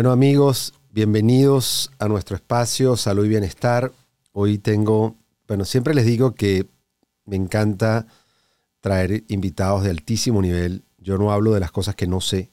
Bueno 0.00 0.12
amigos, 0.12 0.72
bienvenidos 0.92 1.90
a 1.98 2.08
nuestro 2.08 2.34
espacio 2.34 2.96
Salud 2.96 3.26
y 3.26 3.28
Bienestar. 3.28 3.92
Hoy 4.32 4.56
tengo, 4.56 5.18
bueno, 5.46 5.66
siempre 5.66 5.92
les 5.92 6.06
digo 6.06 6.34
que 6.34 6.66
me 7.26 7.36
encanta 7.36 8.06
traer 8.80 9.24
invitados 9.28 9.82
de 9.82 9.90
altísimo 9.90 10.40
nivel. 10.40 10.84
Yo 10.96 11.18
no 11.18 11.32
hablo 11.32 11.52
de 11.52 11.60
las 11.60 11.70
cosas 11.70 11.96
que 11.96 12.06
no 12.06 12.22
sé, 12.22 12.50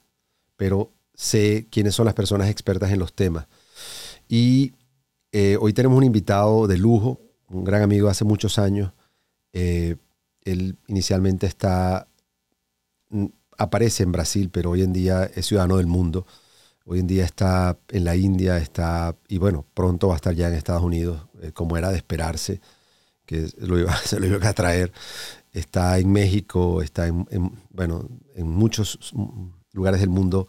pero 0.57 0.91
sé 1.13 1.67
quiénes 1.71 1.95
son 1.95 2.03
las 2.03 2.15
personas 2.15 2.49
expertas 2.49 2.91
en 2.91 2.99
los 2.99 3.13
temas. 3.13 3.47
Y 4.27 4.73
eh, 5.31 5.57
hoy 5.61 5.71
tenemos 5.71 5.97
un 5.97 6.03
invitado 6.03 6.67
de 6.67 6.77
lujo, 6.77 7.21
un 7.47 7.63
gran 7.63 7.81
amigo 7.81 8.07
de 8.07 8.11
hace 8.11 8.25
muchos 8.25 8.59
años. 8.59 8.91
Eh, 9.53 9.95
él 10.43 10.75
inicialmente 10.87 11.47
está, 11.47 12.09
mm, 13.07 13.27
aparece 13.57 14.03
en 14.03 14.11
Brasil, 14.11 14.49
pero 14.51 14.71
hoy 14.71 14.81
en 14.81 14.91
día 14.91 15.23
es 15.33 15.45
ciudadano 15.45 15.77
del 15.77 15.87
mundo. 15.87 16.27
Hoy 16.89 16.99
en 16.99 17.07
día 17.07 17.25
está 17.25 17.77
en 17.89 18.05
la 18.05 18.15
India, 18.15 18.57
está, 18.57 19.15
y 19.27 19.37
bueno, 19.37 19.65
pronto 19.73 20.07
va 20.07 20.13
a 20.13 20.15
estar 20.15 20.33
ya 20.33 20.47
en 20.47 20.53
Estados 20.53 20.83
Unidos, 20.83 21.27
eh, 21.41 21.51
como 21.51 21.77
era 21.77 21.91
de 21.91 21.97
esperarse, 21.97 22.61
que 23.25 23.47
se 24.05 24.19
lo 24.19 24.25
iba 24.25 24.49
a 24.49 24.53
traer. 24.53 24.91
Está 25.51 25.99
en 25.99 26.11
México, 26.11 26.81
está 26.81 27.07
en, 27.07 27.25
bueno, 27.71 28.07
en 28.35 28.47
muchos 28.47 29.13
lugares 29.73 29.99
del 29.99 30.09
mundo, 30.09 30.47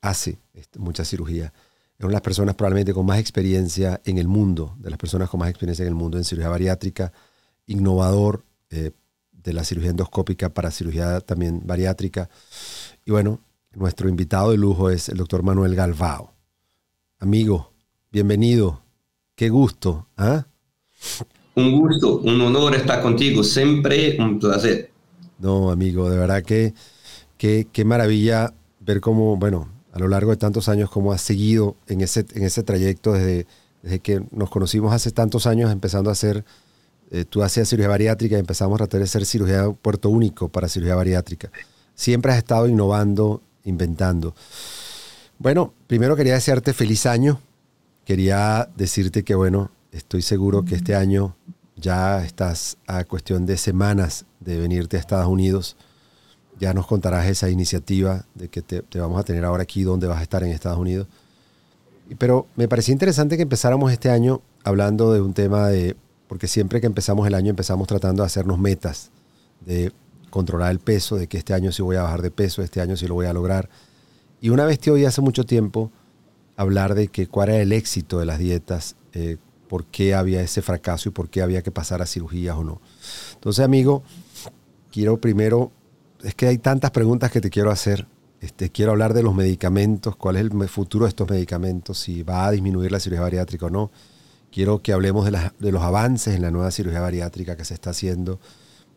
hace 0.00 0.38
mucha 0.78 1.04
cirugía 1.04 1.52
es 1.98 2.04
una 2.04 2.08
de 2.08 2.14
las 2.14 2.22
personas 2.22 2.54
probablemente 2.56 2.92
con 2.92 3.06
más 3.06 3.20
experiencia 3.20 4.00
en 4.04 4.18
el 4.18 4.26
mundo, 4.26 4.74
de 4.78 4.90
las 4.90 4.98
personas 4.98 5.30
con 5.30 5.38
más 5.38 5.48
experiencia 5.48 5.84
en 5.84 5.88
el 5.88 5.94
mundo 5.94 6.18
en 6.18 6.24
cirugía 6.24 6.48
bariátrica, 6.48 7.12
innovador 7.66 8.44
eh, 8.70 8.90
de 9.30 9.52
la 9.52 9.62
cirugía 9.62 9.90
endoscópica 9.90 10.48
para 10.48 10.72
cirugía 10.72 11.20
también 11.20 11.62
bariátrica. 11.64 12.28
Y 13.04 13.12
bueno, 13.12 13.38
nuestro 13.74 14.08
invitado 14.08 14.50
de 14.50 14.58
lujo 14.58 14.90
es 14.90 15.08
el 15.08 15.16
doctor 15.16 15.42
Manuel 15.42 15.74
Galvao. 15.74 16.32
Amigo, 17.18 17.72
bienvenido. 18.10 18.82
Qué 19.34 19.48
gusto. 19.48 20.08
¿ah? 20.16 20.46
Un 21.54 21.80
gusto, 21.80 22.18
un 22.18 22.40
honor 22.40 22.74
estar 22.74 23.02
contigo. 23.02 23.42
Siempre 23.42 24.16
un 24.18 24.38
placer. 24.38 24.90
No, 25.38 25.70
amigo, 25.70 26.08
de 26.08 26.16
verdad 26.16 26.42
que 26.42 26.74
qué 27.36 27.84
maravilla 27.84 28.54
ver 28.80 29.00
cómo, 29.00 29.36
bueno, 29.36 29.68
a 29.92 29.98
lo 29.98 30.08
largo 30.08 30.30
de 30.30 30.36
tantos 30.36 30.68
años, 30.68 30.90
cómo 30.90 31.12
has 31.12 31.20
seguido 31.20 31.76
en 31.86 32.00
ese, 32.00 32.26
en 32.34 32.42
ese 32.42 32.62
trayecto 32.62 33.12
desde, 33.12 33.46
desde 33.82 34.00
que 34.00 34.22
nos 34.32 34.50
conocimos 34.50 34.92
hace 34.92 35.10
tantos 35.12 35.46
años, 35.46 35.70
empezando 35.70 36.10
a 36.10 36.14
hacer, 36.14 36.44
eh, 37.10 37.24
tú 37.24 37.42
hacías 37.42 37.68
cirugía 37.68 37.88
bariátrica 37.88 38.36
y 38.36 38.40
empezamos 38.40 38.74
a 38.74 38.78
tratar 38.78 38.98
de 38.98 39.04
hacer 39.04 39.24
cirugía 39.24 39.70
puerto 39.70 40.10
único 40.10 40.48
para 40.48 40.68
cirugía 40.68 40.96
bariátrica. 40.96 41.50
Siempre 41.94 42.32
has 42.32 42.38
estado 42.38 42.66
innovando, 42.66 43.40
inventando. 43.64 44.34
Bueno, 45.38 45.74
primero 45.86 46.16
quería 46.16 46.34
desearte 46.34 46.72
feliz 46.72 47.06
año. 47.06 47.40
Quería 48.04 48.68
decirte 48.76 49.24
que, 49.24 49.34
bueno, 49.34 49.70
estoy 49.92 50.22
seguro 50.22 50.64
que 50.64 50.74
este 50.74 50.94
año 50.94 51.36
ya 51.76 52.24
estás 52.24 52.76
a 52.86 53.04
cuestión 53.04 53.46
de 53.46 53.56
semanas 53.56 54.26
de 54.40 54.58
venirte 54.58 54.96
a 54.96 55.00
Estados 55.00 55.26
Unidos 55.26 55.76
ya 56.58 56.72
nos 56.72 56.86
contarás 56.86 57.26
esa 57.26 57.50
iniciativa 57.50 58.24
de 58.34 58.48
que 58.48 58.62
te, 58.62 58.82
vamos 58.98 59.18
a 59.20 59.24
tener 59.24 59.44
ahora 59.44 59.62
aquí 59.62 59.82
donde 59.82 60.06
vas 60.06 60.18
a 60.18 60.22
estar 60.22 60.42
en 60.42 60.50
Estados 60.50 60.78
Unidos. 60.78 61.08
Pero 62.18 62.46
me 62.56 62.68
parecía 62.68 62.92
interesante 62.92 63.36
que 63.36 63.42
empezáramos 63.42 63.92
este 63.92 64.10
año 64.10 64.42
hablando 64.62 65.12
de 65.12 65.20
un 65.20 65.34
tema 65.34 65.68
de, 65.68 65.96
porque 66.28 66.48
siempre 66.48 66.80
que 66.80 66.86
empezamos 66.86 67.26
el 67.26 67.34
año 67.34 67.50
empezamos 67.50 67.88
tratando 67.88 68.22
de 68.22 68.26
hacernos 68.26 68.58
metas, 68.58 69.10
de 69.64 69.92
controlar 70.34 70.72
el 70.72 70.80
peso, 70.80 71.14
de 71.14 71.28
que 71.28 71.38
este 71.38 71.54
año 71.54 71.70
sí 71.70 71.80
voy 71.80 71.94
a 71.94 72.02
bajar 72.02 72.20
de 72.20 72.32
peso, 72.32 72.60
este 72.60 72.80
año 72.80 72.96
sí 72.96 73.06
lo 73.06 73.14
voy 73.14 73.26
a 73.26 73.32
lograr. 73.32 73.70
Y 74.40 74.48
una 74.48 74.64
vez 74.64 74.80
te 74.80 74.90
oí 74.90 75.04
hace 75.04 75.20
mucho 75.20 75.46
tiempo 75.46 75.92
hablar 76.56 76.96
de 76.96 77.06
que 77.06 77.28
cuál 77.28 77.50
era 77.50 77.62
el 77.62 77.70
éxito 77.70 78.18
de 78.18 78.26
las 78.26 78.40
dietas, 78.40 78.96
eh, 79.12 79.36
por 79.68 79.84
qué 79.84 80.12
había 80.12 80.42
ese 80.42 80.60
fracaso 80.60 81.08
y 81.08 81.12
por 81.12 81.28
qué 81.28 81.40
había 81.40 81.62
que 81.62 81.70
pasar 81.70 82.02
a 82.02 82.06
cirugías 82.06 82.56
o 82.56 82.64
no. 82.64 82.80
Entonces, 83.34 83.64
amigo, 83.64 84.02
quiero 84.90 85.20
primero 85.20 85.70
es 86.24 86.34
que 86.34 86.48
hay 86.48 86.58
tantas 86.58 86.90
preguntas 86.90 87.30
que 87.30 87.40
te 87.40 87.48
quiero 87.48 87.70
hacer. 87.70 88.08
Este, 88.40 88.70
quiero 88.70 88.90
hablar 88.90 89.14
de 89.14 89.22
los 89.22 89.36
medicamentos, 89.36 90.16
cuál 90.16 90.34
es 90.34 90.42
el 90.42 90.68
futuro 90.68 91.04
de 91.04 91.10
estos 91.10 91.30
medicamentos, 91.30 92.00
si 92.00 92.24
va 92.24 92.46
a 92.46 92.50
disminuir 92.50 92.90
la 92.90 92.98
cirugía 92.98 93.22
bariátrica 93.22 93.66
o 93.66 93.70
no. 93.70 93.92
Quiero 94.50 94.82
que 94.82 94.92
hablemos 94.92 95.30
de, 95.30 95.52
de 95.60 95.70
los 95.70 95.82
avances 95.82 96.34
en 96.34 96.42
la 96.42 96.50
nueva 96.50 96.72
cirugía 96.72 97.00
bariátrica 97.00 97.56
que 97.56 97.64
se 97.64 97.74
está 97.74 97.90
haciendo. 97.90 98.40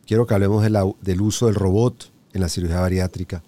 Quiero 0.08 0.26
que 0.26 0.34
hablemos 0.34 0.64
del 1.02 1.22
uso 1.22 1.48
del 1.48 1.56
robot 1.56 2.10
en 2.32 2.40
la 2.40 2.48
cirugía 2.48 2.80
bariátrica. 2.80 3.44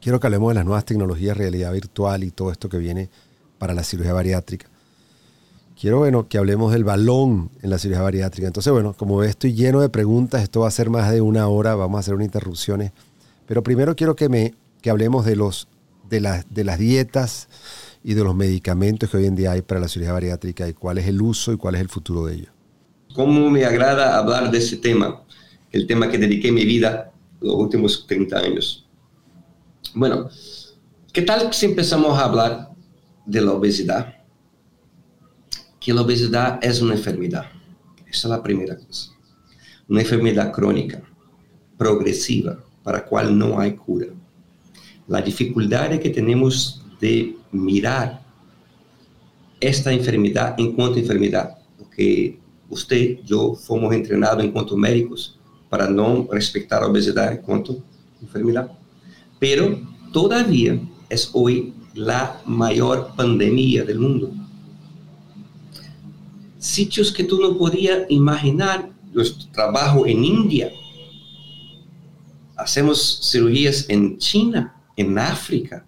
Quiero 0.00 0.18
que 0.18 0.26
hablemos 0.26 0.48
de 0.48 0.54
las 0.54 0.64
nuevas 0.64 0.86
tecnologías, 0.86 1.36
realidad 1.36 1.74
virtual 1.74 2.24
y 2.24 2.30
todo 2.30 2.50
esto 2.50 2.70
que 2.70 2.78
viene 2.78 3.10
para 3.58 3.74
la 3.74 3.84
cirugía 3.84 4.14
bariátrica. 4.14 4.66
Quiero 5.78 5.98
bueno, 5.98 6.26
que 6.26 6.38
hablemos 6.38 6.72
del 6.72 6.84
balón 6.84 7.50
en 7.60 7.68
la 7.68 7.78
cirugía 7.78 8.02
bariátrica. 8.02 8.46
Entonces, 8.46 8.72
bueno, 8.72 8.94
como 8.94 9.22
estoy 9.24 9.52
lleno 9.52 9.82
de 9.82 9.90
preguntas, 9.90 10.42
esto 10.42 10.60
va 10.60 10.68
a 10.68 10.70
ser 10.70 10.88
más 10.88 11.12
de 11.12 11.20
una 11.20 11.48
hora, 11.48 11.74
vamos 11.74 11.98
a 11.98 12.00
hacer 12.00 12.14
unas 12.14 12.28
interrupciones. 12.28 12.92
Pero 13.46 13.62
primero 13.62 13.94
quiero 13.94 14.16
que, 14.16 14.30
me, 14.30 14.54
que 14.80 14.88
hablemos 14.88 15.26
de, 15.26 15.36
los, 15.36 15.68
de, 16.08 16.42
de 16.48 16.64
las 16.64 16.78
dietas 16.78 17.48
y 18.02 18.14
de 18.14 18.24
los 18.24 18.34
medicamentos 18.34 19.10
que 19.10 19.18
hoy 19.18 19.26
en 19.26 19.36
día 19.36 19.52
hay 19.52 19.60
para 19.60 19.80
la 19.80 19.88
cirugía 19.88 20.14
bariátrica 20.14 20.66
y 20.66 20.72
cuál 20.72 20.96
es 20.96 21.06
el 21.08 21.20
uso 21.20 21.52
y 21.52 21.58
cuál 21.58 21.74
es 21.74 21.82
el 21.82 21.90
futuro 21.90 22.24
de 22.24 22.36
ellos. 22.36 22.54
Cómo 23.14 23.48
me 23.50 23.64
agrada 23.64 24.18
hablar 24.18 24.50
de 24.50 24.58
ese 24.58 24.76
tema, 24.76 25.22
el 25.76 25.86
tema 25.86 26.08
que 26.10 26.18
dediqué 26.18 26.50
mi 26.52 26.64
vida 26.64 27.12
los 27.40 27.54
últimos 27.54 28.06
30 28.06 28.38
años. 28.38 28.86
Bueno, 29.94 30.28
¿qué 31.12 31.22
tal 31.22 31.52
si 31.52 31.66
empezamos 31.66 32.18
a 32.18 32.24
hablar 32.24 32.70
de 33.26 33.40
la 33.40 33.52
obesidad? 33.52 34.14
que 35.84 35.90
a 35.90 36.00
obesidade 36.00 36.66
é 36.66 36.72
uma 36.82 36.94
enfermidade. 36.94 37.50
Essa 38.10 38.28
é 38.28 38.32
a 38.32 38.38
primeira 38.38 38.74
coisa. 38.74 39.10
Uma 39.86 40.00
enfermidade 40.00 40.50
crônica, 40.50 41.02
progressiva, 41.76 42.64
para 42.82 42.98
a 42.98 43.00
qual 43.02 43.26
não 43.26 43.60
há 43.60 43.70
cura. 43.70 44.14
A 45.12 45.20
dificuldade 45.20 45.98
que 45.98 46.08
temos 46.08 46.80
de 46.98 47.36
mirar 47.52 48.24
esta 49.60 49.92
enfermidade 49.92 50.62
enquanto 50.62 50.98
enfermidade, 50.98 51.54
porque 51.76 52.38
você, 52.66 53.20
eu, 53.28 53.54
fomos 53.54 53.94
treinados 54.08 54.42
enquanto 54.42 54.78
médicos 54.78 55.38
para 55.74 55.90
não 55.90 56.28
respeitar 56.28 56.84
a 56.84 56.86
obesidade 56.86 57.38
enquanto 57.38 57.82
enfermidade. 58.22 58.70
Pero, 59.40 59.84
todavia, 60.12 60.80
é 61.10 61.16
hoje 61.32 61.74
a 62.08 62.38
maior 62.46 63.16
pandemia 63.16 63.84
do 63.84 64.00
mundo 64.00 64.44
sitios 66.60 67.10
que 67.10 67.24
tú 67.24 67.40
no 67.40 67.58
podías 67.58 68.06
imaginar. 68.08 68.88
Nuestro 69.12 69.50
trabajo 69.50 70.06
en 70.06 70.24
India. 70.24 70.72
Hacemos 72.54 73.28
cirugías 73.28 73.86
en 73.88 74.16
China, 74.18 74.80
en 74.96 75.18
África, 75.18 75.84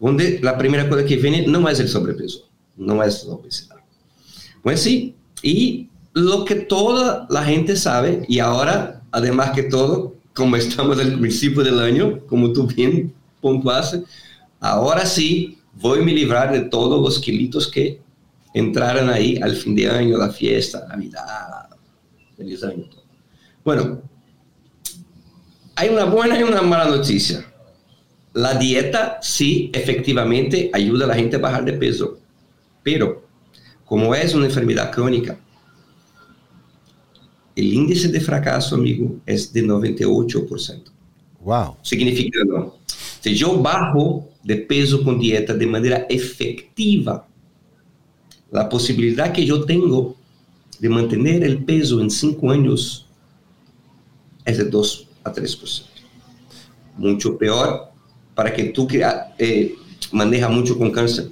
donde 0.00 0.40
la 0.42 0.58
primera 0.58 0.88
cosa 0.88 1.04
que 1.04 1.14
viene 1.14 1.46
no 1.46 1.68
es 1.68 1.78
el 1.78 1.88
sobrepeso, 1.88 2.50
no 2.76 3.04
es 3.04 3.24
la 3.24 3.34
obesidad. 3.34 3.76
Pues 4.64 4.82
sí, 4.82 5.14
y 5.44 5.91
lo 6.14 6.44
que 6.44 6.54
toda 6.56 7.26
la 7.30 7.44
gente 7.44 7.76
sabe, 7.76 8.24
y 8.28 8.38
ahora, 8.38 9.02
además 9.10 9.52
que 9.52 9.64
todo, 9.64 10.14
como 10.34 10.56
estamos 10.56 10.98
al 10.98 11.18
principio 11.18 11.62
del 11.62 11.80
año, 11.80 12.20
como 12.26 12.52
tú 12.52 12.66
bien 12.66 13.12
puntuaste, 13.40 14.02
ahora 14.60 15.06
sí 15.06 15.58
voy 15.74 16.00
a 16.00 16.02
me 16.02 16.12
librar 16.12 16.52
de 16.52 16.60
todos 16.60 17.02
los 17.02 17.18
kilitos 17.18 17.68
que 17.68 18.00
entraran 18.54 19.08
ahí 19.08 19.38
al 19.42 19.56
fin 19.56 19.74
de 19.74 19.88
año, 19.88 20.18
la 20.18 20.30
fiesta, 20.30 20.86
Navidad, 20.88 21.68
feliz 22.36 22.62
año. 22.62 22.84
Bueno, 23.64 24.02
hay 25.74 25.88
una 25.88 26.04
buena 26.04 26.38
y 26.38 26.42
una 26.42 26.62
mala 26.62 26.84
noticia. 26.84 27.46
La 28.34 28.54
dieta 28.54 29.18
sí, 29.22 29.70
efectivamente, 29.74 30.70
ayuda 30.72 31.04
a 31.04 31.08
la 31.08 31.14
gente 31.14 31.36
a 31.36 31.40
bajar 31.40 31.64
de 31.64 31.74
peso, 31.74 32.18
pero 32.82 33.24
como 33.84 34.14
es 34.14 34.34
una 34.34 34.46
enfermedad 34.46 34.90
crónica, 34.90 35.38
el 37.54 37.72
índice 37.72 38.08
de 38.08 38.20
fracaso, 38.20 38.74
amigo, 38.74 39.16
es 39.26 39.52
de 39.52 39.64
98%. 39.64 40.82
Wow. 41.40 41.76
Significa, 41.82 42.38
no. 42.46 42.76
Si 43.20 43.34
yo 43.34 43.60
bajo 43.60 44.28
de 44.42 44.56
peso 44.56 45.02
con 45.02 45.18
dieta 45.18 45.54
de 45.54 45.66
manera 45.66 46.06
efectiva, 46.08 47.26
la 48.50 48.68
posibilidad 48.68 49.32
que 49.32 49.44
yo 49.44 49.64
tengo 49.64 50.16
de 50.78 50.88
mantener 50.88 51.44
el 51.44 51.64
peso 51.64 52.00
en 52.00 52.10
cinco 52.10 52.50
años 52.50 53.06
es 54.44 54.58
de 54.58 54.64
2 54.64 55.08
a 55.24 55.32
3%. 55.32 55.82
Mucho 56.96 57.38
peor 57.38 57.92
para 58.34 58.52
que 58.52 58.64
tú 58.64 58.86
que 58.86 59.04
eh, 59.38 59.74
maneja 60.10 60.48
mucho 60.48 60.76
con 60.76 60.90
cáncer. 60.90 61.30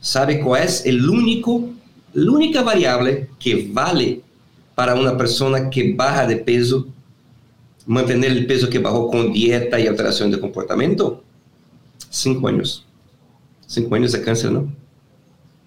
¿Sabe 0.00 0.40
cuál 0.40 0.62
es 0.62 0.86
el 0.86 1.08
único, 1.08 1.68
la 2.14 2.30
única 2.32 2.62
variable 2.62 3.28
que 3.38 3.68
vale 3.72 4.22
para 4.76 4.94
una 4.94 5.16
persona 5.16 5.70
que 5.70 5.94
baja 5.94 6.26
de 6.26 6.36
peso, 6.36 6.86
mantener 7.86 8.30
el 8.30 8.46
peso 8.46 8.68
que 8.68 8.78
bajó 8.78 9.10
con 9.10 9.32
dieta 9.32 9.80
y 9.80 9.86
alteración 9.86 10.30
de 10.30 10.38
comportamiento? 10.38 11.24
Cinco 12.10 12.46
años. 12.46 12.86
Cinco 13.66 13.94
años 13.94 14.12
de 14.12 14.22
cáncer, 14.22 14.52
¿no? 14.52 14.70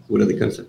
Cura 0.08 0.26
de 0.26 0.38
cáncer. 0.38 0.68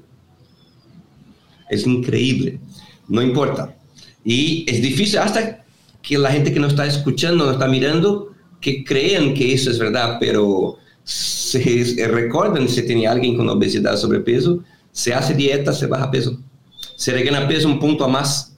Es 1.68 1.86
increíble. 1.86 2.58
No 3.06 3.20
importa. 3.20 3.76
Y 4.24 4.64
es 4.66 4.80
difícil 4.80 5.18
hasta 5.18 5.62
que 6.00 6.16
la 6.16 6.32
gente 6.32 6.52
que 6.52 6.60
nos 6.60 6.72
está 6.72 6.86
escuchando, 6.86 7.44
nos 7.44 7.54
está 7.54 7.68
mirando, 7.68 8.32
que 8.58 8.82
crean 8.84 9.34
que 9.34 9.52
eso 9.52 9.70
es 9.70 9.78
verdad, 9.78 10.16
pero 10.18 10.78
se 11.04 12.08
recuerdan 12.10 12.68
si 12.68 12.86
tiene 12.86 13.06
alguien 13.06 13.36
con 13.36 13.50
obesidad, 13.50 13.98
sobrepeso, 13.98 14.64
se 14.92 15.12
hace 15.12 15.34
dieta, 15.34 15.74
se 15.74 15.86
baja 15.86 16.10
peso. 16.10 16.40
Se 17.00 17.12
regana 17.12 17.48
peso 17.48 17.66
un 17.66 17.80
punto 17.80 18.04
a 18.04 18.08
más. 18.08 18.54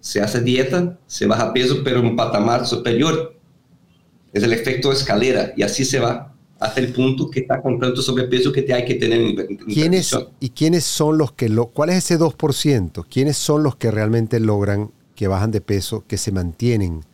Se 0.00 0.20
hace 0.20 0.40
dieta, 0.40 0.98
se 1.06 1.26
baja 1.26 1.52
peso, 1.52 1.76
pero 1.84 2.00
un 2.00 2.16
patamar 2.16 2.66
superior. 2.66 3.38
Es 4.32 4.42
el 4.42 4.52
efecto 4.52 4.90
escalera 4.90 5.52
y 5.56 5.62
así 5.62 5.84
se 5.84 6.00
va 6.00 6.34
hasta 6.58 6.80
el 6.80 6.92
punto 6.92 7.30
que 7.30 7.38
está 7.38 7.62
con 7.62 7.78
tanto 7.78 8.02
sobrepeso 8.02 8.50
que 8.50 8.62
te 8.62 8.74
hay 8.74 8.84
que 8.84 8.96
tener 8.96 9.20
en, 9.20 9.58
¿Quiénes, 9.58 10.12
¿Y 10.40 10.50
quiénes 10.50 10.82
son 10.82 11.18
los 11.18 11.30
que, 11.34 11.48
lo, 11.48 11.66
cuál 11.66 11.90
es 11.90 11.98
ese 11.98 12.18
2%? 12.18 13.06
¿Quiénes 13.08 13.36
son 13.36 13.62
los 13.62 13.76
que 13.76 13.92
realmente 13.92 14.40
logran 14.40 14.90
que 15.14 15.28
bajan 15.28 15.52
de 15.52 15.60
peso, 15.60 16.02
que 16.08 16.16
se 16.16 16.32
mantienen? 16.32 17.04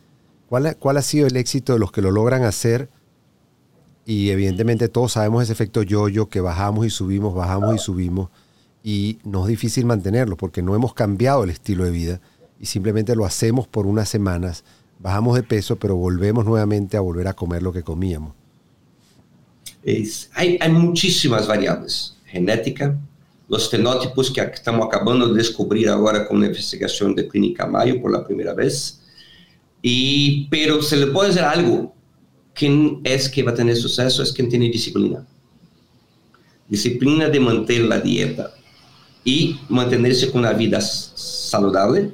¿Cuál, 0.49 0.77
¿Cuál 0.79 0.97
ha 0.97 1.03
sido 1.03 1.27
el 1.27 1.37
éxito 1.37 1.73
de 1.73 1.79
los 1.79 1.91
que 1.91 2.01
lo 2.01 2.09
logran 2.09 2.43
hacer? 2.43 2.89
Y 4.03 4.31
evidentemente 4.31 4.87
todos 4.87 5.11
sabemos 5.11 5.43
ese 5.43 5.53
efecto 5.53 5.83
yo-yo 5.83 6.27
que 6.27 6.41
bajamos 6.41 6.87
y 6.87 6.89
subimos, 6.89 7.35
bajamos 7.35 7.75
y 7.75 7.77
subimos. 7.77 8.31
Y 8.83 9.19
no 9.23 9.43
es 9.43 9.49
difícil 9.49 9.85
mantenerlo 9.85 10.37
porque 10.37 10.61
no 10.61 10.75
hemos 10.75 10.93
cambiado 10.93 11.43
el 11.43 11.51
estilo 11.51 11.83
de 11.83 11.91
vida 11.91 12.21
y 12.59 12.65
simplemente 12.65 13.15
lo 13.15 13.25
hacemos 13.25 13.67
por 13.67 13.85
unas 13.85 14.09
semanas. 14.09 14.63
Bajamos 14.99 15.35
de 15.35 15.43
peso, 15.43 15.77
pero 15.77 15.95
volvemos 15.95 16.45
nuevamente 16.45 16.97
a 16.97 17.01
volver 17.01 17.27
a 17.27 17.33
comer 17.33 17.63
lo 17.63 17.73
que 17.73 17.83
comíamos. 17.83 18.33
Es, 19.83 20.29
hay, 20.33 20.57
hay 20.61 20.71
muchísimas 20.71 21.47
variables. 21.47 22.15
Genética, 22.25 22.97
los 23.47 23.69
fenótipos 23.69 24.31
que 24.31 24.41
estamos 24.41 24.87
acabando 24.87 25.27
de 25.27 25.37
descubrir 25.37 25.89
ahora 25.89 26.27
con 26.27 26.39
la 26.39 26.47
investigación 26.47 27.15
de 27.15 27.27
Clínica 27.27 27.65
Mayo 27.65 27.99
por 27.99 28.11
la 28.11 28.25
primera 28.25 28.53
vez. 28.53 29.01
Y, 29.81 30.47
pero 30.49 30.81
se 30.81 30.97
le 30.97 31.07
puede 31.07 31.29
decir 31.29 31.43
algo, 31.43 31.93
quien 32.53 33.01
es 33.03 33.27
que 33.27 33.41
va 33.43 33.51
a 33.51 33.55
tener 33.55 33.75
suceso 33.75 34.21
es 34.21 34.31
quien 34.31 34.49
tiene 34.49 34.69
disciplina. 34.69 35.25
Disciplina 36.67 37.27
de 37.27 37.39
mantener 37.39 37.85
la 37.85 37.99
dieta 37.99 38.53
y 39.23 39.59
mantenerse 39.69 40.31
con 40.31 40.41
una 40.41 40.53
vida 40.53 40.81
saludable 40.81 42.11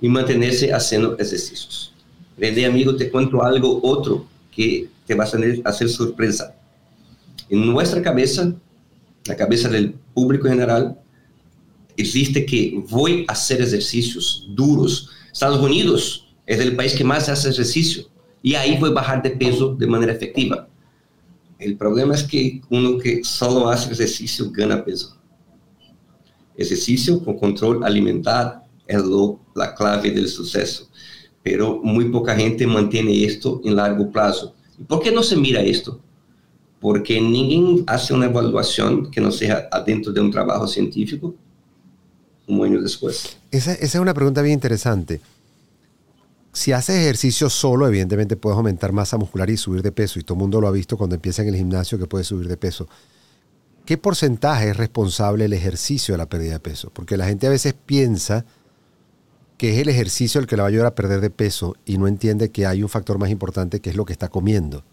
y 0.00 0.08
mantenerse 0.08 0.72
haciendo 0.72 1.14
ejercicios. 1.14 1.92
René, 2.36 2.66
amigo, 2.66 2.96
te 2.96 3.10
cuento 3.10 3.42
algo 3.42 3.80
otro 3.82 4.26
que 4.54 4.88
te 5.06 5.14
va 5.14 5.24
a 5.24 5.68
hacer 5.68 5.88
sorpresa. 5.88 6.54
En 7.48 7.66
nuestra 7.66 8.02
cabeza, 8.02 8.54
la 9.26 9.36
cabeza 9.36 9.68
del 9.68 9.94
público 10.14 10.48
general, 10.48 10.98
existe 11.96 12.46
que 12.46 12.82
voy 12.88 13.24
a 13.28 13.32
hacer 13.32 13.60
ejercicios 13.60 14.46
duros. 14.48 15.10
Estados 15.32 15.60
Unidos 15.60 16.28
es 16.46 16.60
el 16.60 16.76
país 16.76 16.94
que 16.94 17.04
más 17.04 17.28
hace 17.28 17.50
ejercicio 17.50 18.04
y 18.42 18.54
ahí 18.54 18.78
voy 18.78 18.90
a 18.90 18.94
bajar 18.94 19.22
de 19.22 19.30
peso 19.30 19.74
de 19.74 19.86
manera 19.86 20.12
efectiva. 20.12 20.66
El 21.58 21.76
problema 21.76 22.14
es 22.14 22.22
que 22.22 22.62
uno 22.70 22.98
que 22.98 23.22
solo 23.22 23.68
hace 23.68 23.92
ejercicio 23.92 24.50
gana 24.50 24.82
peso. 24.82 25.19
Ejercicio 26.60 27.24
con 27.24 27.38
control 27.38 27.84
alimentar 27.84 28.64
es 28.86 29.02
lo, 29.02 29.40
la 29.54 29.74
clave 29.74 30.10
del 30.10 30.28
suceso, 30.28 30.88
pero 31.42 31.80
muy 31.82 32.06
poca 32.10 32.34
gente 32.36 32.66
mantiene 32.66 33.24
esto 33.24 33.60
en 33.64 33.76
largo 33.76 34.10
plazo. 34.10 34.54
¿Por 34.86 35.00
qué 35.00 35.10
no 35.10 35.22
se 35.22 35.36
mira 35.36 35.62
esto? 35.62 36.00
porque 36.80 37.20
ninguém 37.20 37.84
hace 37.86 38.12
uma 38.12 38.24
evaluação 38.24 39.04
que 39.04 39.20
não 39.20 39.30
seja 39.30 39.68
dentro 39.84 40.12
de 40.12 40.20
um 40.20 40.30
trabalho 40.30 40.66
científico 40.66 41.34
um 42.48 42.64
ano 42.64 42.82
depois. 42.82 43.36
Esa, 43.52 43.72
esa, 43.74 43.98
es 43.98 44.00
una 44.00 44.14
pregunta 44.14 44.42
bien 44.42 44.54
interesante. 44.54 45.20
Si 46.52 46.72
haces 46.72 46.96
ejercicio 46.96 47.48
solo, 47.48 47.86
evidentemente 47.86 48.34
puedes 48.34 48.56
aumentar 48.56 48.90
masa 48.90 49.16
muscular 49.16 49.48
y 49.50 49.56
subir 49.56 49.82
de 49.82 49.92
peso, 49.92 50.18
y 50.18 50.24
todo 50.24 50.34
el 50.34 50.40
mundo 50.40 50.60
lo 50.60 50.66
ha 50.66 50.72
visto 50.72 50.96
cuando 50.96 51.14
empieza 51.14 51.42
en 51.42 51.48
el 51.48 51.56
gimnasio 51.56 51.96
que 51.96 52.06
puede 52.06 52.24
subir 52.24 52.48
de 52.48 52.56
peso. 52.56 52.88
¿Qué 53.90 53.98
porcentaje 53.98 54.70
es 54.70 54.76
responsable 54.76 55.46
el 55.46 55.52
ejercicio 55.52 56.14
de 56.14 56.18
la 56.18 56.28
pérdida 56.28 56.52
de 56.52 56.60
peso? 56.60 56.92
Porque 56.94 57.16
la 57.16 57.26
gente 57.26 57.48
a 57.48 57.50
veces 57.50 57.74
piensa 57.74 58.46
que 59.58 59.72
es 59.72 59.78
el 59.78 59.88
ejercicio 59.88 60.40
el 60.40 60.46
que 60.46 60.56
la 60.56 60.62
va 60.62 60.68
a 60.68 60.70
ayudar 60.70 60.86
a 60.86 60.94
perder 60.94 61.20
de 61.20 61.30
peso 61.30 61.74
y 61.84 61.98
no 61.98 62.06
entiende 62.06 62.52
que 62.52 62.66
hay 62.66 62.84
un 62.84 62.88
factor 62.88 63.18
más 63.18 63.30
importante 63.30 63.80
que 63.80 63.90
es 63.90 63.96
lo 63.96 64.04
que 64.04 64.12
está 64.12 64.28
comiendo. 64.28 64.84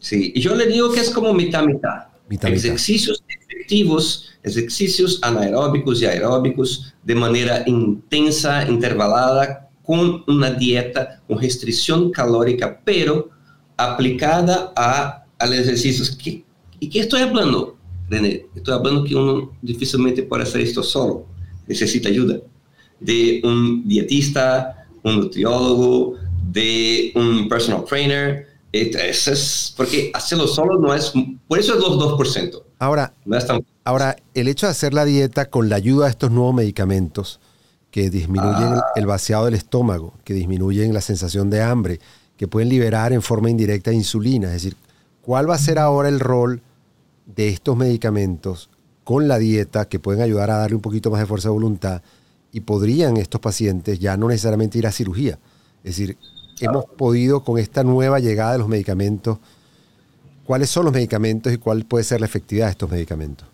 Sí, 0.00 0.32
y 0.34 0.40
yo 0.40 0.54
le 0.54 0.68
digo 0.68 0.90
que 0.90 1.00
es 1.00 1.10
como 1.10 1.34
mitad-mitad. 1.34 2.06
Ejercicios 2.30 3.22
efectivos, 3.28 4.30
ejercicios 4.42 5.18
anaeróbicos 5.20 6.00
y 6.00 6.06
aeróbicos 6.06 6.94
de 7.02 7.14
manera 7.14 7.62
intensa, 7.66 8.66
intervalada, 8.66 9.68
con 9.82 10.24
una 10.28 10.50
dieta 10.50 11.20
con 11.28 11.38
restricción 11.38 12.10
calórica, 12.10 12.80
pero 12.82 13.28
aplicada 13.76 14.72
a, 14.74 15.26
a 15.38 15.46
los 15.46 15.58
ejercicios. 15.58 16.16
¿Y 16.84 16.90
qué 16.90 17.00
estoy 17.00 17.22
hablando, 17.22 17.78
René? 18.10 18.44
Estoy 18.54 18.74
hablando 18.74 19.04
que 19.04 19.14
uno 19.16 19.52
difícilmente 19.62 20.22
puede 20.22 20.42
hacer 20.42 20.60
esto 20.60 20.82
solo, 20.82 21.24
necesita 21.66 22.10
ayuda 22.10 22.40
de 23.00 23.40
un 23.42 23.88
dietista, 23.88 24.86
un 25.02 25.20
nutriólogo, 25.20 26.16
de 26.52 27.10
un 27.14 27.48
personal 27.48 27.86
trainer, 27.86 28.48
eso 28.70 29.32
es, 29.32 29.72
porque 29.74 30.10
hacerlo 30.12 30.46
solo 30.46 30.78
no 30.78 30.92
es, 30.92 31.14
por 31.48 31.58
eso 31.58 31.72
es 31.72 31.80
los 31.80 31.96
2%. 31.96 32.62
Ahora, 32.78 33.14
ahora, 33.84 34.16
el 34.34 34.48
hecho 34.48 34.66
de 34.66 34.72
hacer 34.72 34.92
la 34.92 35.06
dieta 35.06 35.46
con 35.46 35.70
la 35.70 35.76
ayuda 35.76 36.04
de 36.04 36.10
estos 36.10 36.30
nuevos 36.30 36.54
medicamentos 36.54 37.40
que 37.90 38.10
disminuyen 38.10 38.74
el, 38.74 38.80
el, 38.96 39.06
vaciado 39.06 39.46
del 39.46 39.54
estómago, 39.54 40.12
que 40.22 40.34
disminuyen 40.34 40.92
la 40.92 41.00
sensación 41.00 41.48
de 41.48 41.62
hambre, 41.62 41.98
que 42.36 42.46
pueden 42.46 42.68
liberar 42.68 43.14
en 43.14 43.22
forma 43.22 43.48
indirecta 43.48 43.90
insulina, 43.90 44.48
es 44.48 44.64
decir, 44.64 44.76
¿cuál 45.22 45.48
va 45.48 45.54
a 45.54 45.58
ser 45.58 45.78
ahora 45.78 46.10
el 46.10 46.20
rol 46.20 46.60
de 47.26 47.48
estos 47.48 47.76
medicamentos 47.76 48.70
con 49.02 49.28
la 49.28 49.38
dieta 49.38 49.88
que 49.88 49.98
pueden 49.98 50.22
ayudar 50.22 50.50
a 50.50 50.58
darle 50.58 50.76
un 50.76 50.82
poquito 50.82 51.10
más 51.10 51.20
de 51.20 51.26
fuerza 51.26 51.48
de 51.48 51.54
voluntad 51.54 52.02
y 52.52 52.60
podrían 52.60 53.16
estos 53.16 53.40
pacientes 53.40 53.98
ya 53.98 54.16
no 54.16 54.28
necesariamente 54.28 54.78
ir 54.78 54.86
a 54.86 54.92
cirugía? 54.92 55.38
Es 55.82 55.96
decir, 55.96 56.16
hemos 56.60 56.84
podido 56.84 57.44
con 57.44 57.58
esta 57.58 57.84
nueva 57.84 58.20
llegada 58.20 58.52
de 58.52 58.58
los 58.58 58.68
medicamentos, 58.68 59.38
cuáles 60.44 60.70
son 60.70 60.84
los 60.84 60.94
medicamentos 60.94 61.52
y 61.52 61.58
cuál 61.58 61.84
puede 61.84 62.04
ser 62.04 62.20
la 62.20 62.26
efectividad 62.26 62.66
de 62.66 62.72
estos 62.72 62.90
medicamentos. 62.90 63.46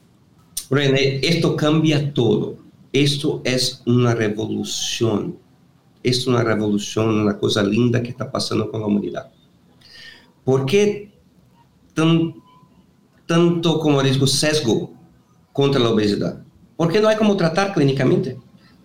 René, 0.70 1.18
esto 1.22 1.56
cambia 1.56 2.12
todo. 2.14 2.56
Esto 2.92 3.40
es 3.44 3.82
una 3.86 4.14
revolución. 4.14 5.36
Es 6.02 6.26
una 6.26 6.42
revolución, 6.42 7.08
una 7.08 7.38
cosa 7.38 7.62
linda 7.62 8.02
que 8.02 8.10
está 8.10 8.30
pasando 8.30 8.70
con 8.70 8.80
la 8.80 8.86
humanidad. 8.86 9.30
¿Por 10.44 10.66
qué 10.66 11.12
tan, 11.94 12.34
tanto, 13.30 13.78
como 13.78 14.02
digo, 14.02 14.26
sesgo 14.26 14.92
contra 15.52 15.80
la 15.80 15.90
obesidad? 15.90 16.42
Porque 16.76 17.00
no 17.00 17.06
hay 17.06 17.16
como 17.16 17.36
tratar 17.36 17.72
clínicamente. 17.72 18.36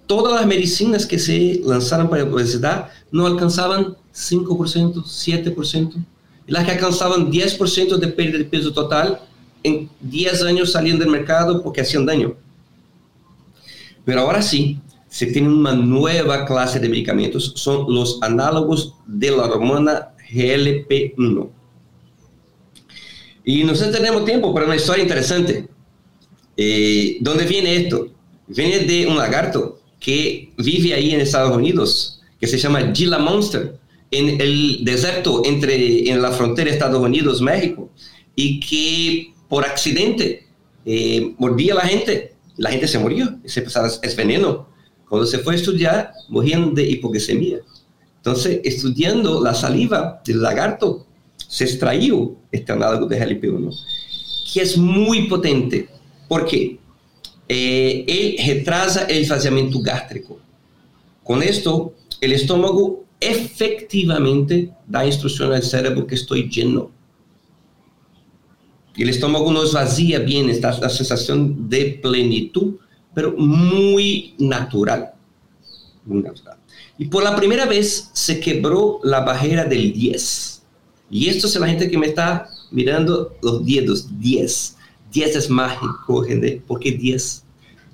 Todas 0.05 0.35
las 0.35 0.45
medicinas 0.45 1.07
que 1.07 1.17
se 1.17 1.61
lanzaron 1.65 2.07
para 2.07 2.23
la 2.23 2.31
obesidad 2.31 2.89
no 3.11 3.25
alcanzaban 3.25 3.97
5%, 4.13 5.03
7%. 5.03 6.05
Y 6.45 6.51
las 6.51 6.63
que 6.63 6.71
alcanzaban 6.73 7.31
10% 7.31 7.97
de 7.97 8.07
pérdida 8.09 8.37
de 8.37 8.45
peso 8.45 8.71
total, 8.71 9.19
en 9.63 9.89
10 10.01 10.43
años 10.43 10.71
salían 10.71 10.99
del 10.99 11.09
mercado 11.09 11.63
porque 11.63 11.81
hacían 11.81 12.05
daño. 12.05 12.35
Pero 14.05 14.21
ahora 14.21 14.43
sí, 14.43 14.79
se 15.07 15.25
tiene 15.25 15.49
una 15.49 15.73
nueva 15.73 16.45
clase 16.45 16.79
de 16.79 16.87
medicamentos, 16.87 17.53
son 17.55 17.91
los 17.91 18.19
análogos 18.21 18.93
de 19.07 19.31
la 19.31 19.45
hormona 19.45 20.09
GLP-1. 20.31 21.49
Y 23.45 23.63
nosotros 23.63 23.95
tenemos 23.95 24.25
tiempo 24.25 24.53
para 24.53 24.65
una 24.65 24.75
historia 24.75 25.03
interesante. 25.03 25.67
Eh, 26.57 27.17
¿Dónde 27.21 27.45
viene 27.45 27.75
esto? 27.75 28.07
Viene 28.47 28.79
de 28.79 29.05
un 29.07 29.17
lagarto 29.17 29.79
que 29.99 30.51
vive 30.57 30.93
ahí 30.93 31.13
en 31.13 31.21
Estados 31.21 31.55
Unidos, 31.55 32.21
que 32.39 32.47
se 32.47 32.57
llama 32.57 32.91
Gila 32.93 33.19
Monster 33.19 33.77
en 34.11 34.41
el 34.41 34.83
desierto 34.83 35.43
entre 35.45 36.09
en 36.09 36.21
la 36.21 36.31
frontera 36.31 36.69
Estados 36.69 37.01
Unidos-México 37.01 37.89
y 38.35 38.59
que 38.59 39.33
por 39.47 39.65
accidente 39.65 40.47
eh, 40.85 41.33
mordía 41.37 41.73
a 41.73 41.77
la 41.77 41.87
gente. 41.87 42.33
La 42.57 42.71
gente 42.71 42.87
se 42.87 42.99
murió. 42.99 43.37
Se 43.45 43.61
pensaba, 43.61 43.87
es 44.01 44.15
veneno. 44.15 44.67
Cuando 45.07 45.27
se 45.27 45.39
fue 45.39 45.53
a 45.53 45.57
estudiar, 45.57 46.11
morían 46.29 46.73
de 46.73 46.83
hipoglucemia. 46.83 47.59
Entonces, 48.17 48.59
estudiando 48.63 49.43
la 49.43 49.53
saliva 49.53 50.21
del 50.25 50.41
lagarto, 50.41 51.05
se 51.55 51.63
extrajo 51.63 52.35
este 52.51 52.73
análogo 52.73 53.05
de 53.05 53.17
GLP-1, 53.17 53.73
que 54.51 54.61
es 54.61 54.77
muy 54.77 55.29
potente. 55.29 55.87
porque 56.27 56.79
eh, 57.47 58.03
él 58.07 58.35
retrasa 58.45 59.05
el 59.05 59.25
vaciamiento 59.29 59.79
gástrico. 59.79 60.37
Con 61.23 61.41
esto, 61.41 61.93
el 62.19 62.33
estómago 62.33 63.05
efectivamente 63.21 64.73
da 64.85 65.05
instrucción 65.05 65.53
al 65.53 65.63
cerebro 65.63 66.05
que 66.05 66.15
estoy 66.15 66.49
lleno. 66.49 66.91
el 68.97 69.09
estómago 69.09 69.49
nos 69.53 69.71
vacía 69.71 70.19
bien, 70.19 70.49
está 70.49 70.77
la 70.79 70.89
sensación 70.89 71.69
de 71.69 71.99
plenitud, 72.01 72.75
pero 73.13 73.33
muy 73.37 74.33
natural. 74.39 75.13
Muy 76.03 76.21
natural. 76.21 76.57
Y 76.97 77.05
por 77.05 77.23
la 77.23 77.35
primera 77.35 77.65
vez 77.65 78.09
se 78.11 78.41
quebró 78.41 78.99
la 79.03 79.21
barrera 79.21 79.63
del 79.63 79.93
10. 79.93 80.54
Y 81.15 81.29
esto 81.29 81.47
es 81.47 81.55
la 81.55 81.67
gente 81.67 81.89
que 81.89 81.97
me 81.97 82.07
está 82.07 82.49
mirando 82.71 83.37
los 83.41 83.65
dedos, 83.65 84.05
10. 84.19 84.75
10 85.13 85.35
es 85.37 85.49
mágico, 85.49 86.21
gente, 86.23 86.61
porque 86.67 86.91
10, 86.91 87.41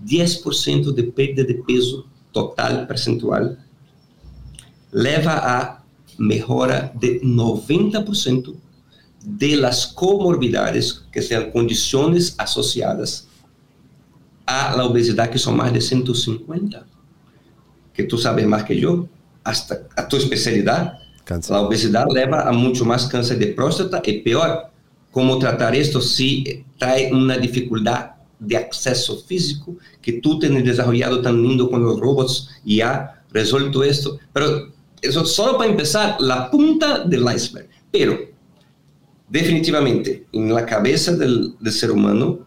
10% 0.07 0.91
de 0.91 1.03
pérdida 1.03 1.43
de 1.43 1.53
peso 1.53 2.07
total 2.31 2.87
percentual 2.87 3.63
leva 4.91 5.35
a 5.37 5.83
mejora 6.17 6.91
de 6.99 7.21
90% 7.21 8.55
de 9.23 9.55
las 9.55 9.85
comorbidades, 9.85 11.03
que 11.11 11.21
sean 11.21 11.51
condiciones 11.51 12.33
asociadas 12.39 13.27
a 14.47 14.75
la 14.75 14.85
obesidad, 14.85 15.29
que 15.29 15.37
son 15.37 15.57
más 15.57 15.71
de 15.71 15.79
150. 15.79 16.87
Que 17.93 18.03
tú 18.03 18.17
sabes 18.17 18.47
más 18.47 18.63
que 18.63 18.79
yo, 18.79 19.07
hasta 19.43 19.87
a 19.95 20.07
tu 20.07 20.17
especialidad. 20.17 20.97
Cáncer. 21.23 21.55
La 21.55 21.61
obesidad 21.61 22.05
lleva 22.13 22.47
a 22.47 22.51
mucho 22.51 22.85
más 22.85 23.07
cáncer 23.07 23.37
de 23.39 23.47
próstata 23.47 24.01
y 24.05 24.19
peor, 24.19 24.67
cómo 25.11 25.37
tratar 25.39 25.75
esto 25.75 26.01
si 26.01 26.63
trae 26.77 27.11
una 27.11 27.37
dificultad 27.37 28.11
de 28.39 28.57
acceso 28.57 29.17
físico 29.17 29.77
que 30.01 30.13
tú 30.13 30.39
tienes 30.39 30.65
desarrollado 30.65 31.21
tan 31.21 31.41
lindo 31.41 31.69
con 31.69 31.83
los 31.83 31.99
robots 31.99 32.49
y 32.65 32.81
ha 32.81 33.23
resuelto 33.31 33.83
esto. 33.83 34.17
Pero 34.33 34.71
eso 35.01 35.25
solo 35.25 35.57
para 35.57 35.69
empezar, 35.69 36.19
la 36.19 36.49
punta 36.49 37.03
del 37.03 37.25
iceberg. 37.33 37.69
Pero 37.91 38.17
definitivamente, 39.29 40.27
en 40.31 40.53
la 40.53 40.65
cabeza 40.65 41.15
del, 41.15 41.55
del 41.59 41.73
ser 41.73 41.91
humano, 41.91 42.39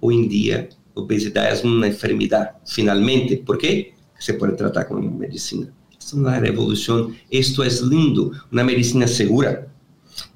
hoy 0.00 0.16
en 0.16 0.28
día, 0.28 0.68
obesidad 0.94 1.52
es 1.52 1.64
una 1.64 1.86
enfermedad, 1.86 2.52
finalmente. 2.64 3.38
¿Por 3.38 3.58
qué? 3.58 3.94
Se 4.18 4.34
puede 4.34 4.52
tratar 4.52 4.86
con 4.88 5.18
medicina. 5.18 5.72
Es 6.06 6.12
una 6.12 6.38
revolución. 6.38 7.16
Esto 7.30 7.64
es 7.64 7.82
lindo. 7.82 8.32
Una 8.50 8.64
medicina 8.64 9.06
segura. 9.06 9.66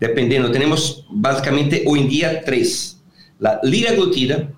Dependiendo, 0.00 0.50
tenemos 0.50 1.04
básicamente 1.11 1.85
hoy 1.87 2.00
en 2.00 2.08
día 2.08 2.44
tres. 2.44 3.00
La 3.38 3.61
liraglutida, 3.62 4.50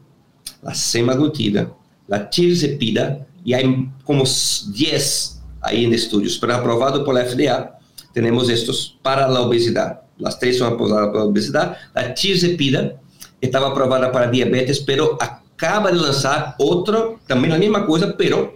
la 0.63 0.75
semaglutida, 0.75 1.73
la 2.07 2.31
tirzepida, 2.31 3.27
y 3.45 3.55
hay 3.55 3.91
como 4.05 4.25
10 4.25 5.43
ahí 5.61 5.85
en 5.85 5.95
estudios, 5.95 6.39
pero 6.39 6.55
aprobado 6.55 7.05
por 7.05 7.15
la 7.15 7.25
FDA, 7.25 7.79
tenemos 8.13 8.49
estos 8.49 8.97
para 9.03 9.29
la 9.29 9.41
obesidad 9.41 10.03
las 10.19 10.39
tres 10.39 10.59
son 10.59 10.75
aprobadas 10.75 11.09
para 11.09 11.25
obesidad. 11.25 11.77
La 11.95 12.13
tirzepida 12.13 13.01
estaba 13.41 13.69
aprobada 13.69 14.11
para 14.11 14.31
diabetes, 14.31 14.81
pero 14.81 15.17
acaba 15.21 15.91
de 15.91 15.99
lanzar 15.99 16.55
otro, 16.59 17.21
también 17.27 17.53
la 17.53 17.59
misma 17.59 17.87
cosa, 17.87 18.15
pero 18.17 18.55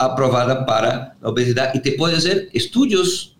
aprobada 0.00 0.64
para 0.64 1.16
la 1.20 1.28
obesidad. 1.28 1.72
Y 1.74 1.80
te 1.80 1.92
puede 1.92 2.16
hacer 2.16 2.48
estudios 2.52 3.36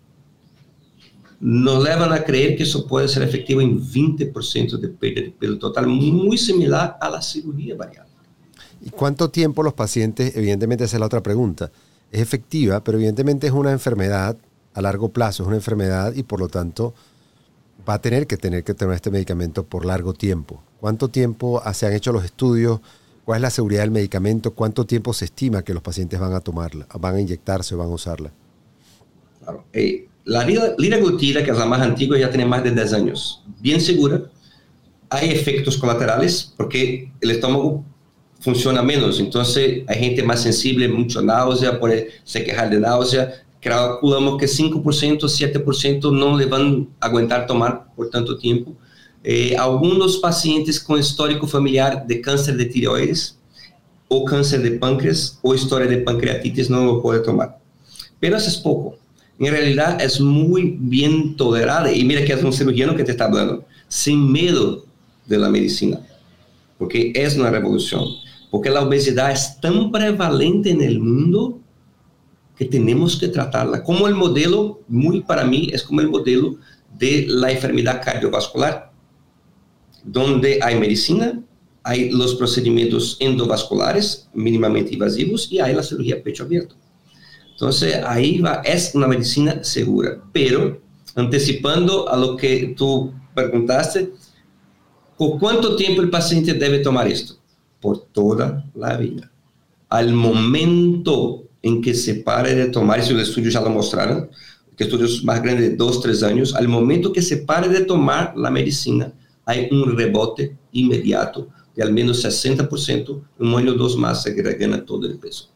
nos 1.41 1.83
llevan 1.83 2.13
a 2.13 2.23
creer 2.23 2.55
que 2.55 2.63
eso 2.63 2.85
puede 2.85 3.07
ser 3.07 3.23
efectivo 3.23 3.61
en 3.61 3.81
20% 3.81 4.77
de 4.77 4.87
pérdida 4.89 5.23
de 5.23 5.31
peso 5.31 5.57
total, 5.57 5.87
muy 5.87 6.37
similar 6.37 6.97
a 7.01 7.09
la 7.09 7.19
cirugía 7.19 7.75
bariátrica. 7.75 8.11
¿Y 8.79 8.91
cuánto 8.91 9.31
tiempo 9.31 9.63
los 9.63 9.73
pacientes, 9.73 10.35
evidentemente 10.35 10.83
esa 10.83 10.97
es 10.97 10.99
la 10.99 11.07
otra 11.07 11.23
pregunta, 11.23 11.71
es 12.11 12.21
efectiva, 12.21 12.83
pero 12.83 12.99
evidentemente 12.99 13.47
es 13.47 13.53
una 13.53 13.71
enfermedad 13.71 14.37
a 14.73 14.81
largo 14.81 15.09
plazo, 15.09 15.41
es 15.43 15.47
una 15.47 15.55
enfermedad 15.55 16.13
y 16.13 16.23
por 16.23 16.39
lo 16.39 16.47
tanto 16.47 16.93
va 17.87 17.95
a 17.95 18.01
tener 18.01 18.27
que 18.27 18.37
tener 18.37 18.63
que 18.63 18.75
tener 18.75 18.93
este 18.93 19.09
medicamento 19.09 19.63
por 19.63 19.85
largo 19.85 20.13
tiempo. 20.13 20.61
¿Cuánto 20.79 21.09
tiempo 21.09 21.61
se 21.73 21.87
han 21.87 21.93
hecho 21.93 22.13
los 22.13 22.23
estudios? 22.23 22.81
¿Cuál 23.25 23.37
es 23.37 23.41
la 23.41 23.49
seguridad 23.49 23.81
del 23.81 23.91
medicamento? 23.91 24.51
¿Cuánto 24.51 24.85
tiempo 24.85 25.13
se 25.13 25.25
estima 25.25 25.63
que 25.63 25.73
los 25.73 25.83
pacientes 25.83 26.19
van 26.19 26.33
a 26.33 26.39
tomarla, 26.39 26.87
van 26.99 27.15
a 27.15 27.21
inyectarse 27.21 27.75
o 27.75 27.77
van 27.77 27.87
a 27.87 27.93
usarla? 27.93 28.31
Claro. 29.39 29.65
Eh, 29.73 30.07
la 30.25 30.45
liraglutida, 30.45 31.43
que 31.43 31.51
es 31.51 31.57
la 31.57 31.65
más 31.65 31.81
antigua, 31.81 32.17
ya 32.17 32.29
tiene 32.29 32.45
más 32.45 32.63
de 32.63 32.71
10 32.71 32.93
años. 32.93 33.43
Bien 33.59 33.79
segura. 33.81 34.23
Hay 35.09 35.29
efectos 35.29 35.77
colaterales 35.77 36.53
porque 36.55 37.11
el 37.19 37.31
estómago 37.31 37.83
funciona 38.39 38.81
menos. 38.81 39.19
Entonces, 39.19 39.83
hay 39.87 39.99
gente 39.99 40.23
más 40.23 40.41
sensible, 40.41 40.87
mucha 40.87 41.21
náusea, 41.21 41.79
puede 41.79 42.09
se 42.23 42.43
quejar 42.43 42.69
de 42.69 42.79
náusea 42.79 43.43
calculamos 43.61 44.37
que 44.37 44.47
5%, 44.47 45.19
7% 45.21 46.11
no 46.11 46.37
le 46.37 46.45
van 46.45 46.89
a 46.99 47.05
aguentar 47.05 47.45
tomar 47.45 47.85
por 47.95 48.09
tanto 48.09 48.37
tiempo. 48.37 48.75
Eh, 49.23 49.55
algunos 49.55 50.17
pacientes 50.17 50.79
con 50.79 50.99
histórico 50.99 51.45
familiar 51.47 52.05
de 52.07 52.21
cáncer 52.21 52.57
de 52.57 52.65
tiroides 52.65 53.37
o 54.07 54.25
cáncer 54.25 54.61
de 54.61 54.71
páncreas 54.71 55.37
o 55.43 55.53
historia 55.53 55.87
de 55.87 55.97
pancreatitis 55.97 56.69
no 56.69 56.83
lo 56.85 57.01
puede 57.01 57.19
tomar. 57.19 57.59
Pero 58.19 58.37
eso 58.37 58.49
es 58.49 58.57
poco. 58.57 58.97
En 59.39 59.51
realidad 59.51 60.01
es 60.01 60.19
muy 60.19 60.77
bien 60.79 61.35
tolerada. 61.35 61.91
Y 61.91 62.03
mira 62.03 62.23
que 62.23 62.33
es 62.33 62.43
un 62.43 62.53
cirujano 62.53 62.95
que 62.95 63.03
te 63.03 63.11
está 63.11 63.25
hablando, 63.25 63.65
sin 63.87 64.31
miedo 64.31 64.85
de 65.25 65.37
la 65.37 65.49
medicina, 65.49 65.99
porque 66.77 67.11
es 67.15 67.37
una 67.37 67.49
revolución. 67.49 68.05
Porque 68.49 68.69
la 68.69 68.81
obesidad 68.81 69.31
es 69.31 69.59
tan 69.61 69.91
prevalente 69.91 70.71
en 70.71 70.81
el 70.81 70.99
mundo 70.99 71.59
que 72.57 72.65
tenemos 72.65 73.15
que 73.17 73.29
tratarla 73.29 73.83
como 73.83 74.07
el 74.07 74.13
modelo, 74.13 74.81
muy 74.87 75.21
para 75.21 75.45
mí, 75.45 75.69
es 75.73 75.81
como 75.81 76.01
el 76.01 76.09
modelo 76.09 76.57
de 76.99 77.25
la 77.27 77.51
enfermedad 77.51 78.01
cardiovascular, 78.03 78.90
donde 80.03 80.59
hay 80.61 80.79
medicina, 80.79 81.41
hay 81.83 82.11
los 82.11 82.35
procedimientos 82.35 83.17
endovasculares 83.19 84.29
mínimamente 84.33 84.93
invasivos 84.93 85.51
y 85.51 85.59
hay 85.59 85.73
la 85.73 85.83
cirugía 85.83 86.21
pecho 86.21 86.43
abierto. 86.43 86.75
Entonces, 87.51 87.95
ahí 88.05 88.39
va, 88.39 88.61
es 88.63 88.95
una 88.95 89.07
medicina 89.07 89.63
segura, 89.63 90.21
pero 90.31 90.81
anticipando 91.15 92.09
a 92.09 92.17
lo 92.17 92.35
que 92.35 92.73
tú 92.77 93.13
preguntaste, 93.35 94.11
¿por 95.17 95.39
cuánto 95.39 95.75
tiempo 95.75 96.01
el 96.01 96.09
paciente 96.09 96.53
debe 96.53 96.79
tomar 96.79 97.07
esto? 97.07 97.35
Por 97.79 98.05
toda 98.05 98.65
la 98.73 98.97
vida. 98.97 99.31
Al 99.89 100.13
momento 100.13 101.43
en 101.61 101.81
que 101.81 101.93
se 101.93 102.15
pare 102.15 102.55
de 102.55 102.67
tomar, 102.67 102.99
y 102.99 103.13
los 103.13 103.29
estudios 103.29 103.53
ya 103.53 103.61
lo 103.61 103.69
mostraron, 103.69 104.29
que 104.75 104.85
estudios 104.85 105.23
más 105.23 105.41
grandes 105.43 105.69
de 105.69 105.75
dos, 105.75 106.01
tres 106.01 106.23
años, 106.23 106.55
al 106.55 106.67
momento 106.67 107.13
que 107.13 107.21
se 107.21 107.37
pare 107.37 107.69
de 107.69 107.81
tomar 107.81 108.33
la 108.35 108.49
medicina, 108.49 109.13
hay 109.51 109.67
un 109.71 109.97
rebote 109.97 110.55
inmediato 110.71 111.49
de 111.75 111.83
al 111.83 111.93
menos 111.93 112.23
60%, 112.23 113.21
un 113.39 113.55
año 113.55 113.71
o 113.73 113.75
dos 113.75 113.97
más 113.97 114.23
se 114.23 114.33
gana 114.33 114.85
todo 114.85 115.05
el 115.07 115.17
peso. 115.17 115.49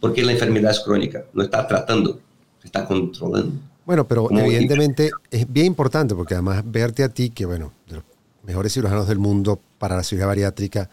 Porque 0.00 0.22
la 0.22 0.32
enfermedad 0.32 0.70
es 0.70 0.80
crónica, 0.80 1.24
no 1.32 1.42
está 1.42 1.66
tratando, 1.66 2.20
está 2.62 2.86
controlando. 2.86 3.52
Bueno, 3.84 4.06
pero 4.06 4.28
evidentemente 4.30 5.10
es 5.30 5.50
bien 5.50 5.66
importante 5.66 6.14
porque 6.14 6.34
además 6.34 6.62
verte 6.64 7.02
a 7.02 7.08
ti, 7.08 7.30
que 7.30 7.44
bueno, 7.44 7.72
de 7.88 7.96
los 7.96 8.04
mejores 8.44 8.72
cirujanos 8.72 9.08
del 9.08 9.18
mundo 9.18 9.60
para 9.78 9.96
la 9.96 10.02
cirugía 10.02 10.26
bariátrica, 10.26 10.88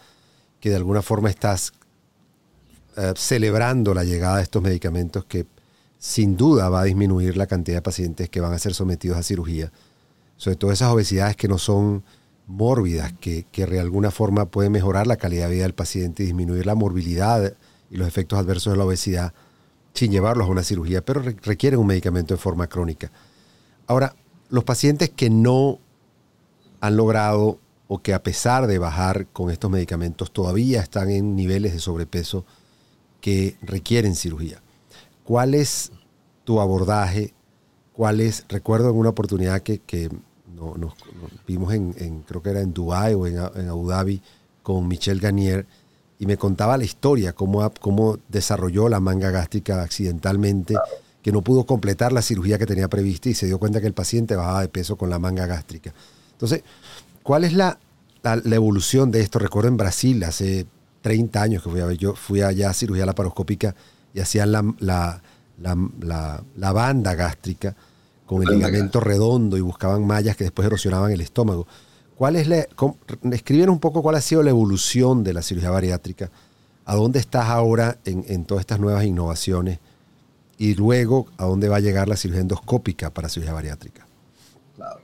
que 0.60 0.70
de 0.70 0.76
alguna 0.76 1.02
forma 1.02 1.30
estás 1.30 1.72
eh, 2.96 3.12
celebrando 3.16 3.94
la 3.94 4.04
llegada 4.04 4.38
de 4.38 4.42
estos 4.42 4.62
medicamentos 4.62 5.24
que 5.24 5.46
sin 5.98 6.36
duda 6.36 6.68
va 6.68 6.82
a 6.82 6.84
disminuir 6.84 7.36
la 7.36 7.46
cantidad 7.46 7.78
de 7.78 7.82
pacientes 7.82 8.28
que 8.28 8.40
van 8.40 8.52
a 8.52 8.58
ser 8.58 8.74
sometidos 8.74 9.18
a 9.18 9.22
cirugía. 9.22 9.72
Sobre 10.36 10.56
todo 10.56 10.72
esas 10.72 10.92
obesidades 10.92 11.36
que 11.36 11.48
no 11.48 11.58
son 11.58 12.04
mórbidas, 12.48 13.12
que, 13.12 13.44
que 13.52 13.66
de 13.66 13.78
alguna 13.78 14.10
forma 14.10 14.46
pueden 14.46 14.72
mejorar 14.72 15.06
la 15.06 15.16
calidad 15.16 15.48
de 15.48 15.54
vida 15.54 15.62
del 15.64 15.74
paciente 15.74 16.22
y 16.22 16.26
disminuir 16.26 16.66
la 16.66 16.74
morbilidad 16.74 17.54
y 17.90 17.96
los 17.96 18.08
efectos 18.08 18.38
adversos 18.38 18.72
de 18.72 18.78
la 18.78 18.84
obesidad 18.84 19.32
sin 19.94 20.10
llevarlos 20.10 20.48
a 20.48 20.50
una 20.50 20.62
cirugía, 20.62 21.04
pero 21.04 21.22
requieren 21.22 21.80
un 21.80 21.86
medicamento 21.86 22.34
de 22.34 22.38
forma 22.38 22.66
crónica. 22.68 23.10
Ahora, 23.86 24.14
los 24.48 24.64
pacientes 24.64 25.10
que 25.10 25.28
no 25.28 25.78
han 26.80 26.96
logrado 26.96 27.58
o 27.88 28.00
que 28.00 28.14
a 28.14 28.22
pesar 28.22 28.66
de 28.66 28.78
bajar 28.78 29.26
con 29.28 29.50
estos 29.50 29.70
medicamentos 29.70 30.30
todavía 30.30 30.80
están 30.80 31.10
en 31.10 31.34
niveles 31.34 31.72
de 31.72 31.80
sobrepeso, 31.80 32.44
que 33.20 33.56
requieren 33.62 34.14
cirugía. 34.14 34.62
¿Cuál 35.24 35.54
es 35.54 35.90
tu 36.44 36.60
abordaje? 36.60 37.34
¿Cuál 37.92 38.20
es? 38.20 38.44
Recuerdo 38.48 38.90
en 38.90 38.96
una 38.96 39.08
oportunidad 39.08 39.62
que, 39.62 39.80
que 39.80 40.10
nos, 40.58 40.94
vimos 41.46 41.72
en, 41.72 42.22
creo 42.26 42.42
que 42.42 42.50
era 42.50 42.60
en 42.60 42.72
Dubái 42.72 43.14
o 43.14 43.26
en, 43.26 43.38
Abu 43.38 43.88
Dhabi, 43.88 44.20
con 44.62 44.86
Michelle 44.86 45.20
Garnier, 45.20 45.66
y 46.18 46.26
me 46.26 46.36
contaba 46.36 46.76
la 46.76 46.84
historia, 46.84 47.32
cómo, 47.32 47.72
cómo 47.80 48.18
desarrolló 48.28 48.88
la 48.88 49.00
manga 49.00 49.30
gástrica 49.30 49.82
accidentalmente, 49.82 50.74
que 51.22 51.32
no 51.32 51.42
pudo 51.42 51.64
completar 51.64 52.12
la 52.12 52.22
cirugía 52.22 52.58
que 52.58 52.66
tenía 52.66 52.88
prevista 52.88 53.28
y 53.28 53.34
se 53.34 53.46
dio 53.46 53.58
cuenta 53.58 53.80
que 53.80 53.86
el 53.86 53.92
paciente 53.92 54.34
bajaba 54.34 54.62
de 54.62 54.68
peso 54.68 54.96
con 54.96 55.10
la 55.10 55.18
manga 55.18 55.46
gástrica. 55.46 55.94
Entonces, 56.32 56.62
¿cuál 57.22 57.44
es 57.44 57.52
la, 57.52 57.78
la, 58.22 58.36
la 58.36 58.56
evolución 58.56 59.10
de 59.10 59.20
esto? 59.20 59.38
Recuerdo 59.38 59.68
en 59.68 59.76
Brasil, 59.76 60.22
hace 60.24 60.66
30 61.02 61.40
años 61.40 61.62
que 61.62 61.70
fui 61.70 61.80
a 61.80 61.86
ver, 61.86 61.96
yo 61.96 62.14
fui 62.14 62.42
allá 62.42 62.70
a 62.70 62.74
cirugía 62.74 63.06
laparoscópica 63.06 63.74
y 64.12 64.20
hacían 64.20 64.52
la, 64.52 64.64
la, 64.80 66.42
la 66.56 66.72
banda 66.72 67.14
gástrica 67.14 67.76
con 68.28 68.42
el 68.42 68.56
ligamento 68.56 69.00
redondo 69.00 69.56
y 69.56 69.62
buscaban 69.62 70.06
mallas 70.06 70.36
que 70.36 70.44
después 70.44 70.66
erosionaban 70.66 71.10
el 71.10 71.22
estómago. 71.22 71.66
¿Cuál 72.14 72.36
es 72.36 72.46
la, 72.46 72.68
escriben 73.32 73.70
un 73.70 73.80
poco 73.80 74.02
cuál 74.02 74.16
ha 74.16 74.20
sido 74.20 74.42
la 74.42 74.50
evolución 74.50 75.24
de 75.24 75.32
la 75.32 75.40
cirugía 75.40 75.70
bariátrica, 75.70 76.30
a 76.84 76.94
dónde 76.94 77.20
estás 77.20 77.46
ahora 77.46 77.98
en, 78.04 78.44
todas 78.44 78.60
estas 78.60 78.80
nuevas 78.80 79.06
innovaciones 79.06 79.78
y 80.58 80.74
luego 80.74 81.28
a 81.38 81.46
dónde 81.46 81.70
va 81.70 81.76
a 81.76 81.80
llegar 81.80 82.06
la 82.06 82.16
cirugía 82.16 82.42
endoscópica 82.42 83.08
para 83.08 83.30
cirugía 83.30 83.54
bariátrica. 83.54 84.06
Claro. 84.76 85.00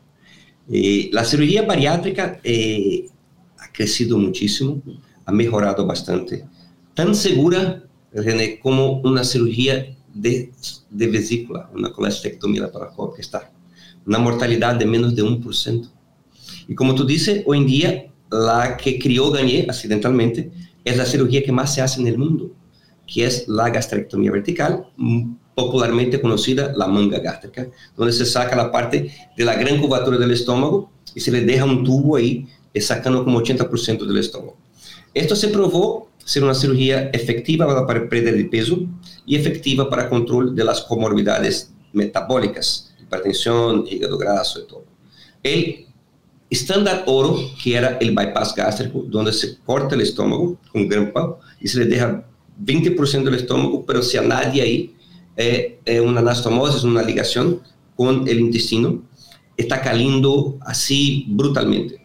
Eh, 0.71 1.09
la 1.11 1.25
cirugía 1.25 1.63
bariátrica 1.63 2.41
eh, 2.45 3.09
ha 3.59 3.73
crecido 3.73 4.19
muchísimo, 4.19 4.83
ha 5.25 5.33
mejorado 5.33 5.87
bastante. 5.87 6.45
Tan 6.93 7.15
segura, 7.15 7.83
René, 8.13 8.61
como 8.61 9.01
una 9.01 9.25
cirugía 9.25 9.97
de, 10.15 10.53
vesícula, 10.91 11.69
una 11.75 11.93
colestectomía 11.93 12.63
laparoscópica 12.63 13.21
está. 13.21 13.53
Una 14.07 14.19
mortalidad 14.19 14.77
de 14.77 14.87
menos 14.87 15.15
de 15.15 15.25
1%. 15.25 15.89
Y 16.69 16.75
como 16.75 16.95
tú 16.95 17.05
dices, 17.05 17.43
hoy 17.47 17.59
en 17.59 17.67
día 17.67 18.07
la 18.31 18.77
que 18.77 18.99
crió 18.99 19.31
Garnier 19.31 19.69
accidentalmente 19.69 20.51
es 20.85 20.97
la 20.97 21.07
cirugía 21.07 21.43
que 21.43 21.53
más 21.53 21.75
se 21.75 21.83
hace 21.83 22.01
en 22.01 22.07
el 22.07 22.19
mundo, 22.19 22.53
que 23.07 23.25
es 23.25 23.49
la 23.49 23.71
gastrectomía 23.71 24.31
vertical, 24.31 24.87
popularmente 25.55 26.21
conocida 26.21 26.73
la 26.77 26.87
manga 26.87 27.19
gástrica, 27.19 27.69
donde 27.97 28.13
se 28.13 28.27
saca 28.27 28.57
la 28.57 28.73
parte 28.73 29.13
de 29.37 29.45
la 29.45 29.55
gran 29.55 29.81
curvatura 29.81 30.19
del 30.19 30.33
estómago 30.33 30.91
y 31.15 31.21
se 31.21 31.31
le 31.31 31.43
deja 31.43 31.65
un 31.65 31.85
tubo 31.85 32.17
ahí, 32.17 32.47
sacando 32.81 33.25
como 33.25 33.41
80% 33.41 34.05
del 34.05 34.19
estómago. 34.19 34.57
Esto 35.15 35.37
se 35.37 35.49
probó 35.49 36.09
ser 36.25 36.45
una 36.45 36.55
cirugía 36.55 37.11
efectiva 37.13 37.87
para 37.87 38.09
pérdida 38.09 38.33
de 38.33 38.45
peso 38.45 38.79
y 39.27 39.37
efectiva 39.37 39.89
para 39.89 40.09
control 40.09 40.55
de 40.55 40.65
las 40.65 40.81
comorbilidades 40.83 41.73
metabólicas, 41.93 42.95
hipertensión, 43.01 43.85
hígado 43.89 44.19
graso 44.19 44.61
y 44.61 44.67
todo. 44.67 44.85
El 45.43 45.87
estándar 46.51 47.05
oro, 47.07 47.39
que 47.63 47.77
era 47.77 47.99
el 47.99 48.15
bypass 48.15 48.55
gástrico, 48.55 49.05
donde 49.07 49.33
se 49.33 49.59
corta 49.59 49.95
el 49.95 50.01
estómago 50.01 50.59
con 50.73 50.89
gran 50.89 51.13
pau 51.13 51.39
y 51.61 51.69
se 51.69 51.81
le 51.81 51.87
deja 51.87 52.27
20% 52.63 53.25
del 53.25 53.35
estómago, 53.35 53.85
pero 53.85 54.03
si 54.03 54.17
a 54.17 54.23
nadie 54.23 54.63
ahí 54.63 54.95
eh, 55.37 55.81
eh, 55.85 56.01
una 56.01 56.21
anastomosis, 56.21 56.85
una 56.85 57.03
ligación 57.03 57.61
con 57.97 58.27
el 58.29 58.41
intestino, 58.41 59.03
está 59.57 59.81
caliendo 59.81 60.59
así 60.63 61.27
brutalmente. 61.29 62.01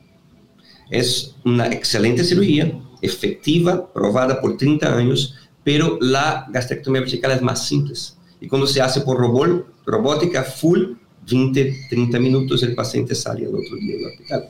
Es 0.90 1.36
una 1.46 1.68
excelente 1.68 2.24
cirugía, 2.24 2.74
efectiva, 3.02 3.92
probada 3.92 4.40
por 4.42 4.58
30 4.58 4.96
años, 4.96 5.36
pero 5.64 5.98
la 6.02 6.48
gastrectomía 6.50 7.02
vertical 7.02 7.32
es 7.32 7.42
más 7.42 7.68
simple. 7.68 7.96
Y 8.42 8.48
cuando 8.48 8.68
se 8.68 8.82
hace 8.82 9.02
por 9.02 9.18
robot, 9.18 9.66
robótica 9.86 10.44
full, 10.44 10.94
20, 11.30 11.88
30 11.90 12.20
minutos 12.20 12.64
el 12.64 12.76
paciente 12.76 13.14
sale 13.14 13.46
al 13.46 13.56
otro 13.56 13.76
día 13.78 13.96
del 13.96 14.06
hospital. 14.06 14.50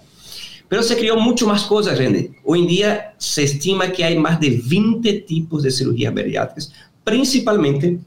Pero 0.68 0.84
se 0.84 0.96
creó 0.96 1.18
mucho 1.18 1.48
más 1.48 1.64
cosas, 1.64 1.98
René. 1.98 2.32
Hoy 2.44 2.60
en 2.60 2.68
día 2.68 3.16
se 3.18 3.44
estima 3.44 3.92
que 3.92 4.04
hay 4.04 4.18
más 4.18 4.40
de 4.40 4.62
20 4.64 5.14
tipos 5.22 5.64
de 5.64 5.72
cirugías 5.72 6.14
bariátricas, 6.14 6.72
principalmente 7.04 8.00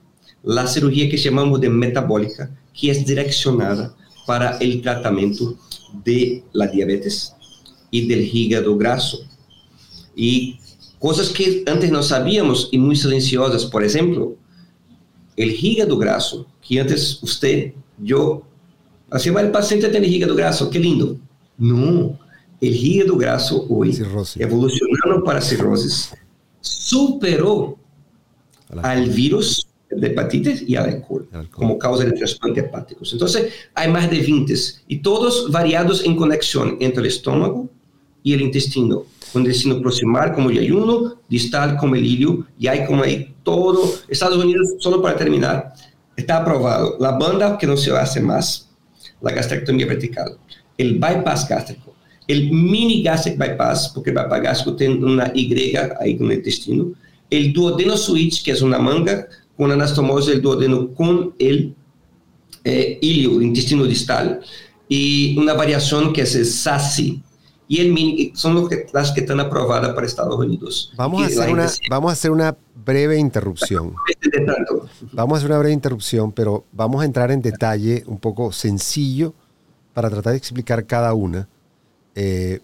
la 0.45 0.67
cirugía 0.67 1.11
que 1.11 1.17
llamamos 1.17 1.61
de 1.61 1.69
metabólica, 1.69 2.51
que 2.73 2.91
es 2.91 3.05
direccionada 3.05 3.95
para 4.27 4.59
el 4.59 4.81
tratamiento 4.81 5.57
de 6.05 6.45
la 6.53 6.69
diabetes 6.69 7.35
y 7.91 8.07
del 8.07 8.23
hígado 8.33 8.77
graso. 8.77 9.27
Y 10.15 10.59
cosas 10.99 11.31
que 11.31 11.65
antes 11.67 11.91
no 11.91 12.03
sabíamos 12.03 12.69
y 12.71 12.79
muy 12.79 12.97
silenciosas, 12.97 13.67
por 13.67 13.85
ejemplo, 13.85 14.37
el 15.37 15.51
hígado 15.51 15.99
graso, 15.99 16.47
que 16.67 16.81
antes 16.81 17.23
usted, 17.23 17.73
yo, 17.99 18.43
así 19.11 19.31
va 19.31 19.41
el 19.41 19.51
paciente 19.51 19.89
tiene 19.89 20.07
hígado 20.07 20.35
graso, 20.35 20.71
qué 20.71 20.79
lindo. 20.79 21.19
No, 21.59 22.19
el 22.61 22.75
hígado 22.75 23.17
graso 23.17 23.67
hoy, 23.69 23.99
evolucionando 24.37 25.25
para 25.25 25.41
cirrosis, 25.41 26.13
superó 26.61 27.79
al 28.83 29.09
virus 29.11 29.67
de 29.91 30.07
hepatitis 30.07 30.63
y 30.67 30.77
al 30.77 30.89
alcohol, 30.89 31.29
como 31.51 31.79
causa 31.79 32.05
de 32.05 32.13
trasplante 32.13 32.61
hepáticos. 32.61 33.13
Entonces, 33.13 33.53
hay 33.75 33.91
más 33.91 34.11
de 34.11 34.21
20 34.21 34.55
y 34.89 34.99
todos 34.99 35.51
variados 35.51 36.05
en 36.05 36.17
conexión 36.17 36.77
entre 36.81 37.01
el 37.01 37.07
estómago 37.09 37.69
y 38.23 38.33
el 38.33 38.43
intestino 38.43 39.05
con 39.33 39.45
destino 39.45 39.81
proximal 39.81 40.35
como 40.35 40.51
el 40.51 40.59
ayuno, 40.59 41.15
distal 41.29 41.77
como 41.77 41.95
el 41.97 42.05
ilio, 42.05 42.47
y 42.59 42.67
hay 42.67 42.85
como 42.87 43.03
ahí 43.03 43.35
todo. 43.43 43.95
Estados 44.09 44.43
Unidos, 44.43 44.75
solo 44.79 45.01
para 45.01 45.17
terminar, 45.17 45.73
está 46.17 46.39
aprobado 46.39 46.97
la 47.01 47.13
banda 47.13 47.57
que 47.57 47.67
no 47.67 47.77
se 47.77 47.91
hace 47.97 48.21
más, 48.21 48.69
la 49.21 49.33
gastrectomía 49.33 49.87
vertical, 49.87 50.37
el 50.77 50.99
bypass 50.99 51.49
gástrico, 51.49 51.95
el 52.29 52.53
mini 52.53 53.03
gastric 53.03 53.39
bypass, 53.39 53.91
porque 53.95 54.11
el 54.11 54.17
bypass 54.17 54.43
gástrico 54.43 54.77
tiene 54.77 55.05
una 55.05 55.33
Y 55.35 55.75
ahí 56.01 56.17
con 56.17 56.31
el 56.31 56.39
intestino, 56.39 56.93
el 57.31 57.53
duodeno 57.53 57.97
switch, 57.97 58.45
que 58.45 58.51
es 58.51 58.61
una 58.61 58.79
manga 58.79 59.27
con 59.57 59.73
anastomosis 59.73 60.33
del 60.33 60.43
duodeno 60.43 60.93
con 60.93 61.35
el 61.39 61.75
eh, 62.65 62.99
ilio, 63.01 63.41
intestino 63.41 63.85
distal, 63.85 64.41
y 64.89 65.39
una 65.39 65.55
variación 65.55 66.13
que 66.13 66.23
es 66.23 66.35
el 66.35 66.45
SASI, 66.45 67.23
y 67.73 67.81
el 67.81 67.91
mini, 67.91 68.33
son 68.35 68.69
las 68.93 69.13
que 69.13 69.21
están 69.23 69.41
aprobadas 69.41 69.95
para 69.95 70.07
Estados 70.07 70.39
Unidos. 70.39 70.93
Vamos, 70.95 71.23
a 71.23 71.27
hacer, 71.27 71.51
una, 71.51 71.67
vamos 71.89 72.11
a 72.11 72.13
hacer 72.13 72.31
una 72.31 72.55
breve 72.75 73.17
interrupción. 73.17 73.95
Vamos 75.11 75.37
a 75.37 75.39
hacer 75.39 75.51
una 75.51 75.59
breve 75.59 75.73
interrupción, 75.73 76.33
pero 76.33 76.67
vamos 76.71 77.01
a 77.01 77.07
entrar 77.07 77.31
en 77.31 77.41
detalle 77.41 78.05
un 78.07 78.19
poco 78.19 78.53
sencillo 78.53 79.33
para 79.95 80.11
tratar 80.11 80.33
de 80.33 80.37
explicar 80.37 80.85
cada 80.85 81.15
una, 81.15 81.49
eh, 82.15 82.61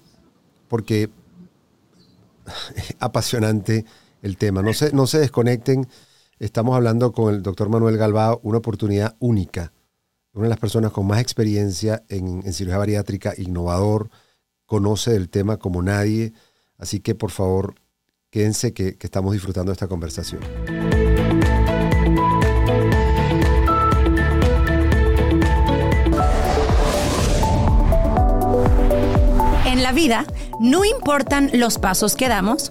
porque 0.68 1.08
es 2.76 2.94
apasionante 2.98 3.86
el 4.20 4.36
tema. 4.36 4.60
No 4.60 4.74
se, 4.74 4.92
no 4.92 5.06
se 5.06 5.20
desconecten. 5.20 5.88
Estamos 6.38 6.76
hablando 6.76 7.12
con 7.12 7.32
el 7.34 7.42
doctor 7.42 7.70
Manuel 7.70 7.96
Galbao, 7.96 8.40
una 8.42 8.58
oportunidad 8.58 9.16
única. 9.20 9.72
Una 10.34 10.42
de 10.44 10.50
las 10.50 10.60
personas 10.60 10.92
con 10.92 11.06
más 11.06 11.22
experiencia 11.22 12.02
en, 12.10 12.42
en 12.44 12.52
cirugía 12.52 12.76
bariátrica, 12.76 13.32
innovador, 13.38 14.10
conoce 14.68 15.16
el 15.16 15.30
tema 15.30 15.56
como 15.56 15.82
nadie, 15.82 16.34
así 16.76 17.00
que 17.00 17.14
por 17.14 17.30
favor 17.30 17.74
quédense 18.30 18.74
que, 18.74 18.98
que 18.98 19.06
estamos 19.06 19.32
disfrutando 19.32 19.70
de 19.70 19.72
esta 19.72 19.88
conversación. 19.88 20.42
En 29.64 29.82
la 29.82 29.92
vida, 29.92 30.26
no 30.60 30.84
importan 30.84 31.50
los 31.54 31.78
pasos 31.78 32.14
que 32.14 32.28
damos, 32.28 32.70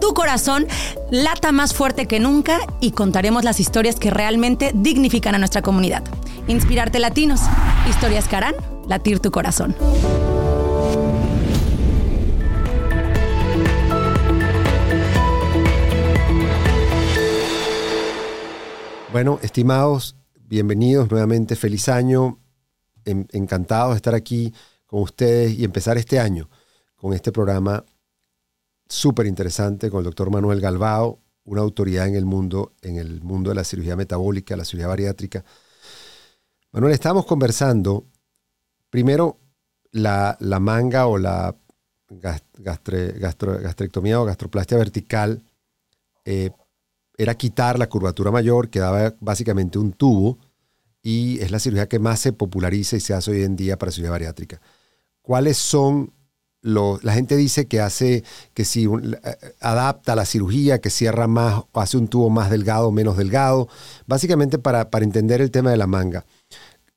tu 0.00 0.14
corazón 0.14 0.66
lata 1.10 1.52
más 1.52 1.74
fuerte 1.74 2.06
que 2.06 2.20
nunca 2.20 2.60
y 2.80 2.92
contaremos 2.92 3.44
las 3.44 3.60
historias 3.60 3.96
que 3.96 4.10
realmente 4.10 4.72
dignifican 4.74 5.34
a 5.34 5.38
nuestra 5.38 5.62
comunidad. 5.62 6.02
Inspirarte 6.46 6.98
Latinos. 6.98 7.40
Historias 7.88 8.28
que 8.28 8.36
harán 8.36 8.54
latir 8.86 9.20
tu 9.20 9.30
corazón. 9.30 9.74
Bueno, 19.12 19.38
estimados, 19.42 20.16
bienvenidos 20.34 21.08
nuevamente, 21.08 21.54
feliz 21.54 21.88
año, 21.88 22.40
encantado 23.04 23.90
de 23.90 23.96
estar 23.96 24.14
aquí 24.14 24.52
con 24.86 25.02
ustedes 25.02 25.56
y 25.56 25.64
empezar 25.64 25.96
este 25.98 26.18
año 26.18 26.50
con 26.96 27.12
este 27.12 27.30
programa 27.30 27.84
súper 28.88 29.26
interesante 29.26 29.90
con 29.90 29.98
el 29.98 30.04
doctor 30.04 30.30
Manuel 30.30 30.60
Galbao, 30.60 31.20
una 31.44 31.60
autoridad 31.60 32.08
en 32.08 32.16
el 32.16 32.24
mundo, 32.24 32.72
en 32.82 32.96
el 32.96 33.22
mundo 33.22 33.50
de 33.50 33.56
la 33.56 33.64
cirugía 33.64 33.96
metabólica, 33.96 34.56
la 34.56 34.64
cirugía 34.64 34.88
bariátrica, 34.88 35.44
Manuel, 36.74 36.92
estábamos 36.92 37.24
conversando, 37.24 38.04
primero, 38.90 39.38
la, 39.92 40.36
manga 40.60 41.06
o 41.06 41.18
la 41.18 41.56
gastrectomía 42.08 44.20
o 44.20 44.24
gastroplastia 44.24 44.76
vertical 44.76 45.44
eh, 46.24 46.50
era 47.16 47.36
quitar 47.36 47.78
la 47.78 47.88
curvatura 47.88 48.32
mayor, 48.32 48.70
quedaba 48.70 49.14
básicamente 49.20 49.78
un 49.78 49.92
tubo 49.92 50.40
y 51.00 51.38
es 51.38 51.52
la 51.52 51.60
cirugía 51.60 51.88
que 51.88 52.00
más 52.00 52.18
se 52.18 52.32
populariza 52.32 52.96
y 52.96 53.00
se 53.00 53.14
hace 53.14 53.30
hoy 53.30 53.44
en 53.44 53.54
día 53.54 53.78
para 53.78 53.92
cirugía 53.92 54.10
bariátrica. 54.10 54.60
¿Cuáles 55.22 55.56
son 55.56 56.12
la 56.64 57.12
gente 57.12 57.36
dice 57.36 57.66
que 57.66 57.80
hace, 57.80 58.24
que 58.54 58.64
si 58.64 58.86
eh, 58.86 58.88
adapta 59.60 60.16
la 60.16 60.24
cirugía, 60.24 60.80
que 60.80 60.90
cierra 60.90 61.26
más, 61.26 61.64
hace 61.74 61.98
un 61.98 62.08
tubo 62.08 62.30
más 62.30 62.50
delgado 62.50 62.88
o 62.88 62.90
menos 62.90 63.16
delgado, 63.18 63.68
básicamente 64.06 64.58
para, 64.58 64.90
para 64.90 65.04
entender 65.04 65.42
el 65.42 65.50
tema 65.50 65.70
de 65.70 65.76
la 65.76 65.86
manga. 65.86 66.24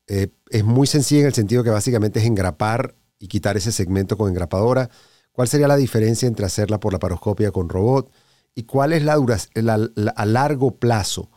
Eh, 0.07 0.29
es 0.49 0.63
muy 0.63 0.87
sencillo 0.87 1.21
en 1.21 1.27
el 1.27 1.33
sentido 1.33 1.63
que 1.63 1.69
básicamente 1.69 2.19
es 2.19 2.25
engrapar 2.25 2.95
y 3.19 3.27
quitar 3.27 3.57
ese 3.57 3.73
segmento 3.73 4.17
con 4.17 4.29
engrapadora. 4.29 4.89
¿Cuál 5.33 5.49
sería 5.49 5.67
la 5.67 5.75
diferencia 5.75 6.27
entre 6.27 6.45
hacerla 6.45 6.79
por 6.79 6.93
la 6.93 6.99
paroscopia 6.99 7.51
con 7.51 7.67
robot? 7.67 8.09
¿Y 8.55 8.63
cuál 8.63 8.93
es 8.93 9.03
la 9.03 9.15
duración 9.15 9.69
a 9.69 10.25
largo 10.25 10.77
plazo? 10.77 11.29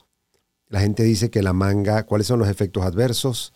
La 0.69 0.81
gente 0.81 1.03
dice 1.03 1.31
que 1.31 1.43
la 1.43 1.53
manga, 1.53 2.05
¿cuáles 2.05 2.29
son 2.29 2.39
los 2.39 2.49
efectos 2.49 2.85
adversos? 2.85 3.53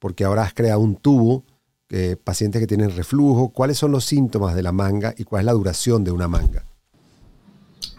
Porque 0.00 0.24
ahora 0.24 0.42
has 0.42 0.52
creado 0.52 0.80
un 0.80 0.96
tubo, 0.96 1.44
eh, 1.90 2.16
pacientes 2.22 2.60
que 2.60 2.66
tienen 2.66 2.96
reflujo, 2.96 3.50
¿cuáles 3.50 3.78
son 3.78 3.92
los 3.92 4.04
síntomas 4.04 4.54
de 4.54 4.62
la 4.62 4.72
manga 4.72 5.14
y 5.16 5.24
cuál 5.24 5.40
es 5.40 5.46
la 5.46 5.52
duración 5.52 6.02
de 6.02 6.10
una 6.10 6.28
manga? 6.28 6.64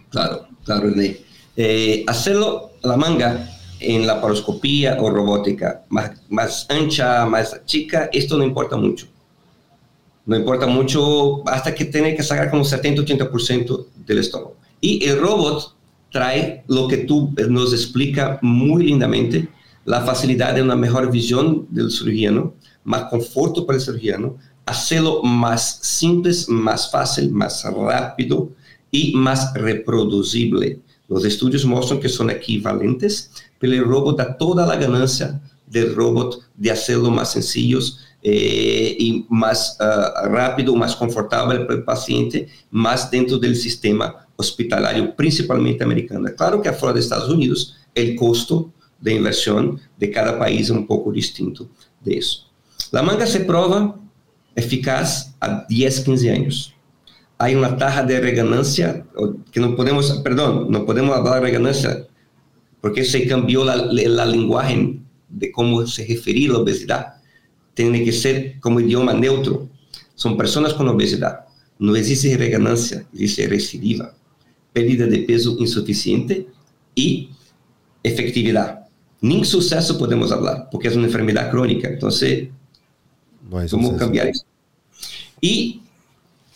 Claro, 0.10 0.47
claro, 0.63 0.89
eh, 1.56 2.04
hacerlo 2.08 2.71
la 2.84 2.97
manga 2.97 3.50
en 3.80 4.08
la 4.08 4.21
paroscopía 4.21 4.97
o 5.00 5.10
robótica, 5.10 5.86
más, 5.89 6.12
más 6.30 6.65
ancha, 6.69 7.26
más 7.26 7.62
chica, 7.65 8.10
esto 8.12 8.38
no 8.38 8.43
importa 8.43 8.76
mucho. 8.76 9.08
No 10.26 10.36
importa 10.36 10.67
mucho 10.67 11.47
hasta 11.47 11.73
que 11.73 11.86
tiene 11.86 12.15
que 12.15 12.23
sacar 12.23 12.50
como 12.50 12.63
70-80% 12.63 13.86
del 14.06 14.17
estómago. 14.17 14.58
Y 14.82 15.06
el 15.06 15.19
robot 15.19 15.76
trae 16.12 16.63
lo 16.67 16.88
que 16.88 16.97
tú 16.97 17.34
nos 17.50 17.73
explica 17.73 18.38
muy 18.41 18.86
lindamente, 18.86 19.47
la 19.88 20.02
facilidad 20.02 20.54
de 20.54 20.62
una 20.62 20.76
mejor 20.76 21.10
visión 21.10 21.65
del 21.69 21.89
cirujano, 21.89 22.56
más 22.84 23.06
conforto 23.06 23.65
para 23.65 23.78
el 23.78 23.84
cirujano, 23.84 24.36
hacerlo 24.65 25.23
más 25.23 25.80
simple, 25.82 26.34
más 26.50 26.91
fácil, 26.91 27.32
más 27.32 27.63
rápido 27.63 28.50
y 28.91 29.13
más 29.15 29.54
reproducible. 29.54 30.82
Los 31.08 31.23
estudios 31.23 31.63
muestran 31.63 32.02
que 32.02 32.10
son 32.10 32.30
equivalentes, 32.30 33.32
pero 33.60 33.71
el 33.71 33.86
robot 33.86 34.17
da 34.17 34.38
toda 34.38 34.67
la 34.67 34.76
ganancia 34.76 35.39
del 35.65 35.95
robot 35.95 36.41
de 36.54 36.69
hacerlo 36.69 37.10
más 37.10 37.32
sencillos 37.32 38.02
eh, 38.21 38.93
y 39.00 39.26
más 39.30 39.78
uh, 39.80 40.28
rápido, 40.28 40.76
más 40.76 40.97
confortable 40.97 41.62
para 41.62 41.76
el 41.76 41.86
paciente, 41.86 42.50
más 42.71 43.10
dentro 43.10 43.38
del 43.39 43.56
sistema 43.56 44.28
hospitalario, 44.36 45.15
principalmente 45.15 45.86
americano. 45.86 46.28
Claro 46.36 46.62
que 46.62 46.67
afuera 46.67 46.93
de 46.93 47.00
Estados 47.00 47.30
Unidos, 47.30 47.78
el 47.95 48.17
costo 48.17 48.73
de 49.00 49.14
inversión 49.14 49.80
de 49.98 50.12
cada 50.12 50.38
país 50.38 50.62
es 50.62 50.70
un 50.70 50.88
poco 50.88 51.12
distinto 51.12 51.70
de 52.02 52.18
eso. 52.18 52.48
La 52.92 53.02
manga 53.02 53.26
se 53.26 53.42
prueba 53.42 54.00
eficaz 54.56 55.36
a 55.40 55.66
10, 55.68 56.00
15 56.02 56.32
años 56.32 56.74
hay 57.38 57.56
una 57.56 57.78
taja 57.78 58.04
de 58.04 58.20
reganancia, 58.20 59.06
que 59.52 59.60
no 59.60 59.76
podemos, 59.76 60.12
perdón, 60.24 60.68
no 60.70 60.86
podemos 60.86 61.16
hablar 61.16 61.36
de 61.36 61.42
reganancia, 61.42 62.08
porque 62.82 63.04
se 63.04 63.28
cambió 63.28 63.64
la, 63.64 63.76
la 63.76 64.26
lenguaje 64.26 65.00
de 65.30 65.52
cómo 65.52 65.86
se 65.86 66.06
referir 66.08 66.50
a 66.50 66.54
la 66.54 66.60
obesidad. 66.60 67.14
Tiene 67.74 68.04
que 68.04 68.12
ser 68.12 68.60
como 68.60 68.80
idioma 68.80 69.14
neutro. 69.14 69.70
Son 70.16 70.36
personas 70.36 70.74
con 70.74 70.88
obesidad. 70.88 71.42
No 71.78 71.96
existe 71.96 72.36
reganancia, 72.38 73.06
existe 73.14 73.48
recidiva. 73.48 74.16
Pérdida 74.74 75.06
de 75.06 75.20
peso 75.20 75.56
insuficiente 75.60 76.48
y 76.96 77.30
efectividad. 78.02 78.87
Ni 79.22 79.44
suceso 79.46 79.98
podemos 79.98 80.32
hablar, 80.32 80.70
porque 80.72 80.90
es 80.90 80.96
una 80.96 81.08
enfermedad 81.08 81.50
crónica. 81.50 81.88
Entonces, 81.88 82.50
no 83.50 83.58
¿cómo 83.70 83.98
cambiar 83.98 84.28
eso? 84.28 84.44
Y 85.42 85.82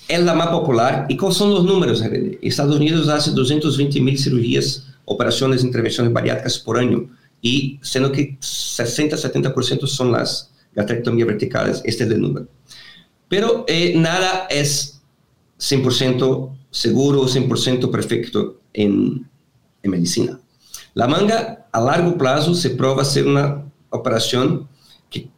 es 0.08 0.22
la 0.24 0.34
más 0.34 0.48
popular. 0.48 1.06
¿Y 1.10 1.18
cuáles 1.18 1.38
son 1.38 1.52
los 1.52 1.64
números? 1.64 2.04
Estados 2.42 2.76
Unidos 2.76 3.08
hace 3.08 3.32
220 3.32 4.02
mil 4.02 4.18
cirugías, 4.18 4.88
operaciones, 5.06 5.64
intervenciones 5.64 6.12
bariátricas 6.12 6.60
por 6.60 6.78
año, 6.78 7.10
y 7.42 7.80
siendo 7.82 8.12
que 8.12 8.38
60-70% 8.40 9.88
son 9.88 10.12
las 10.12 10.52
gastrectomías 10.76 11.28
verticales, 11.28 11.82
este 11.86 12.04
es 12.04 12.12
el 12.12 12.22
número. 12.22 12.48
Pero 13.28 13.66
eh, 13.68 13.94
nada 13.96 14.48
es 14.50 15.02
100% 15.60 16.52
seguro, 16.70 17.24
100% 17.24 17.90
perfecto 17.90 18.60
en, 18.74 19.26
en 19.82 19.92
medicina. 19.92 20.41
La 20.94 21.08
manga 21.08 21.68
a 21.72 21.80
largo 21.80 22.18
plazo 22.18 22.54
se 22.54 22.72
prueba 22.72 23.06
ser 23.06 23.26
una 23.26 23.64
operación 23.90 24.68
que 25.10 25.30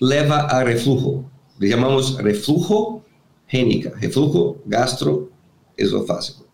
lleva 0.00 0.40
a 0.40 0.64
reflujo. 0.64 1.30
Le 1.58 1.68
llamamos 1.68 2.16
reflujo 2.16 3.04
génica, 3.46 3.92
reflujo 4.00 4.56
gastroesofágico. 4.64 6.46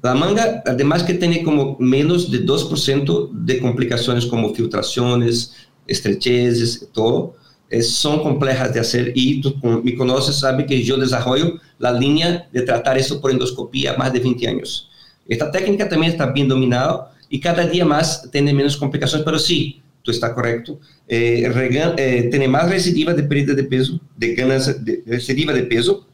La 0.00 0.14
manga, 0.14 0.62
además 0.64 1.02
que 1.02 1.14
tiene 1.14 1.42
como 1.42 1.76
menos 1.78 2.30
de 2.30 2.46
2% 2.46 3.30
de 3.32 3.58
complicaciones 3.60 4.24
como 4.24 4.54
filtraciones, 4.54 5.54
estrecheces, 5.86 6.88
todo, 6.92 7.34
son 7.82 8.22
complejas 8.22 8.72
de 8.72 8.80
hacer 8.80 9.12
y 9.14 9.42
tú 9.42 9.54
me 9.62 9.94
conoces, 9.96 10.36
sabe 10.36 10.64
que 10.64 10.82
yo 10.82 10.96
desarrollo 10.96 11.60
la 11.78 11.92
línea 11.92 12.48
de 12.50 12.62
tratar 12.62 12.96
eso 12.96 13.20
por 13.20 13.30
endoscopía 13.30 13.96
más 13.98 14.12
de 14.14 14.20
20 14.20 14.48
años. 14.48 14.88
Esta 15.26 15.50
técnica 15.50 15.86
también 15.86 16.12
está 16.12 16.26
bien 16.32 16.48
dominada 16.48 17.12
y 17.28 17.40
cada 17.40 17.66
día 17.66 17.84
más 17.84 18.28
tiene 18.30 18.52
menos 18.52 18.76
complicaciones, 18.76 19.24
pero 19.24 19.38
sí, 19.38 19.82
tú 20.02 20.10
estás 20.10 20.32
correcto, 20.32 20.80
eh, 21.06 21.50
eh, 21.96 22.28
tiene 22.30 22.48
más 22.48 22.70
recidiva 22.70 23.12
de 23.12 23.22
pérdida 23.22 23.54
de 23.54 23.64
peso, 23.64 24.00
de 24.16 24.34
ganas 24.34 24.84
de 24.84 25.02
recidiva 25.06 25.52
de 25.52 25.64
peso, 25.64 26.06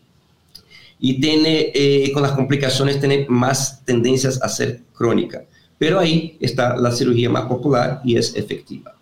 y 0.99 1.21
tiene, 1.21 1.71
eh, 1.75 2.11
con 2.13 2.23
las 2.23 2.33
complicaciones, 2.33 2.99
tiene 2.99 3.27
más 3.29 3.85
tendencias 3.85 4.41
a 4.43 4.49
ser 4.49 4.81
crónica. 4.95 5.45
Pero 5.77 5.99
ahí 5.99 6.39
está 6.41 6.77
la 6.77 6.93
cirugía 6.93 7.29
más 7.29 7.47
popular 7.47 8.01
y 8.05 8.17
es 8.17 8.35
efectiva. 8.37 8.97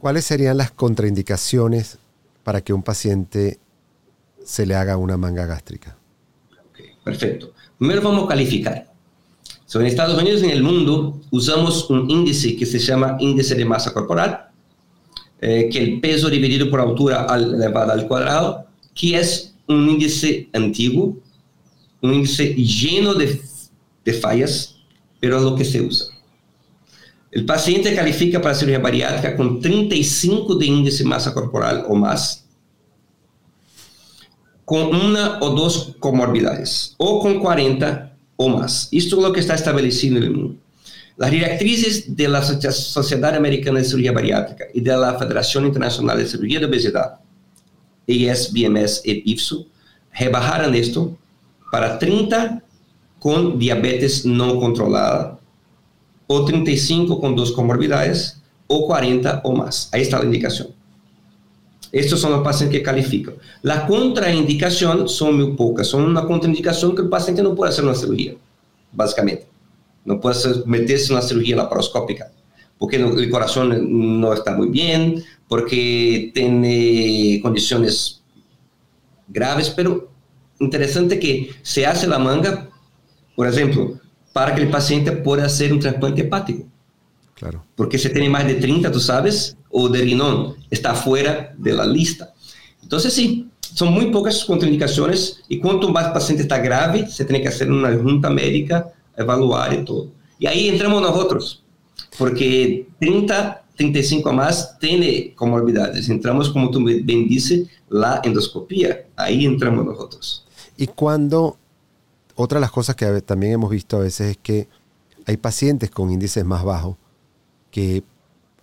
¿Cuáles 0.00 0.24
serían 0.24 0.56
las 0.56 0.70
contraindicaciones 0.70 1.98
para 2.42 2.60
que 2.60 2.72
un 2.72 2.82
paciente 2.82 3.58
se 4.44 4.66
le 4.66 4.74
haga 4.74 4.96
una 4.96 5.16
manga 5.16 5.46
gástrica? 5.46 5.96
perfecto. 7.04 7.54
Primero 7.78 8.02
vamos 8.02 8.24
a 8.24 8.28
calificar. 8.28 8.89
En 9.78 9.86
Estados 9.86 10.20
Unidos 10.20 10.42
y 10.42 10.46
en 10.46 10.50
el 10.50 10.62
mundo 10.62 11.20
usamos 11.30 11.88
un 11.90 12.10
índice 12.10 12.56
que 12.56 12.66
se 12.66 12.78
llama 12.80 13.16
índice 13.20 13.54
de 13.54 13.64
masa 13.64 13.92
corporal, 13.92 14.48
eh, 15.40 15.68
que 15.70 15.78
el 15.78 16.00
peso 16.00 16.28
dividido 16.28 16.68
por 16.68 16.80
altura 16.80 17.26
elevado 17.32 17.92
al 17.92 18.08
cuadrado, 18.08 18.66
que 18.94 19.16
es 19.16 19.54
un 19.68 19.88
índice 19.88 20.48
antiguo, 20.52 21.16
un 22.02 22.14
índice 22.14 22.54
lleno 22.54 23.14
de, 23.14 23.40
de 24.04 24.12
fallas, 24.12 24.76
pero 25.20 25.36
es 25.36 25.44
lo 25.44 25.54
que 25.54 25.64
se 25.64 25.80
usa. 25.80 26.06
El 27.30 27.46
paciente 27.46 27.94
califica 27.94 28.42
para 28.42 28.56
cirugía 28.56 28.80
bariátrica 28.80 29.36
con 29.36 29.60
35 29.60 30.56
de 30.56 30.66
índice 30.66 31.04
masa 31.04 31.32
corporal 31.32 31.84
o 31.88 31.94
más, 31.94 32.44
con 34.64 34.94
una 34.94 35.38
o 35.40 35.50
dos 35.50 35.94
comorbidades, 36.00 36.94
o 36.98 37.20
con 37.20 37.38
40 37.38 38.09
o 38.42 38.48
más. 38.48 38.88
Esto 38.90 39.16
es 39.16 39.22
lo 39.22 39.32
que 39.34 39.40
está 39.40 39.54
establecido 39.54 40.16
en 40.16 40.22
el 40.22 40.30
mundo. 40.30 40.56
Las 41.18 41.30
directrices 41.30 42.16
de 42.16 42.26
la 42.26 42.42
Sociedad 42.42 43.34
Americana 43.34 43.80
de 43.80 43.84
Cirugía 43.84 44.12
Bariátrica 44.12 44.64
y 44.72 44.80
de 44.80 44.96
la 44.96 45.18
Federación 45.18 45.66
Internacional 45.66 46.16
de 46.16 46.24
Cirugía 46.24 46.58
de 46.58 46.64
Obesidad 46.64 47.20
ES, 48.06 48.50
BMS 48.50 49.02
e 49.04 49.22
IFSO, 49.26 49.66
rebajaron 50.18 50.74
esto 50.74 51.18
para 51.70 51.98
30 51.98 52.62
con 53.18 53.58
diabetes 53.58 54.24
no 54.24 54.58
controlada, 54.58 55.38
o 56.26 56.42
35 56.42 57.20
con 57.20 57.36
dos 57.36 57.52
comorbidades, 57.52 58.40
o 58.68 58.86
40 58.86 59.42
o 59.44 59.52
más. 59.52 59.90
Ahí 59.92 60.00
está 60.00 60.18
la 60.18 60.24
indicación. 60.24 60.68
Estos 61.92 62.20
son 62.20 62.32
los 62.32 62.42
pacientes 62.42 62.78
que 62.78 62.84
califican. 62.84 63.34
La 63.62 63.86
contraindicación 63.86 65.08
son 65.08 65.36
muy 65.36 65.56
pocas, 65.56 65.86
son 65.88 66.04
una 66.04 66.24
contraindicación 66.24 66.94
que 66.94 67.02
el 67.02 67.08
paciente 67.08 67.42
no 67.42 67.54
puede 67.54 67.70
hacer 67.70 67.84
una 67.84 67.94
cirugía, 67.94 68.34
básicamente. 68.92 69.46
No 70.04 70.20
puede 70.20 70.36
meterse 70.66 71.06
en 71.06 71.12
una 71.12 71.22
cirugía 71.22 71.56
laparoscópica, 71.56 72.30
porque 72.78 72.96
el 72.96 73.30
corazón 73.30 74.20
no 74.20 74.32
está 74.32 74.54
muy 74.56 74.68
bien, 74.68 75.22
porque 75.48 76.30
tiene 76.32 77.40
condiciones 77.42 78.22
graves, 79.28 79.70
pero 79.70 80.10
interesante 80.60 81.18
que 81.18 81.50
se 81.62 81.86
hace 81.86 82.06
la 82.06 82.18
manga, 82.18 82.68
por 83.34 83.48
ejemplo, 83.48 83.98
para 84.32 84.54
que 84.54 84.62
el 84.62 84.70
paciente 84.70 85.12
pueda 85.12 85.46
hacer 85.46 85.72
un 85.72 85.80
trasplante 85.80 86.22
hepático. 86.22 86.64
Claro. 87.40 87.64
Porque 87.74 87.96
si 87.96 88.10
tiene 88.10 88.28
más 88.28 88.46
de 88.46 88.56
30, 88.56 88.92
tú 88.92 89.00
sabes, 89.00 89.56
o 89.70 89.88
de 89.88 90.02
riñón, 90.02 90.56
está 90.70 90.94
fuera 90.94 91.54
de 91.56 91.72
la 91.72 91.86
lista. 91.86 92.34
Entonces, 92.82 93.14
sí, 93.14 93.48
son 93.62 93.94
muy 93.94 94.10
pocas 94.10 94.44
contraindicaciones 94.44 95.40
y 95.48 95.58
cuanto 95.58 95.88
más 95.88 96.08
el 96.08 96.12
paciente 96.12 96.42
está 96.42 96.58
grave, 96.58 97.08
se 97.08 97.24
tiene 97.24 97.40
que 97.40 97.48
hacer 97.48 97.70
una 97.70 97.96
junta 97.96 98.28
médica, 98.28 98.92
evaluar 99.16 99.72
y 99.72 99.86
todo. 99.86 100.10
Y 100.38 100.46
ahí 100.46 100.68
entramos 100.68 101.00
nosotros, 101.00 101.62
porque 102.18 102.88
30 103.00 103.64
35 103.76 104.28
a 104.28 104.32
más 104.34 104.78
tiene 104.78 105.34
comorbilidades. 105.34 106.10
Entramos, 106.10 106.50
como 106.50 106.70
tú 106.70 106.84
bien 106.84 107.26
dices, 107.26 107.66
la 107.88 108.20
endoscopía. 108.22 109.06
Ahí 109.16 109.46
entramos 109.46 109.86
nosotros. 109.86 110.44
Y 110.76 110.86
cuando, 110.88 111.56
otra 112.34 112.58
de 112.58 112.60
las 112.60 112.70
cosas 112.70 112.94
que 112.94 113.06
también 113.22 113.54
hemos 113.54 113.70
visto 113.70 113.96
a 113.96 114.00
veces 114.00 114.32
es 114.32 114.36
que 114.36 114.68
hay 115.24 115.38
pacientes 115.38 115.90
con 115.90 116.10
índices 116.10 116.44
más 116.44 116.62
bajos 116.62 116.96
que 117.70 118.02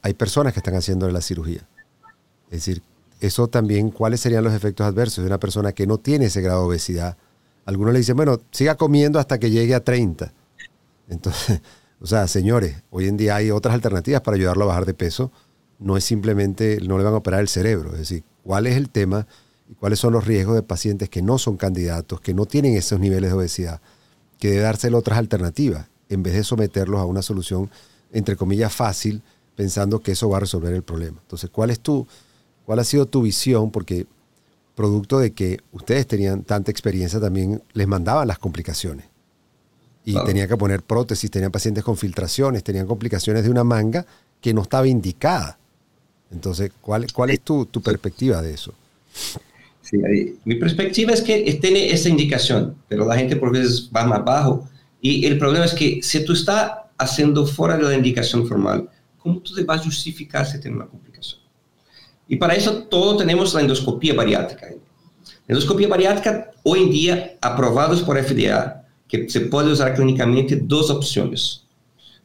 hay 0.02 0.13
personas 0.13 0.54
que 0.54 0.60
están 0.60 0.76
haciendo 0.76 1.10
la 1.10 1.22
cirugía. 1.22 1.67
Es 2.50 2.65
decir, 2.65 2.82
eso 3.20 3.48
también, 3.48 3.89
¿cuáles 3.89 4.22
serían 4.22 4.43
los 4.43 4.54
efectos 4.54 4.86
adversos 4.86 5.24
de 5.24 5.28
una 5.28 5.39
persona 5.39 5.72
que 5.72 5.88
no 5.88 5.98
tiene 5.98 6.26
ese 6.26 6.41
grado 6.41 6.62
de 6.62 6.67
obesidad? 6.67 7.17
Algunos 7.65 7.93
le 7.93 8.00
dicen, 8.00 8.15
bueno, 8.15 8.39
siga 8.52 8.76
comiendo 8.76 9.20
hasta 9.20 9.39
que 9.39 9.50
llegue 9.50 9.76
a 9.76 9.84
30. 9.84 10.32
Entonces, 11.10 11.62
o 12.02 12.08
sea, 12.08 12.28
señores, 12.28 12.84
hoy 12.89 13.08
en 13.08 13.17
día 13.17 13.36
hay 13.36 13.52
otras 13.52 13.74
alternativas 13.74 14.22
para 14.22 14.36
ayudarlo 14.36 14.63
a 14.63 14.67
bajar 14.67 14.86
de 14.86 14.93
peso. 14.93 15.32
No 15.80 15.98
es 15.98 16.04
simplemente, 16.04 16.80
no 16.82 16.98
le 16.98 17.04
van 17.04 17.13
a 17.13 17.17
operar 17.17 17.41
el 17.41 17.48
cerebro. 17.48 17.91
Es 17.93 18.00
decir, 18.00 18.24
¿cuál 18.43 18.67
es 18.67 18.78
el 18.78 18.89
tema 18.89 19.28
y 19.70 19.74
cuáles 19.74 20.00
son 20.00 20.13
los 20.13 20.26
riesgos 20.26 20.56
de 20.56 20.63
pacientes 20.63 21.10
que 21.10 21.22
no 21.22 21.38
son 21.38 21.58
candidatos, 21.58 22.22
que 22.22 22.34
no 22.34 22.46
tienen 22.46 22.76
esos 22.76 23.00
niveles 23.00 23.32
de 23.32 23.38
obesidad? 23.38 23.82
Que 24.39 24.52
debe 24.52 24.62
dárselo 24.62 25.00
otras 25.00 25.17
alternativas 25.17 25.88
en 26.10 26.24
vez 26.24 26.34
de 26.34 26.43
someterlos 26.43 27.02
a 27.02 27.06
una 27.06 27.22
solución, 27.22 27.70
entre 28.12 28.36
comillas, 28.36 28.74
fácil, 28.74 29.22
pensando 29.56 30.00
que 30.00 30.12
eso 30.12 30.30
va 30.30 30.38
a 30.38 30.41
resolver 30.41 30.74
el 30.74 30.84
problema. 30.84 31.20
Entonces, 31.22 31.50
¿cuál 31.50 31.70
es 31.70 31.80
tu, 31.80 32.08
cuál 32.65 32.80
ha 32.80 32.84
sido 32.84 33.06
tu 33.06 33.22
visión? 33.22 33.72
Porque 33.72 34.06
producto 34.76 35.20
de 35.20 35.32
que 35.34 35.60
ustedes 35.72 36.06
tenían 36.06 36.43
tanta 36.43 36.70
experiencia, 36.70 37.20
también 37.20 37.62
les 37.74 37.88
mandaban 37.88 38.28
las 38.28 38.38
complicaciones 38.38 39.06
y 40.06 40.15
tenía 40.24 40.48
que 40.48 40.56
poner 40.56 40.84
prótesis, 40.84 41.30
tenían 41.30 41.52
pacientes 41.52 41.84
con 41.84 41.98
filtraciones, 41.98 42.63
tenían 42.63 42.88
complicaciones 42.88 43.43
de 43.43 43.50
una 43.50 43.65
manga 43.65 44.06
que 44.39 44.54
no 44.54 44.62
estaba 44.62 44.88
indicada. 44.88 45.60
Entonces, 46.32 46.72
¿cuál, 46.80 47.06
cuál 47.12 47.32
es 47.32 47.41
tu, 47.41 47.65
tu 47.65 47.82
perspectiva 47.82 48.41
de 48.41 48.54
eso? 48.54 48.74
Sí, 49.82 49.98
mi 50.46 50.56
perspectiva 50.56 51.12
es 51.12 51.22
que 51.22 51.58
tiene 51.62 51.91
esa 51.91 52.08
indicación, 52.08 52.76
pero 52.88 53.06
la 53.06 53.17
gente 53.17 53.36
por 53.36 53.52
veces 53.52 53.89
va 53.93 54.06
más 54.06 54.24
bajo. 54.24 54.70
Y 55.02 55.26
el 55.26 55.38
problema 55.38 55.65
es 55.65 55.74
que 55.74 56.00
si 56.02 56.24
tú 56.24 56.32
estás 56.32 56.72
haciendo 56.97 57.45
fuera 57.45 57.77
de 57.77 57.83
la 57.83 57.93
indicación 57.93 58.47
formal, 58.47 58.89
¿cómo 59.17 59.39
tú 59.39 59.53
te 59.53 59.63
vas 59.63 59.81
a 59.81 59.86
justificar 59.86 60.45
si 60.45 60.60
tienes 60.60 60.77
una 60.77 60.88
complicación? 60.88 61.41
Y 62.27 62.36
para 62.36 62.55
eso 62.55 62.83
todo 62.83 63.17
tenemos 63.17 63.53
la 63.53 63.62
endoscopía 63.62 64.13
bariátrica. 64.13 64.67
La 64.67 64.75
endoscopía 65.47 65.88
bariátrica, 65.88 66.51
hoy 66.63 66.83
en 66.83 66.91
día, 66.91 67.38
aprovados 67.41 68.01
por 68.01 68.21
FDA, 68.21 68.86
que 69.07 69.29
se 69.29 69.41
puede 69.41 69.71
usar 69.71 69.95
clínicamente 69.95 70.57
dos 70.57 70.89
opciones. 70.89 71.63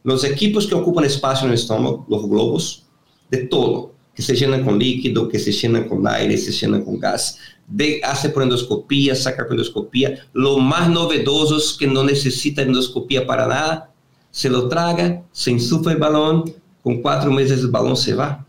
Los 0.03 0.25
equipos 0.25 0.67
que 0.67 0.75
ocupan 0.75 1.05
espacio 1.05 1.45
en 1.45 1.53
el 1.53 1.59
estómago, 1.59 2.05
los 2.09 2.27
globos, 2.27 2.85
de 3.31 3.47
todo, 3.47 3.93
que 4.13 4.21
se 4.21 4.35
llenan 4.35 4.63
con 4.63 4.77
líquido, 4.77 5.29
que 5.29 5.39
se 5.39 5.51
llenan 5.51 5.87
con 5.87 6.05
aire, 6.07 6.37
se 6.37 6.51
llenan 6.51 6.83
con 6.83 6.99
gas, 6.99 7.39
de, 7.67 8.01
hace 8.03 8.29
por 8.29 8.43
endoscopía, 8.43 9.15
saca 9.15 9.43
por 9.43 9.53
endoscopía, 9.53 10.27
lo 10.33 10.57
más 10.57 10.89
novedoso 10.89 11.57
es 11.57 11.73
que 11.73 11.87
no 11.87 12.03
necesita 12.03 12.61
endoscopía 12.61 13.25
para 13.25 13.47
nada, 13.47 13.92
se 14.33 14.49
lo 14.49 14.67
traga, 14.67 15.23
se 15.31 15.51
insufla 15.51 15.91
el 15.91 15.99
balón, 15.99 16.51
con 16.81 17.03
cuatro 17.03 17.31
meses 17.31 17.59
el 17.59 17.67
balón 17.67 17.95
se 17.95 18.15
va. 18.15 18.43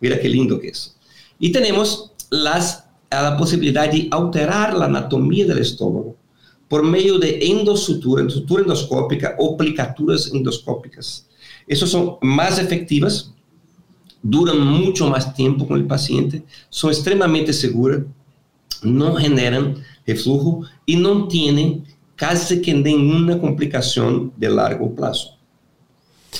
Mira 0.00 0.18
qué 0.18 0.26
lindo 0.26 0.58
que 0.58 0.68
es. 0.68 0.96
Y 1.38 1.52
tenemos 1.52 2.12
las, 2.30 2.86
la 3.10 3.36
posibilidad 3.36 3.92
de 3.92 4.08
alterar 4.10 4.74
la 4.74 4.86
anatomía 4.86 5.44
del 5.44 5.58
estómago 5.58 6.16
por 6.66 6.82
meio 6.82 7.18
de 7.18 7.40
endosutura, 7.46 8.28
sutura 8.30 8.62
endoscópica 8.62 9.36
ou 9.38 9.52
aplicaturas 9.52 10.32
endoscópicas. 10.32 11.26
Essas 11.68 11.90
são 11.90 12.18
mais 12.22 12.58
efetivas, 12.58 13.30
duram 14.24 14.58
muito 14.58 15.04
mais 15.06 15.26
tempo 15.26 15.66
com 15.66 15.74
o 15.74 15.86
paciente, 15.86 16.42
são 16.70 16.90
extremamente 16.90 17.52
seguras, 17.52 18.02
não 18.82 19.20
generam 19.20 19.74
reflujo 20.06 20.66
e 20.86 20.96
não 20.96 21.28
têm 21.28 21.84
quase 22.18 22.60
que 22.60 22.74
nenhuma 22.74 23.38
complicação 23.38 24.32
de 24.36 24.48
largo 24.48 24.90
prazo. 24.90 25.38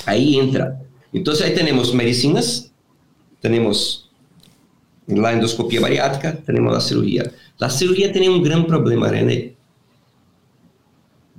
Aí 0.04 0.36
entra. 0.36 0.80
Então, 1.12 1.32
aí 1.34 1.54
temos 1.54 1.92
medicinas, 1.92 2.70
temos 3.40 4.10
a 5.24 5.32
endoscopia 5.32 5.80
bariátrica, 5.80 6.32
temos 6.44 6.74
a 6.74 6.80
cirurgia. 6.80 7.32
A 7.60 7.68
cirurgia 7.68 8.12
tem 8.12 8.28
um 8.28 8.42
grande 8.42 8.66
problema, 8.66 9.08
René, 9.08 9.52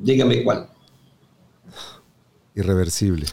Dígame 0.02 0.44
cuál. 0.44 0.70
Irreversible. 2.56 3.26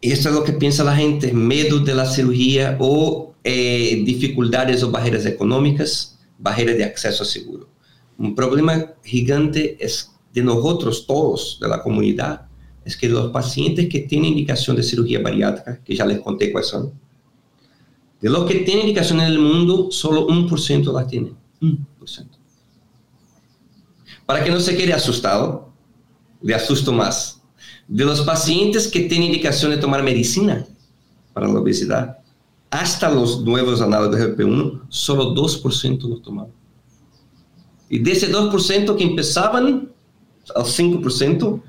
Eso 0.00 0.28
es 0.30 0.34
lo 0.34 0.42
que 0.42 0.52
piensa 0.52 0.82
la 0.82 0.96
gente, 0.96 1.32
miedo 1.32 1.78
de 1.78 1.94
la 1.94 2.06
cirugía 2.06 2.76
o 2.80 3.34
eh, 3.44 4.02
dificultades 4.04 4.82
o 4.82 4.90
barreras 4.90 5.26
económicas, 5.26 6.18
barreras 6.38 6.76
de 6.76 6.84
acceso 6.84 7.22
a 7.22 7.26
seguro. 7.26 7.68
Un 8.22 8.36
problema 8.36 8.94
gigante 9.02 9.84
es 9.84 10.12
de 10.32 10.44
nosotros 10.44 11.08
todos, 11.08 11.58
de 11.60 11.66
la 11.66 11.82
comunidad, 11.82 12.46
es 12.84 12.96
que 12.96 13.08
los 13.08 13.32
pacientes 13.32 13.88
que 13.88 13.98
tienen 13.98 14.30
indicación 14.30 14.76
de 14.76 14.84
cirugía 14.84 15.20
bariátrica, 15.20 15.82
que 15.82 15.96
ya 15.96 16.06
les 16.06 16.20
conté 16.20 16.52
cuáles 16.52 16.70
son, 16.70 16.92
de 18.20 18.30
los 18.30 18.48
que 18.48 18.60
tienen 18.60 18.86
indicación 18.86 19.18
en 19.18 19.26
el 19.26 19.40
mundo, 19.40 19.90
solo 19.90 20.26
un 20.26 20.48
por 20.48 20.60
ciento 20.60 20.92
la 20.92 21.04
tienen. 21.04 21.34
1%. 21.60 22.28
Para 24.24 24.44
que 24.44 24.52
no 24.52 24.60
se 24.60 24.76
quede 24.76 24.92
asustado, 24.92 25.72
le 26.40 26.54
asusto 26.54 26.92
más. 26.92 27.42
De 27.88 28.04
los 28.04 28.20
pacientes 28.20 28.86
que 28.86 29.00
tienen 29.00 29.26
indicación 29.30 29.72
de 29.72 29.78
tomar 29.78 30.04
medicina 30.04 30.64
para 31.32 31.48
la 31.48 31.58
obesidad, 31.58 32.18
hasta 32.70 33.10
los 33.10 33.42
nuevos 33.42 33.80
análogos 33.80 34.16
de 34.16 34.36
GLP-1, 34.36 34.82
solo 34.88 35.34
2% 35.34 36.08
lo 36.08 36.20
tomaban. 36.20 36.61
Y 37.92 38.00
de 38.00 38.10
ese 38.10 38.32
2% 38.32 38.96
que 38.96 39.04
empezaban 39.04 39.88
al 40.56 40.64
5%, 40.64 41.62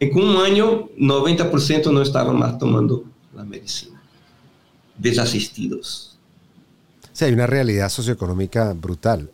en 0.00 0.18
un 0.18 0.36
año 0.38 0.88
90% 0.98 1.92
no 1.92 2.00
estaban 2.00 2.38
más 2.38 2.58
tomando 2.58 3.04
la 3.34 3.44
medicina. 3.44 4.00
Desasistidos. 4.96 6.16
Sí, 7.12 7.26
hay 7.26 7.32
una 7.34 7.46
realidad 7.46 7.90
socioeconómica 7.90 8.72
brutal 8.72 9.30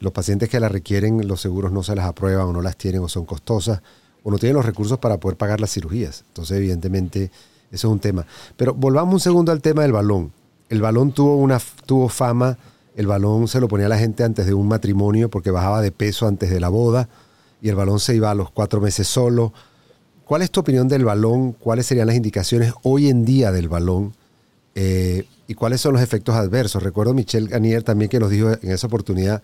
los 0.00 0.12
pacientes 0.12 0.48
que 0.48 0.60
la 0.60 0.68
requieren, 0.68 1.26
los 1.26 1.40
seguros 1.40 1.72
no 1.72 1.82
se 1.82 1.94
las 1.94 2.06
aprueban 2.06 2.46
o 2.46 2.52
no 2.52 2.62
las 2.62 2.76
tienen 2.76 3.02
o 3.02 3.08
son 3.08 3.24
costosas 3.24 3.80
o 4.22 4.30
no 4.30 4.38
tienen 4.38 4.56
los 4.56 4.64
recursos 4.64 4.98
para 4.98 5.18
poder 5.18 5.36
pagar 5.36 5.60
las 5.60 5.72
cirugías. 5.72 6.24
Entonces, 6.28 6.56
evidentemente, 6.56 7.30
eso 7.70 7.88
es 7.88 7.92
un 7.92 7.98
tema. 7.98 8.26
Pero 8.56 8.74
volvamos 8.74 9.14
un 9.14 9.20
segundo 9.20 9.52
al 9.52 9.60
tema 9.60 9.82
del 9.82 9.92
balón. 9.92 10.32
El 10.68 10.80
balón 10.80 11.12
tuvo, 11.12 11.36
una, 11.36 11.60
tuvo 11.86 12.08
fama, 12.08 12.56
el 12.94 13.06
balón 13.06 13.48
se 13.48 13.60
lo 13.60 13.68
ponía 13.68 13.86
a 13.86 13.88
la 13.90 13.98
gente 13.98 14.24
antes 14.24 14.46
de 14.46 14.54
un 14.54 14.68
matrimonio 14.68 15.28
porque 15.28 15.50
bajaba 15.50 15.80
de 15.80 15.90
peso 15.92 16.26
antes 16.26 16.50
de 16.50 16.60
la 16.60 16.68
boda 16.68 17.08
y 17.60 17.68
el 17.68 17.74
balón 17.74 17.98
se 17.98 18.14
iba 18.14 18.30
a 18.30 18.34
los 18.34 18.50
cuatro 18.50 18.80
meses 18.80 19.08
solo. 19.08 19.52
¿Cuál 20.24 20.42
es 20.42 20.50
tu 20.50 20.60
opinión 20.60 20.88
del 20.88 21.04
balón? 21.04 21.52
¿Cuáles 21.52 21.86
serían 21.86 22.06
las 22.06 22.16
indicaciones 22.16 22.72
hoy 22.82 23.08
en 23.08 23.24
día 23.24 23.52
del 23.52 23.68
balón? 23.68 24.14
Eh, 24.74 25.26
y 25.46 25.54
cuáles 25.54 25.80
son 25.80 25.92
los 25.92 26.02
efectos 26.02 26.34
adversos. 26.34 26.82
Recuerdo 26.82 27.14
Michelle 27.14 27.48
Ganier 27.48 27.82
también 27.82 28.08
que 28.08 28.18
nos 28.18 28.30
dijo 28.30 28.50
en 28.50 28.70
esa 28.70 28.86
oportunidad 28.86 29.42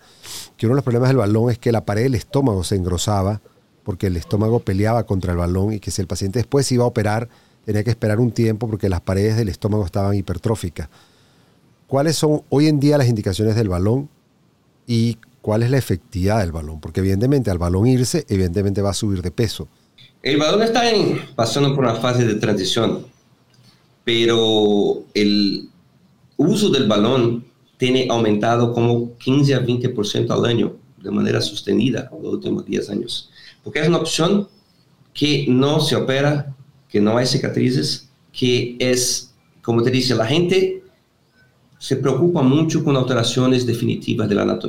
que 0.57 0.65
uno 0.65 0.73
de 0.73 0.77
los 0.77 0.83
problemas 0.83 1.09
del 1.09 1.17
balón 1.17 1.51
es 1.51 1.59
que 1.59 1.71
la 1.71 1.85
pared 1.85 2.03
del 2.03 2.15
estómago 2.15 2.63
se 2.63 2.75
engrosaba 2.75 3.41
porque 3.83 4.07
el 4.07 4.17
estómago 4.17 4.59
peleaba 4.59 5.05
contra 5.05 5.31
el 5.31 5.37
balón 5.37 5.73
y 5.73 5.79
que 5.79 5.91
si 5.91 6.01
el 6.01 6.07
paciente 6.07 6.39
después 6.39 6.71
iba 6.71 6.83
a 6.83 6.87
operar 6.87 7.29
tenía 7.65 7.83
que 7.83 7.91
esperar 7.91 8.19
un 8.19 8.31
tiempo 8.31 8.67
porque 8.67 8.89
las 8.89 9.01
paredes 9.01 9.37
del 9.37 9.49
estómago 9.49 9.85
estaban 9.85 10.15
hipertróficas. 10.15 10.89
¿Cuáles 11.91 12.15
son 12.15 12.43
hoy 12.47 12.67
en 12.67 12.79
día 12.79 12.97
las 12.97 13.09
indicaciones 13.09 13.53
del 13.57 13.67
balón 13.67 14.07
y 14.87 15.17
cuál 15.41 15.61
es 15.61 15.71
la 15.71 15.77
efectividad 15.77 16.39
del 16.39 16.53
balón? 16.53 16.79
Porque 16.79 17.01
evidentemente 17.01 17.51
al 17.51 17.57
balón 17.57 17.85
irse, 17.85 18.25
evidentemente 18.29 18.81
va 18.81 18.91
a 18.91 18.93
subir 18.93 19.21
de 19.21 19.29
peso. 19.29 19.67
El 20.23 20.37
balón 20.37 20.63
está 20.63 20.83
pasando 21.35 21.75
por 21.75 21.83
una 21.83 21.95
fase 21.95 22.23
de 22.25 22.35
transición, 22.35 23.05
pero 24.05 25.03
el, 25.13 25.67
uso 26.37 26.69
del 26.69 26.87
balón 26.87 27.43
tiene 27.75 28.07
aumentado 28.09 28.71
como 28.71 29.17
15 29.17 29.55
a 29.55 29.59
20% 29.61 30.31
al 30.31 30.45
año 30.45 30.77
de 30.95 31.11
manera 31.11 31.41
sostenida 31.41 32.09
en 32.09 32.23
los 32.23 32.35
últimos 32.35 32.65
10 32.65 32.89
años. 32.89 33.29
Porque 33.65 33.81
es 33.81 33.89
una 33.89 33.97
opción 33.97 34.47
que 35.13 35.45
no 35.49 35.81
se 35.81 35.97
opera, 35.97 36.55
que 36.87 37.01
no 37.01 37.17
hay 37.17 37.25
cicatrices, 37.25 38.07
que 38.31 38.77
es, 38.79 39.33
como 39.61 39.83
te 39.83 39.91
dice, 39.91 40.15
la 40.15 40.25
gente 40.25 40.80
se 41.81 41.95
preocupa 41.95 42.43
mucho 42.43 42.83
con 42.83 42.95
alteraciones 42.95 43.65
definitivas 43.65 44.29
de 44.29 44.35
la. 44.35 44.59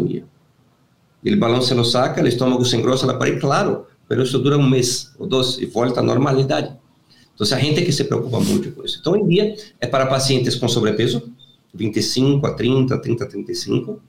El 1.23 1.37
balón 1.39 1.63
se 1.63 1.75
lo 1.75 1.85
saca, 1.85 2.23
el 2.23 2.29
estómago 2.29 2.65
se 2.65 2.79
engrosa 2.79 3.07
la 3.07 3.19
pared, 3.19 3.39
claro, 3.39 3.87
pero 4.09 4.23
eso 4.23 4.39
dura 4.39 4.57
un 4.57 4.71
mes 4.71 5.13
o 5.19 5.27
dos 5.27 5.61
y 5.61 5.67
vuelta 5.67 6.01
a 6.01 6.03
normalidad. 6.03 6.81
Entonces 7.33 7.55
hay 7.55 7.65
gente 7.67 7.85
que 7.85 7.93
se 7.93 8.07
preocupa 8.07 8.39
mucho 8.39 8.75
con 8.75 8.87
eso. 8.87 8.97
Entonces, 8.97 9.07
hoy 9.07 9.21
en 9.21 9.29
día 9.29 9.55
es 9.79 9.89
para 9.91 10.09
pacientes 10.09 10.57
con 10.57 10.71
sobrepeso, 10.71 11.23
25 11.75 12.47
a 12.47 12.57
30, 12.57 13.03
30 13.03 13.25
a 13.25 13.29
35, 13.29 14.01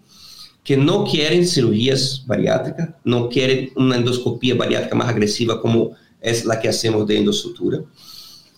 que 0.64 0.78
no 0.78 1.04
quieren 1.04 1.46
cirugías 1.46 2.24
bariátricas, 2.26 2.92
no 3.04 3.28
quieren 3.28 3.72
una 3.76 3.98
endoscopía 3.98 4.56
bariátrica 4.56 4.96
más 4.96 5.10
agresiva 5.10 5.62
como 5.62 5.92
es 6.22 6.46
la 6.46 6.58
que 6.58 6.70
hacemos 6.70 7.06
de 7.06 7.18
endosutura. 7.18 7.84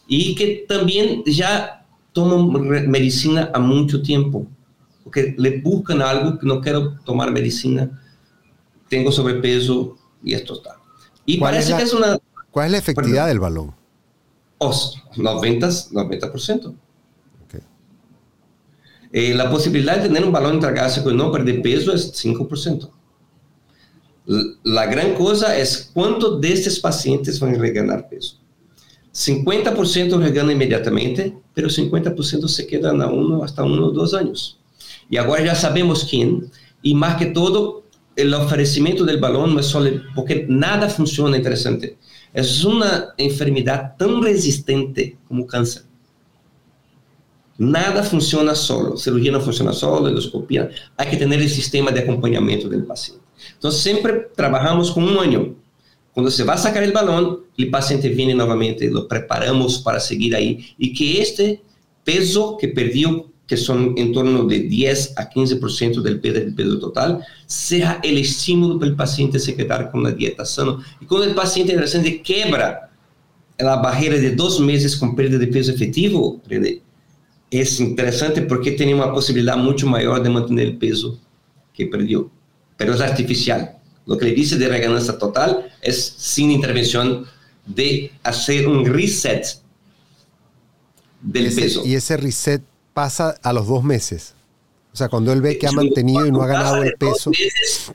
y 0.07 0.35
que 0.35 0.65
también 0.67 1.23
ya 1.25 1.84
toman 2.15 2.89
medicina 2.89 3.51
a 3.53 3.59
mucho 3.59 4.01
tiempo, 4.01 4.47
porque 5.03 5.35
le 5.37 5.59
buscan 5.59 6.01
algo 6.01 6.39
que 6.39 6.47
no 6.47 6.61
quiero 6.61 6.97
tomar 7.03 7.29
medicina, 7.29 8.01
tengo 8.87 9.11
sobrepeso 9.11 9.97
y 10.23 10.33
esto 10.33 10.53
está. 10.53 10.77
Y 11.25 11.37
parece 11.37 11.73
es 11.73 11.77
que 11.77 11.83
es 11.83 11.93
una... 11.93 12.17
¿Cuál 12.51 12.67
es 12.67 12.71
la 12.71 12.77
efectividad 12.77 13.27
del 13.27 13.39
balón? 13.39 13.75
Os, 14.59 15.03
90, 15.17 15.67
90%. 15.67 16.73
Eh, 19.11 19.33
la 19.33 19.49
posibilidad 19.49 19.97
de 19.97 20.07
tener 20.07 20.25
un 20.25 20.31
balón 20.31 20.55
intragástrico 20.55 21.11
y 21.11 21.15
no 21.15 21.31
perder 21.31 21.61
peso 21.61 21.93
es 21.93 22.13
5%. 22.25 22.89
La 24.63 24.85
gran 24.87 25.13
cosa 25.15 25.57
es 25.57 25.91
cuántos 25.93 26.39
de 26.39 26.53
estos 26.53 26.79
pacientes 26.79 27.39
van 27.39 27.55
a 27.55 27.57
reganar 27.57 28.07
peso. 28.09 28.39
50% 29.15 30.19
regana 30.19 30.51
inmediatamente, 30.51 31.33
pero 31.53 31.69
50% 31.69 32.47
se 32.49 32.67
quedan 32.67 33.01
a 33.01 33.07
uno 33.07 33.43
hasta 33.43 33.63
uno 33.63 33.87
o 33.87 33.91
dos 33.91 34.13
años. 34.13 34.59
Y 35.09 35.15
ahora 35.15 35.45
ya 35.45 35.55
sabemos 35.55 36.05
quién, 36.09 36.51
y 36.81 36.95
más 36.95 37.15
que 37.15 37.27
todo, 37.27 37.83
el 38.17 38.33
ofrecimiento 38.33 39.05
del 39.05 39.19
balón 39.19 39.53
no 39.53 39.59
es 39.61 39.67
solo 39.67 39.89
porque 40.13 40.45
nada 40.49 40.89
funciona 40.89 41.37
interesante. 41.37 41.97
Es 42.33 42.65
una 42.65 43.13
enfermedad 43.17 43.95
tan 43.97 44.21
resistente 44.21 45.17
como 45.27 45.47
cáncer. 45.47 45.83
Nada 47.57 48.03
funciona 48.03 48.53
solo, 48.53 48.97
cirugía 48.97 49.31
no 49.31 49.39
funciona 49.39 49.71
solo, 49.71 50.09
endoscopia. 50.09 50.69
Hay 50.97 51.09
que 51.09 51.17
tener 51.17 51.41
el 51.41 51.49
sistema 51.49 51.89
de 51.91 52.01
acompañamiento 52.01 52.67
del 52.67 52.83
paciente. 52.83 53.23
Entonces 53.53 53.81
siempre 53.81 54.27
trabajamos 54.35 54.91
con 54.91 55.05
un 55.05 55.17
año. 55.17 55.55
Cuando 56.15 56.31
se 56.31 56.43
va 56.43 56.53
a 56.53 56.57
sacar 56.57 56.81
el 56.81 56.93
balón, 56.93 57.41
el 57.57 57.69
paciente 57.69 58.09
viene 58.09 58.33
nuevamente, 58.33 58.89
lo 58.89 59.07
preparamos 59.07 59.79
para 59.79 59.99
seguir 59.99 60.35
ahí 60.35 60.73
y 60.77 60.93
que 60.93 61.21
este 61.21 61.61
peso 62.03 62.57
que 62.57 62.69
perdió, 62.69 63.29
que 63.45 63.57
son 63.57 63.93
en 63.97 64.13
torno 64.13 64.45
de 64.45 64.61
10 64.61 65.13
a 65.17 65.29
15% 65.29 66.01
del 66.01 66.19
peso, 66.19 66.39
del 66.39 66.55
peso 66.55 66.79
total, 66.79 67.23
sea 67.45 67.99
el 68.01 68.17
estímulo 68.17 68.79
para 68.79 68.89
el 68.89 68.95
paciente 68.95 69.37
se 69.39 69.55
quedar 69.55 69.91
con 69.91 70.01
la 70.01 70.11
dieta 70.11 70.45
sana. 70.45 70.77
Y 70.99 71.05
cuando 71.05 71.27
el 71.27 71.35
paciente 71.35 71.73
interesante 71.73 72.21
quebra 72.21 72.89
la 73.59 73.75
barrera 73.75 74.15
de 74.15 74.35
dos 74.35 74.59
meses 74.59 74.95
con 74.95 75.15
pérdida 75.15 75.37
de 75.37 75.47
peso 75.47 75.71
efectivo, 75.71 76.41
es 77.51 77.79
interesante 77.79 78.41
porque 78.41 78.71
tiene 78.71 78.95
una 78.95 79.13
posibilidad 79.13 79.57
mucho 79.57 79.85
mayor 79.85 80.23
de 80.23 80.29
mantener 80.29 80.65
el 80.65 80.77
peso 80.77 81.19
que 81.73 81.85
perdió 81.85 82.31
pero 82.77 82.93
es 82.93 83.01
artificial. 83.01 83.77
Lo 84.05 84.17
que 84.17 84.25
le 84.25 84.31
dice 84.31 84.57
de 84.57 84.67
reganancia 84.67 85.17
total 85.17 85.71
es 85.81 86.15
sin 86.17 86.51
intervención 86.51 87.25
de 87.65 88.11
hacer 88.23 88.67
un 88.67 88.85
reset 88.85 89.45
del 91.21 91.53
peso. 91.53 91.81
Y 91.85 91.95
ese 91.95 92.17
reset 92.17 92.61
pasa 92.93 93.35
a 93.41 93.51
los 93.51 93.67
dos 93.67 93.83
meses. 93.83 94.35
O 94.93 94.95
sea, 94.95 95.09
cuando 95.09 95.33
él 95.33 95.41
ve 95.41 95.57
que 95.57 95.67
ha 95.67 95.71
mantenido 95.71 96.25
y 96.25 96.31
no 96.31 96.41
ha 96.41 96.47
ganado 96.47 96.83
el 96.83 96.93
peso. 96.93 97.31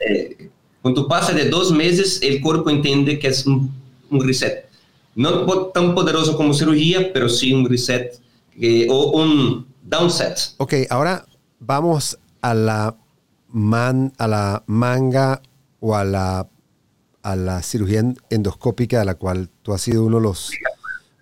Eh, 0.01 0.51
cuando 0.83 1.07
pasa 1.09 1.33
de 1.33 1.49
dos 1.49 1.73
meses, 1.73 2.20
el 2.23 2.40
cuerpo 2.40 2.70
entiende 2.70 3.18
que 3.18 3.29
es 3.29 3.46
un, 3.46 3.73
reset. 4.11 4.68
No 5.14 5.46
tan 5.68 5.94
poderoso 5.94 6.37
como 6.37 6.53
cirugía, 6.53 7.12
pero 7.12 7.29
sí 7.29 7.53
un 7.53 7.68
reset 7.68 8.20
eh, 8.61 8.87
o 8.90 9.23
un 9.23 9.66
downset. 9.83 10.55
Ok, 10.59 10.75
ahora 10.90 11.25
vamos 11.59 12.18
a 12.42 12.55
la 12.55 12.96
man, 13.49 14.12
a 14.18 14.29
la 14.29 14.64
manga 14.66 15.40
o 15.80 15.96
a 15.96 16.04
la, 16.04 16.48
a 17.22 17.36
la 17.36 17.62
cirugía 17.62 18.04
endoscópica 18.30 19.00
de 19.00 19.04
la 19.04 19.14
cual 19.14 19.50
tú 19.62 19.72
has 19.72 19.80
sido 19.80 20.04
uno 20.04 20.18
de 20.18 20.22
los 20.22 20.52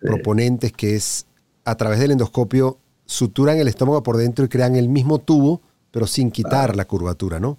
proponentes, 0.01 0.73
que 0.73 0.97
es 0.97 1.27
a 1.65 1.77
través 1.77 1.99
del 2.01 2.13
endoscopio 2.13 2.79
suturan 3.07 3.59
el 3.59 3.69
estómago 3.69 4.03
por 4.03 4.17
dentro 4.17 4.45
y 4.45 4.49
crean 4.49 4.77
el 4.77 4.89
mismo 4.89 5.19
tubo, 5.19 5.63
pero 5.91 6.07
sin 6.07 6.31
quitar 6.31 6.77
la 6.77 6.85
curvatura, 6.85 7.41
¿no? 7.41 7.59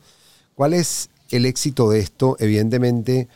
¿Cuál 0.54 0.74
es 0.74 1.10
el 1.30 1.46
éxito 1.46 1.90
de 1.90 2.00
esto? 2.00 2.36
Evidentemente, 2.40 3.28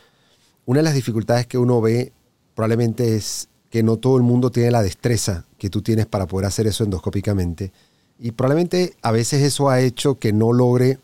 una 0.66 0.78
de 0.78 0.84
las 0.84 0.94
dificultades 0.94 1.46
que 1.46 1.58
uno 1.58 1.80
ve 1.80 2.12
probablemente 2.54 3.16
es 3.16 3.48
que 3.70 3.82
no 3.82 3.96
todo 3.96 4.16
el 4.16 4.22
mundo 4.22 4.50
tiene 4.50 4.70
la 4.70 4.82
destreza 4.82 5.44
que 5.58 5.68
tú 5.68 5.82
tienes 5.82 6.06
para 6.06 6.26
poder 6.26 6.46
hacer 6.46 6.66
eso 6.68 6.84
endoscópicamente. 6.84 7.72
Y 8.20 8.30
probablemente 8.30 8.94
a 9.02 9.10
veces 9.10 9.42
eso 9.42 9.68
ha 9.68 9.80
hecho 9.80 10.18
que 10.18 10.32
no 10.32 10.52
logre 10.52 10.98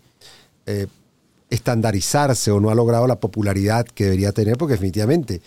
eh, 0.66 0.86
estandarizarse 1.50 2.50
o 2.52 2.60
no 2.60 2.70
ha 2.70 2.74
logrado 2.74 3.06
la 3.06 3.20
popularidad 3.20 3.84
que 3.84 4.04
debería 4.04 4.32
tener, 4.32 4.56
porque 4.56 4.74
definitivamente 4.74 5.42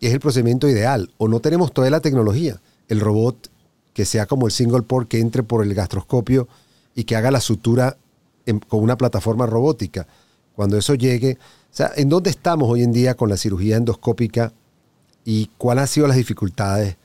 es 0.00 0.12
el 0.12 0.20
procedimiento 0.20 0.68
ideal. 0.68 1.10
O 1.16 1.28
no 1.28 1.40
tenemos 1.40 1.72
toda 1.72 1.88
la 1.90 2.00
tecnología, 2.00 2.60
el 2.88 3.00
robot 3.00 3.48
que 3.92 4.04
sea 4.04 4.26
como 4.26 4.46
el 4.46 4.52
single 4.52 4.82
port 4.82 5.08
que 5.08 5.20
entre 5.20 5.42
por 5.42 5.64
el 5.64 5.72
gastroscopio 5.72 6.48
y 6.94 7.04
que 7.04 7.16
haga 7.16 7.30
la 7.30 7.40
sutura 7.40 7.96
con 8.68 8.82
una 8.82 8.98
plataforma 8.98 9.46
robótica. 9.46 10.06
Cuando 10.54 10.76
eso 10.76 10.94
llegue, 10.94 11.38
o 11.40 11.76
sea, 11.76 11.92
¿en 11.96 12.08
dónde 12.08 12.30
estamos 12.30 12.68
hoy 12.68 12.82
en 12.82 12.92
día 12.92 13.14
con 13.14 13.28
la 13.28 13.36
cirugía 13.36 13.76
endoscópica 13.76 14.52
y 15.24 15.50
cuáles 15.56 15.82
han 15.82 15.88
sido 15.88 16.06
las 16.08 16.16
dificultades? 16.16 16.96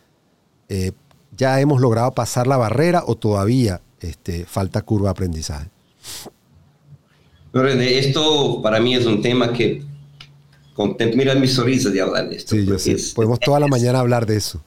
Eh, 0.67 0.91
¿Ya 1.37 1.59
hemos 1.61 1.79
logrado 1.79 2.11
pasar 2.11 2.47
la 2.47 2.57
barrera 2.57 3.03
o 3.05 3.15
todavía 3.15 3.81
este, 4.01 4.45
falta 4.45 4.81
curva 4.81 5.07
de 5.07 5.11
aprendizaje? 5.11 5.69
René, 7.53 7.97
esto 7.97 8.61
para 8.61 8.79
mí 8.79 8.95
es 8.95 9.05
un 9.05 9.21
tema 9.21 9.51
que. 9.53 9.83
Mira 11.13 11.35
mi 11.35 11.47
sonrisa 11.47 11.89
de 11.89 11.99
hablar 11.99 12.29
de 12.29 12.37
esto. 12.37 12.55
Sí, 12.55 12.65
yo 12.65 12.79
sé. 12.79 12.95
Podemos 13.13 13.39
toda 13.39 13.59
la 13.59 13.67
mañana 13.67 13.99
hablar 13.99 14.25
de 14.25 14.37
eso. 14.37 14.63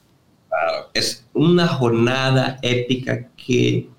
Es 0.93 1.25
una 1.33 1.67
jornada 1.67 2.59
épica 2.61 3.29
que, 3.35 3.89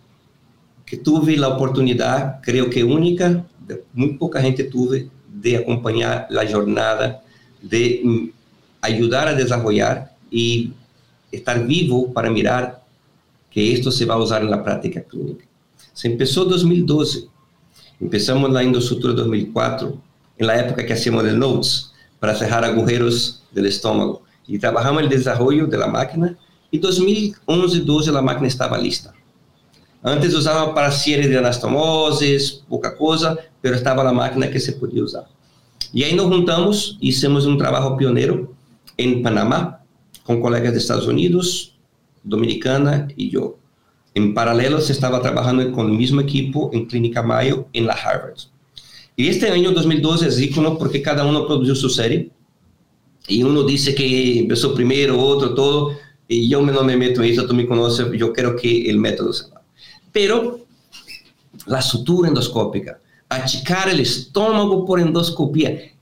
que 0.87 0.97
tuve 0.99 1.37
la 1.37 1.49
oportunidad, 1.49 2.41
creo 2.41 2.71
que 2.71 2.85
única, 2.85 3.45
muy 3.93 4.11
poca 4.11 4.41
gente 4.41 4.63
tuve, 4.63 5.09
de 5.29 5.57
acompañar 5.57 6.29
la 6.31 6.49
jornada, 6.49 7.25
de 7.61 8.31
ayudar 8.81 9.27
a 9.27 9.35
desarrollar 9.35 10.15
y 10.31 10.73
estar 11.33 11.67
vivo 11.67 12.13
para 12.13 12.31
mirar 12.31 12.81
que 13.51 13.73
esto 13.73 13.91
se 13.91 14.05
va 14.05 14.15
a 14.15 14.19
usar 14.19 14.43
en 14.43 14.51
la 14.51 14.63
práctica 14.63 15.03
clínica. 15.03 15.45
Se 15.93 16.07
empezó 16.07 16.45
en 16.45 16.51
2012 16.51 17.34
Empezamos 18.01 18.51
la 18.51 18.63
Indosutura 18.63 19.15
2004, 19.15 19.97
en 20.39 20.47
la 20.47 20.59
época 20.59 20.85
que 20.85 20.93
hacíamos 20.93 21.25
el 21.25 21.39
Notes, 21.39 21.93
para 22.19 22.35
cerrar 22.35 22.65
agujeros 22.65 23.43
del 23.53 23.67
estómago. 23.67 24.23
Y 24.47 24.59
trabajamos 24.59 25.03
el 25.03 25.09
desarrollo 25.09 25.67
de 25.67 25.79
la 25.79 25.87
máquina 25.87 26.37
y 26.71 26.81
2011-12 26.81 28.13
la 28.13 28.21
máquina 28.21 28.49
estaba 28.49 28.79
lista. 28.79 29.15
Antes 30.03 30.35
usaba 30.35 30.75
para 30.75 30.91
serie 30.91 31.29
de 31.29 31.39
anastomosis, 31.39 32.65
poca 32.69 32.97
cosa, 32.97 33.39
pero 33.63 33.77
estaba 33.77 34.05
la 34.05 34.13
máquina 34.13 34.51
que 34.51 34.61
se 34.61 34.73
podía 34.73 35.05
usar. 35.05 35.27
Y 35.93 36.03
ahí 36.03 36.15
nos 36.15 36.27
juntamos, 36.27 36.99
hicimos 37.01 37.47
un 37.47 37.57
trabajo 37.57 37.97
pionero 37.97 38.53
en 38.97 39.23
Panamá, 39.23 39.81
con 40.25 40.41
colegas 40.43 40.73
de 40.73 40.79
Estados 40.79 41.07
Unidos, 41.07 41.77
Dominicana 42.23 43.09
y 43.17 43.31
yo. 43.31 43.57
En 44.15 44.33
paralelo 44.33 44.81
se 44.81 44.93
estaba 44.93 45.21
trabajando 45.21 45.73
con 45.73 45.91
el 45.91 45.99
mismo 45.99 46.21
equipo 46.21 46.71
en 46.73 46.87
Clínica 46.87 47.21
Mayo 47.23 47.67
en 47.73 47.87
la 47.87 47.95
Harvard. 47.95 48.39
Y 49.17 49.27
este 49.27 49.51
año 49.51 49.73
2012 49.73 50.29
es 50.29 50.41
ícono 50.41 50.79
porque 50.79 51.03
cada 51.03 51.25
uno 51.25 51.47
produjo 51.47 51.75
su 51.75 51.91
serie. 51.91 52.31
Y 53.27 53.43
uno 53.43 53.65
dice 53.65 53.95
que 53.95 54.39
empezó 54.39 54.73
primero, 54.73 55.21
otro, 55.21 55.55
todo. 55.55 55.97
Y 56.29 56.49
yo 56.49 56.63
no 56.63 56.85
me 56.85 56.97
meto 56.97 57.23
en 57.23 57.33
eso, 57.33 57.47
tú 57.47 57.55
me 57.55 57.67
conoces, 57.67 58.07
yo 58.17 58.33
creo 58.33 58.55
que 58.55 58.89
el 58.89 58.99
método 58.99 59.33
se 59.33 59.51
va. 59.51 59.63
Pero 60.13 60.65
la 61.67 61.83
sutura 61.83 62.29
endoscópica, 62.29 63.01
achicar 63.29 63.89
el 63.89 63.99
estómago 63.99 64.85
por 64.85 65.01
endoscopía. 65.01 65.93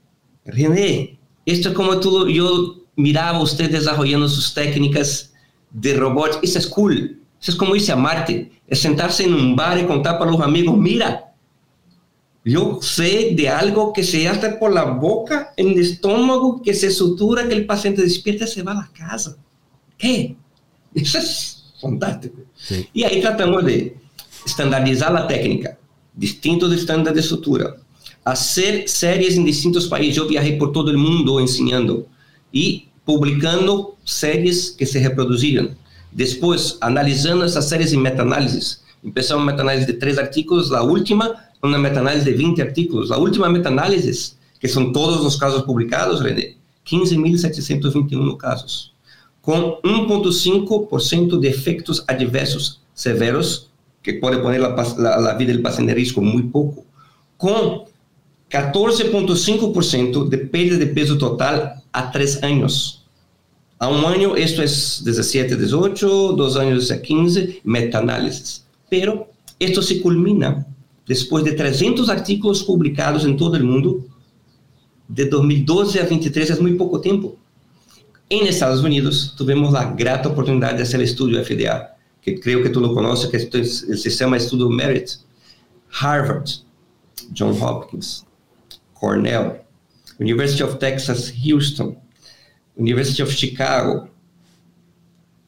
René, 0.44 1.18
esto 1.46 1.70
es 1.70 1.74
como 1.74 1.98
tú, 1.98 2.28
yo 2.28 2.82
miraba 2.96 3.40
usted 3.40 3.70
desarrollando 3.70 4.28
sus 4.28 4.52
técnicas 4.52 5.32
de 5.70 5.94
robot. 5.94 6.40
Eso 6.42 6.58
es 6.58 6.66
cool 6.66 7.21
eso 7.42 7.50
es 7.50 7.56
como 7.56 7.74
irse 7.74 7.90
a 7.90 7.96
Marte, 7.96 8.52
es 8.68 8.80
sentarse 8.80 9.24
en 9.24 9.34
un 9.34 9.56
bar 9.56 9.76
y 9.76 9.84
contar 9.84 10.16
para 10.16 10.30
los 10.30 10.40
amigos, 10.40 10.78
mira, 10.78 11.34
yo 12.44 12.78
sé 12.80 13.32
de 13.34 13.48
algo 13.48 13.92
que 13.92 14.04
se 14.04 14.28
hace 14.28 14.50
por 14.50 14.72
la 14.72 14.84
boca, 14.84 15.52
en 15.56 15.70
el 15.70 15.80
estómago, 15.80 16.62
que 16.62 16.72
se 16.72 16.90
sutura, 16.90 17.48
que 17.48 17.54
el 17.54 17.66
paciente 17.66 18.02
despierta 18.02 18.44
y 18.44 18.48
se 18.48 18.62
va 18.62 18.72
a 18.72 18.76
la 18.76 18.90
casa. 18.92 19.36
¿Qué? 19.98 20.36
Eso 20.94 21.18
es 21.18 21.72
fantástico. 21.80 22.38
Y 22.92 23.02
ahí 23.02 23.20
tratamos 23.20 23.64
de 23.64 23.96
estandarizar 24.46 25.12
la 25.12 25.26
técnica, 25.26 25.76
distintos 26.14 26.72
estándares 26.72 27.24
de 27.24 27.28
sutura, 27.28 27.74
hacer 28.24 28.88
series 28.88 29.36
en 29.36 29.44
distintos 29.44 29.88
países. 29.88 30.14
Yo 30.14 30.28
viajé 30.28 30.52
por 30.52 30.70
todo 30.70 30.90
el 30.90 30.96
mundo 30.96 31.40
enseñando 31.40 32.06
y 32.52 32.88
publicando 33.04 33.96
series 34.04 34.70
que 34.70 34.86
se 34.86 35.02
reproducían. 35.08 35.76
Después, 36.12 36.78
analizando 36.80 37.44
esas 37.44 37.68
series 37.68 37.92
en 37.92 38.02
meta-análisis, 38.02 38.82
empezamos 39.02 39.44
meta-análisis 39.44 39.86
de 39.86 39.94
tres 39.94 40.18
artículos, 40.18 40.70
la 40.70 40.82
última, 40.82 41.48
una 41.62 41.78
meta-análisis 41.78 42.26
de 42.26 42.32
20 42.32 42.62
artículos. 42.62 43.08
La 43.08 43.18
última 43.18 43.48
meta-análisis, 43.48 44.36
que 44.60 44.68
son 44.68 44.92
todos 44.92 45.22
los 45.24 45.36
casos 45.38 45.62
publicados, 45.62 46.22
René, 46.22 46.56
15.721 46.86 48.36
casos. 48.36 48.90
con 49.40 49.80
1.5% 49.82 51.40
de 51.40 51.48
efectos 51.48 52.04
adversos 52.06 52.80
severos, 52.94 53.70
que 54.00 54.20
la, 54.22 54.94
la, 54.98 55.20
la 55.20 55.34
vida 55.34 55.52
del 55.52 55.62
paciente 55.62 55.92
en 55.92 55.96
riesgo 55.96 56.22
muy 56.22 56.42
poco, 56.42 56.84
con 57.36 57.82
14.5% 58.50 60.28
de 60.28 60.38
pérdida 60.38 60.76
de 60.76 60.86
peso 60.86 61.18
total 61.18 61.82
a 61.92 62.10
tres 62.12 62.42
años. 62.42 63.01
A 63.82 63.88
un 63.88 64.04
año 64.04 64.36
esto 64.36 64.62
es 64.62 65.02
17, 65.04 65.56
18, 65.56 66.34
dos 66.34 66.56
años 66.56 66.88
es 66.88 67.00
15, 67.00 67.62
metaanálisis. 67.64 68.64
Pero 68.88 69.28
esto 69.58 69.82
se 69.82 70.00
culmina 70.00 70.64
después 71.04 71.42
de 71.42 71.50
300 71.50 72.08
artículos 72.08 72.62
publicados 72.62 73.24
en 73.24 73.36
todo 73.36 73.56
el 73.56 73.64
mundo, 73.64 74.06
de 75.08 75.24
2012 75.24 76.00
a 76.00 76.04
23 76.04 76.50
es 76.50 76.60
muy 76.60 76.74
poco 76.74 77.00
tiempo. 77.00 77.36
En 78.28 78.46
Estados 78.46 78.84
Unidos 78.84 79.34
tuvimos 79.36 79.72
la 79.72 79.92
grata 79.94 80.28
oportunidad 80.28 80.76
de 80.76 80.84
hacer 80.84 81.00
el 81.00 81.06
estudio 81.06 81.44
FDA, 81.44 81.96
que 82.20 82.38
creo 82.38 82.62
que 82.62 82.68
tú 82.68 82.80
lo 82.80 82.94
conoces, 82.94 83.28
que 83.28 83.58
es 83.58 83.82
el 83.82 83.98
sistema 83.98 84.36
de 84.36 84.44
estudio 84.44 84.68
Merit. 84.68 85.08
Harvard, 85.90 86.48
John 87.36 87.60
Hopkins, 87.60 88.24
Cornell, 88.94 89.60
University 90.20 90.62
of 90.62 90.78
Texas, 90.78 91.34
Houston, 91.44 91.98
University 92.76 93.22
of 93.22 93.34
Chicago, 93.34 94.08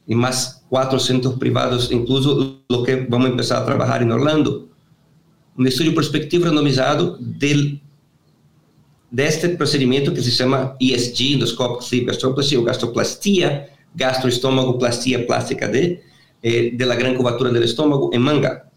y 0.06 0.14
más 0.14 0.64
cuatro 0.68 0.98
centros 0.98 1.34
privados, 1.34 1.90
incluso 1.90 2.62
lo 2.68 2.82
que 2.82 3.06
vamos 3.08 3.26
a 3.26 3.30
empezar 3.30 3.62
a 3.62 3.66
trabajar 3.66 4.02
en 4.02 4.12
Orlando. 4.12 4.68
Un 5.56 5.66
estudio 5.66 5.94
prospectivo 5.94 6.44
randomizado 6.44 7.16
del, 7.20 7.80
de 9.10 9.26
este 9.26 9.50
procedimiento 9.50 10.12
que 10.12 10.22
se 10.22 10.30
llama 10.30 10.76
ESG, 10.78 11.34
endoscopic 11.34 11.82
sleep 11.82 12.06
gastroplastia 12.08 12.58
o 12.58 12.64
gastroplastia, 12.64 13.68
gastroestómago-plastia 13.94 15.26
plástica 15.26 15.68
de, 15.68 16.02
eh, 16.42 16.72
de 16.74 16.86
la 16.86 16.96
gran 16.96 17.14
curvatura 17.14 17.50
del 17.50 17.62
estómago 17.62 18.10
en 18.12 18.22
manga. 18.22 18.70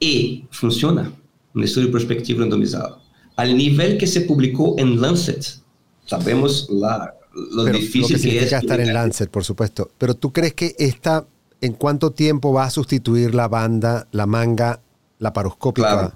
Y 0.00 0.44
funciona, 0.50 1.12
un 1.54 1.62
estudio 1.62 1.90
prospectivo 1.90 2.40
randomizado, 2.40 3.00
al 3.36 3.56
nivel 3.56 3.98
que 3.98 4.06
se 4.06 4.22
publicó 4.22 4.74
en 4.78 5.00
Lancet. 5.00 5.60
Sabemos 6.06 6.68
la, 6.70 7.14
lo 7.34 7.64
Pero 7.64 7.78
difícil 7.78 8.02
lo 8.02 8.06
que, 8.08 8.12
que 8.12 8.16
es. 8.16 8.22
significa 8.22 8.58
estar 8.58 8.80
en 8.80 8.94
Lancet, 8.94 9.30
por 9.30 9.44
supuesto. 9.44 9.90
Pero 9.98 10.14
tú 10.14 10.32
crees 10.32 10.54
que 10.54 10.74
esta, 10.78 11.26
¿en 11.60 11.74
cuánto 11.74 12.12
tiempo 12.12 12.52
va 12.52 12.64
a 12.64 12.70
sustituir 12.70 13.34
la 13.34 13.48
banda, 13.48 14.06
la 14.12 14.26
manga 14.26 14.80
laparoscópica? 15.18 15.88
Claro. 15.92 16.12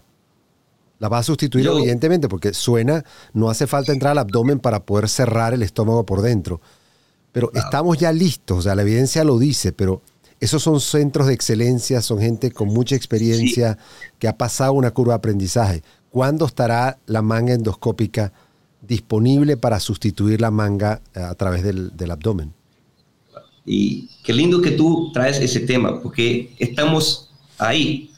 La 0.99 1.09
va 1.09 1.18
a 1.18 1.22
sustituir, 1.22 1.64
Yo- 1.64 1.78
evidentemente, 1.78 2.28
porque 2.28 2.53
suena, 2.55 3.05
no 3.32 3.49
hace 3.51 3.66
falta 3.66 3.93
entrar 3.93 4.12
al 4.12 4.18
abdomen 4.18 4.61
para 4.61 4.80
poder 4.84 5.09
cerrar 5.09 5.55
el 5.55 5.62
estómago 5.62 6.05
por 6.05 6.20
dentro. 6.22 6.61
Pero 7.32 7.51
estamos 7.55 7.97
ya 7.99 8.12
listos, 8.12 8.59
o 8.59 8.62
sea, 8.62 8.74
la 8.74 8.82
evidencia 8.82 9.24
lo 9.24 9.38
dice, 9.38 9.72
pero 9.72 10.03
esos 10.41 10.62
son 10.62 10.80
centros 10.80 11.26
de 11.28 11.34
excelencia, 11.34 12.03
son 12.03 12.18
gente 12.18 12.51
con 12.51 12.68
mucha 12.68 12.97
experiencia 12.97 13.78
que 14.18 14.26
ha 14.28 14.36
pasado 14.36 14.72
una 14.72 14.91
curva 14.91 15.14
de 15.14 15.18
aprendizaje. 15.18 15.82
¿Cuándo 16.11 16.45
estará 16.45 16.99
la 17.07 17.22
manga 17.22 17.55
endoscópica 17.55 18.32
disponible 18.82 19.56
para 19.56 19.80
sustituir 19.80 20.40
la 20.40 20.50
manga 20.50 21.00
eh, 21.14 21.20
a 21.20 21.34
través 21.34 21.62
del, 21.62 22.10
abdomen? 22.10 22.52
Y 23.64 24.08
qué 24.24 24.32
lindo 24.32 24.60
que 24.60 24.72
tú 24.72 25.10
traes 25.12 25.38
ese 25.40 25.60
tema, 25.60 26.02
porque 26.02 26.52
estamos 26.58 27.30
ahí. 27.58 28.10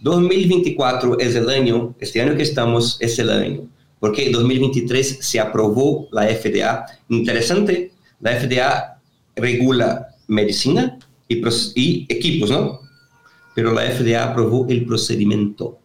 2024 0.00 1.18
es 1.18 1.34
el 1.34 1.48
año, 1.48 1.94
este 2.00 2.20
año 2.20 2.36
que 2.36 2.42
estamos 2.42 2.96
es 3.00 3.18
el 3.18 3.30
año, 3.30 3.68
porque 4.00 4.26
en 4.26 4.32
2023 4.32 5.18
se 5.20 5.40
aprobó 5.40 6.08
la 6.10 6.26
FDA. 6.26 6.86
Interesante, 7.08 7.92
la 8.20 8.32
FDA 8.38 9.00
regula 9.36 10.08
medicina 10.26 10.98
y, 11.28 11.42
y 11.74 12.06
equipos, 12.08 12.50
¿no? 12.50 12.80
Pero 13.54 13.72
la 13.72 13.82
FDA 13.90 14.30
aprobó 14.30 14.66
el 14.68 14.84
procedimiento. 14.86 15.78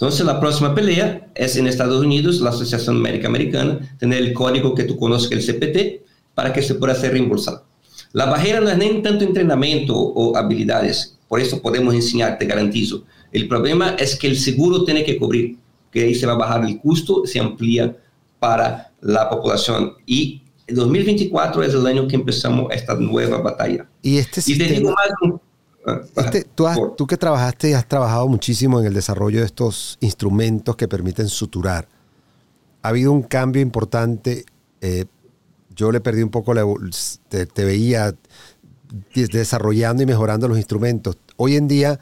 Entonces, 0.00 0.24
la 0.24 0.40
próxima 0.40 0.74
pelea 0.74 1.28
es 1.34 1.56
en 1.56 1.66
Estados 1.66 2.02
Unidos, 2.02 2.40
la 2.40 2.48
Asociación 2.48 3.02
Médica 3.02 3.28
Americana, 3.28 3.94
tener 3.98 4.22
el 4.22 4.32
código 4.32 4.74
que 4.74 4.84
tú 4.84 4.96
conoces, 4.96 5.30
el 5.30 5.44
CPT, 5.44 6.08
para 6.34 6.54
que 6.54 6.62
se 6.62 6.76
pueda 6.76 6.94
ser 6.94 7.12
reembolsado. 7.12 7.66
La 8.12 8.24
barrera 8.24 8.62
no 8.62 8.70
es 8.70 8.78
ni 8.78 9.02
tanto 9.02 9.26
entrenamiento 9.26 9.94
o 9.94 10.34
habilidades, 10.38 11.18
por 11.28 11.38
eso 11.38 11.60
podemos 11.60 11.94
enseñar, 11.94 12.38
te 12.38 12.46
garantizo. 12.46 13.04
El 13.30 13.46
problema 13.46 13.90
es 13.98 14.16
que 14.16 14.28
el 14.28 14.38
seguro 14.38 14.84
tiene 14.84 15.04
que 15.04 15.18
cubrir, 15.18 15.58
que 15.92 16.04
ahí 16.04 16.14
se 16.14 16.24
va 16.24 16.32
a 16.32 16.38
bajar 16.38 16.64
el 16.64 16.80
costo, 16.80 17.26
se 17.26 17.38
amplía 17.38 17.94
para 18.38 18.92
la 19.02 19.28
población. 19.28 19.92
Y 20.06 20.40
el 20.66 20.76
2024 20.76 21.62
es 21.62 21.74
el 21.74 21.86
año 21.86 22.08
que 22.08 22.16
empezamos 22.16 22.72
esta 22.72 22.94
nueva 22.94 23.42
batalla. 23.42 23.86
Y 24.00 24.16
este 24.16 24.40
Y 24.46 24.56
te 24.56 24.64
digo 24.64 24.88
sistema, 24.88 25.34
más... 25.34 25.40
ah, 25.86 26.00
este- 26.16 26.44
tú, 26.44 26.66
has- 26.66 26.76
por- 26.78 26.96
tú 26.96 27.06
que 27.06 27.16
trabajaste 27.16 27.70
y 27.70 27.72
has 27.72 27.86
trabajado 27.86 28.28
muchísimo 28.28 28.80
en 28.80 28.86
el 28.86 28.94
desarrollo 28.94 29.40
de 29.40 29.46
estos 29.46 29.96
instrumentos 30.00 30.76
que 30.76 30.88
permiten 30.88 31.28
suturar, 31.28 31.88
ha 32.82 32.88
habido 32.88 33.12
un 33.12 33.22
cambio 33.22 33.62
importante. 33.62 34.44
eh, 34.80 35.04
yo 35.76 35.92
le 35.92 36.00
perdí 36.00 36.22
un 36.22 36.30
poco 36.30 36.52
la 36.54 36.64
te, 37.28 37.46
te 37.46 37.64
veía 37.64 38.14
des- 39.14 39.28
desarrollando 39.30 40.02
y 40.02 40.06
mejorando 40.06 40.48
los 40.48 40.58
instrumentos. 40.58 41.16
Hoy 41.36 41.56
en 41.56 41.68
día, 41.68 42.00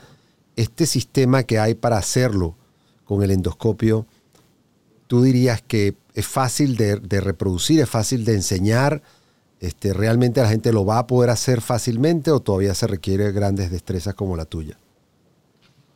este 0.57 0.87
sistema 0.87 1.43
que 1.45 1.59
hay 1.59 1.74
para 1.74 1.99
hacerlo 1.99 2.57
con 3.05 3.22
el 3.22 3.31
endoscopio, 3.31 4.07
tú 5.07 5.22
dirías 5.22 5.62
que 5.62 5.95
es 6.14 6.26
fácil 6.26 6.76
de, 6.76 6.97
de 6.97 7.20
reproducir, 7.20 7.81
es 7.81 7.89
fácil 7.89 8.24
de 8.24 8.35
enseñar. 8.35 9.03
Este, 9.61 9.92
¿Realmente 9.92 10.40
la 10.40 10.48
gente 10.48 10.72
lo 10.72 10.84
va 10.86 10.98
a 10.98 11.06
poder 11.06 11.30
hacer 11.30 11.61
fácilmente 11.61 12.30
o 12.30 12.40
todavía 12.40 12.74
se 12.74 12.86
requiere 12.86 13.32
grandes 13.32 13.70
destrezas 13.70 14.14
como 14.14 14.36
la 14.36 14.44
tuya? 14.44 14.78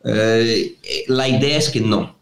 Eh, 0.04 0.76
la 1.08 1.28
idea 1.28 1.58
es 1.58 1.70
que 1.70 1.80
no, 1.80 2.16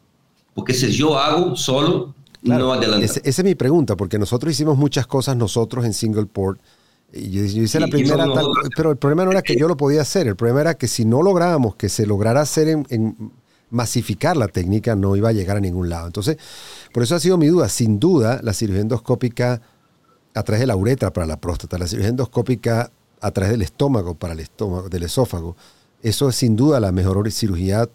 porque 0.55 0.75
si 0.75 0.91
yo 0.93 1.19
hago 1.19 1.57
solo, 1.57 2.15
Claro, 2.43 2.65
no 2.67 2.73
adelanta. 2.75 3.07
ese- 3.07 3.21
esa 3.25 3.43
es 3.43 3.45
mi 3.45 3.55
pregunta, 3.55 3.97
porque 3.97 4.19
nosotros 4.19 4.53
hicimos 4.53 4.77
muchas 4.77 5.07
cosas 5.07 5.37
nosotros 5.37 5.85
en 5.85 5.95
single 5.95 6.27
port. 6.27 6.61
Y 7.13 7.31
yo, 7.31 7.43
yo 7.45 7.63
hice 7.63 7.81
la 7.81 7.89
primera, 7.89 8.25
tal- 8.25 8.47
pero 8.77 8.91
el 8.91 8.97
problema 8.97 9.25
no 9.25 9.33
era 9.33 9.43
que 9.43 9.57
yo 9.57 9.67
lo 9.67 9.77
podía 9.77 10.03
hacer, 10.03 10.29
el 10.29 10.37
problema 10.37 10.61
era 10.61 10.75
que 10.75 10.89
si 10.89 11.05
no 11.05 11.23
lográbamos 11.23 11.75
que 11.77 11.89
se 11.89 12.07
lograra 12.07 12.41
hacer 12.43 12.69
en, 12.69 12.87
en 12.91 13.33
masificar 13.71 14.37
la 14.37 14.49
técnica, 14.49 14.95
no 14.95 15.17
iba 15.17 15.29
a 15.31 15.33
llegar 15.33 15.57
a 15.57 15.61
ningún 15.61 15.89
lado. 15.89 16.07
Entonces, 16.07 16.37
por 16.93 17.03
eso 17.03 17.15
ha 17.17 17.21
sido 17.21 17.37
mi 17.39 17.47
duda. 17.49 17.69
Sin 17.69 17.99
duda, 17.99 18.41
la 18.43 18.53
cirugía 18.53 18.83
endoscópica 18.83 19.61
a 20.35 20.43
través 20.43 20.61
de 20.61 20.67
la 20.67 20.77
uretra 20.77 21.13
para 21.13 21.27
la 21.27 21.41
próstata, 21.41 21.79
la 21.79 21.87
cirugía 21.87 22.11
endoscópica 22.11 22.91
a 23.21 23.31
través 23.33 23.51
del 23.53 23.63
estómago 23.63 24.15
para 24.15 24.33
el 24.33 24.41
estómago, 24.41 24.89
del 24.89 25.03
esófago, 25.03 25.57
eso 26.03 26.29
es 26.29 26.37
sin 26.37 26.57
duda 26.57 26.81
la 26.81 26.93
mejor 26.93 27.31
cirugía 27.31 27.89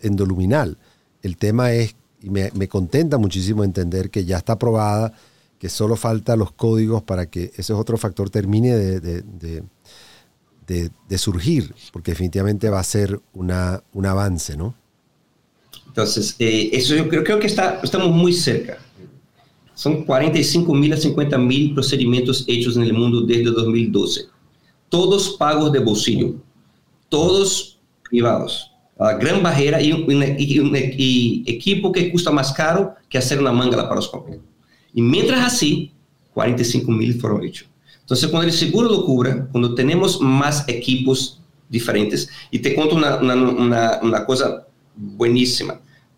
endoluminal. 0.00 0.78
El 1.22 1.36
tema 1.36 1.72
es, 1.72 1.94
y 2.22 2.30
me, 2.30 2.50
me 2.54 2.68
contenta 2.68 3.18
muchísimo 3.18 3.64
entender 3.64 4.10
que 4.10 4.24
ya 4.24 4.38
está 4.38 4.54
aprobada, 4.54 5.12
que 5.58 5.68
solo 5.68 5.94
falta 5.96 6.34
los 6.36 6.52
códigos 6.52 7.02
para 7.02 7.26
que 7.26 7.52
ese 7.56 7.72
otro 7.72 7.96
factor 7.98 8.30
termine 8.30 8.74
de, 8.74 9.00
de- 9.00 9.22
de- 9.22 9.62
de- 10.66 10.90
de 11.08 11.18
surgir, 11.18 11.74
porque 11.92 12.12
definitivamente 12.12 12.70
va 12.70 12.80
a 12.80 12.84
ser 12.84 13.20
una, 13.34 13.82
un 13.92 14.06
avance, 14.06 14.56
¿no? 14.56 14.74
Entonces, 15.88 16.36
eh, 16.38 16.70
eso 16.72 16.94
yo 16.94 17.08
creo, 17.08 17.22
creo 17.22 17.38
que 17.38 17.46
está, 17.46 17.80
estamos 17.82 18.10
muy 18.10 18.32
cerca. 18.32 18.78
Son 19.82 20.04
45 20.04 20.72
mil 20.74 20.92
a 20.92 20.96
50 20.96 21.36
mil 21.38 21.74
procedimientos 21.74 22.44
hechos 22.46 22.76
el 22.76 22.92
mundo 22.92 23.22
desde 23.22 23.50
2012. 23.50 24.26
Todos 24.88 25.30
pagos 25.30 25.72
de 25.72 25.80
bolsillo, 25.80 26.36
todos 27.08 27.80
privados. 28.08 28.70
La 28.96 29.14
gran 29.14 29.42
barrera 29.42 29.82
y 29.82 29.90
un, 29.90 30.76
equipo 30.76 31.90
que 31.90 32.12
cuesta 32.12 32.30
más 32.30 32.52
caro 32.52 32.94
que 33.08 33.18
hacer 33.18 33.40
una 33.40 33.50
manga 33.50 33.76
laparoscópica. 33.76 34.38
Y 34.94 35.02
mientras 35.02 35.44
así, 35.44 35.90
45 36.32 36.92
mil 36.92 37.20
fueron 37.20 37.42
hechos. 37.42 37.68
Entonces, 38.02 38.30
cuando 38.30 38.46
el 38.46 38.54
seguro 38.54 38.88
lo 38.88 39.04
cubra, 39.04 39.48
cuando 39.50 39.74
tenemos 39.74 40.20
más 40.20 40.62
equipos 40.68 41.40
diferentes, 41.68 42.28
y 42.52 42.60
te 42.60 42.76
cuento 42.76 42.94
una, 42.94 43.16
una, 43.16 43.98
una. 44.00 44.26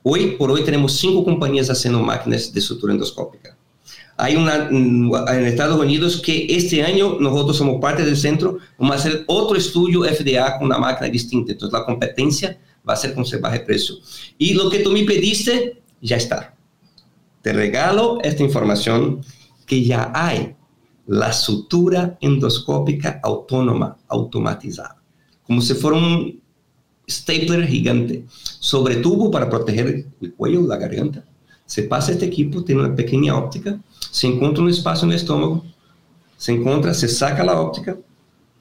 Hoy 0.06 0.32
por 0.32 0.50
hoy 0.50 0.62
tenemos 0.62 0.98
cinco 0.98 1.24
compañías 1.24 1.70
haciendo 1.70 1.98
máquinas 2.00 2.52
de 2.52 2.60
sutura 2.60 2.92
endoscópica. 2.92 3.56
Hay 4.18 4.36
una 4.36 4.68
mm, 4.70 5.10
en 5.28 5.46
Estados 5.46 5.80
Unidos 5.80 6.20
que 6.20 6.46
este 6.50 6.82
año 6.82 7.16
nosotros 7.18 7.56
somos 7.56 7.80
parte 7.80 8.04
del 8.04 8.18
centro, 8.18 8.58
vamos 8.76 8.96
a 8.96 8.98
hacer 8.98 9.24
otro 9.26 9.56
estudio 9.56 10.04
FDA 10.04 10.58
con 10.58 10.66
una 10.66 10.76
máquina 10.76 11.08
distinta. 11.08 11.52
Entonces 11.52 11.72
la 11.72 11.86
competencia 11.86 12.60
va 12.86 12.92
a 12.92 12.96
ser 12.96 13.14
con 13.14 13.24
se 13.24 13.38
baje 13.38 13.60
precio. 13.60 13.94
Y 14.36 14.52
lo 14.52 14.68
que 14.68 14.80
tú 14.80 14.92
me 14.92 15.04
pediste, 15.04 15.80
ya 16.02 16.18
está. 16.18 16.54
Te 17.40 17.54
regalo 17.54 18.18
esta 18.22 18.42
información 18.42 19.24
que 19.64 19.84
ya 19.84 20.12
hay 20.14 20.54
la 21.06 21.32
sutura 21.32 22.18
endoscópica 22.20 23.20
autónoma, 23.22 23.96
automatizada. 24.08 25.02
Como 25.46 25.62
si 25.62 25.72
fuera 25.72 25.96
un 25.96 26.43
stapler 27.08 27.66
gigante 27.66 28.24
sobre 28.60 28.96
tubo 28.96 29.30
para 29.30 29.48
proteger 29.50 30.06
el 30.20 30.34
cuello, 30.34 30.66
la 30.66 30.76
garganta. 30.76 31.24
Se 31.66 31.82
pasa 31.84 32.12
este 32.12 32.26
equipo, 32.26 32.62
tiene 32.62 32.82
una 32.82 32.94
pequeña 32.94 33.36
óptica, 33.36 33.78
se 34.10 34.26
encuentra 34.26 34.62
un 34.62 34.70
espacio 34.70 35.06
en 35.06 35.12
el 35.12 35.16
estómago, 35.16 35.64
se 36.36 36.52
encuentra, 36.52 36.92
se 36.94 37.08
saca 37.08 37.44
la 37.44 37.60
óptica, 37.60 37.96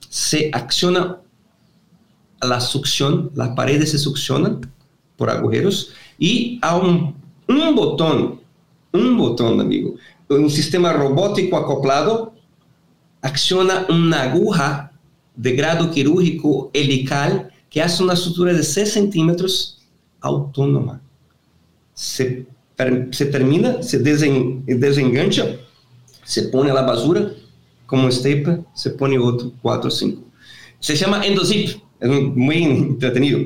se 0.10 0.50
acciona 0.54 1.20
la 2.42 2.60
succión, 2.60 3.32
las 3.36 3.50
paredes 3.50 3.92
se 3.92 3.98
succionan 3.98 4.62
por 5.18 5.30
agujeros 5.30 5.94
y 6.18 6.60
a 6.62 6.76
un, 6.78 7.16
un 7.48 7.76
botón, 7.76 8.42
un 8.92 9.18
botón, 9.18 9.60
amigo, 9.60 9.96
un 10.30 10.50
sistema 10.50 10.94
robótico 10.94 11.58
acoplado, 11.58 12.34
acciona 13.22 13.86
una 13.90 14.24
aguja 14.24 14.92
de 15.36 15.54
grado 15.54 15.92
quirúrgico 15.92 16.70
helical 16.74 17.53
que 17.74 17.82
hace 17.82 18.04
una 18.04 18.16
sutura 18.16 18.54
de 18.54 18.62
6 18.62 18.94
centímetros 18.94 19.80
autónoma. 20.22 21.02
Se, 21.96 22.46
se 23.10 23.26
termina, 23.26 23.82
se 23.82 23.98
desen, 23.98 24.64
desengancha, 24.68 25.58
se 26.24 26.44
pone 26.44 26.70
a 26.70 26.76
la 26.76 26.84
basura 26.84 27.32
como 27.88 28.12
stapler, 28.12 28.62
se 28.76 28.92
pone 28.92 29.18
otro 29.18 29.52
4 29.64 29.88
o 29.88 29.92
5. 29.92 30.24
Se 30.80 30.96
llama 30.96 31.26
Endozip, 31.26 31.82
es 32.00 32.10
muy 32.10 32.64
entretenido. 32.64 33.40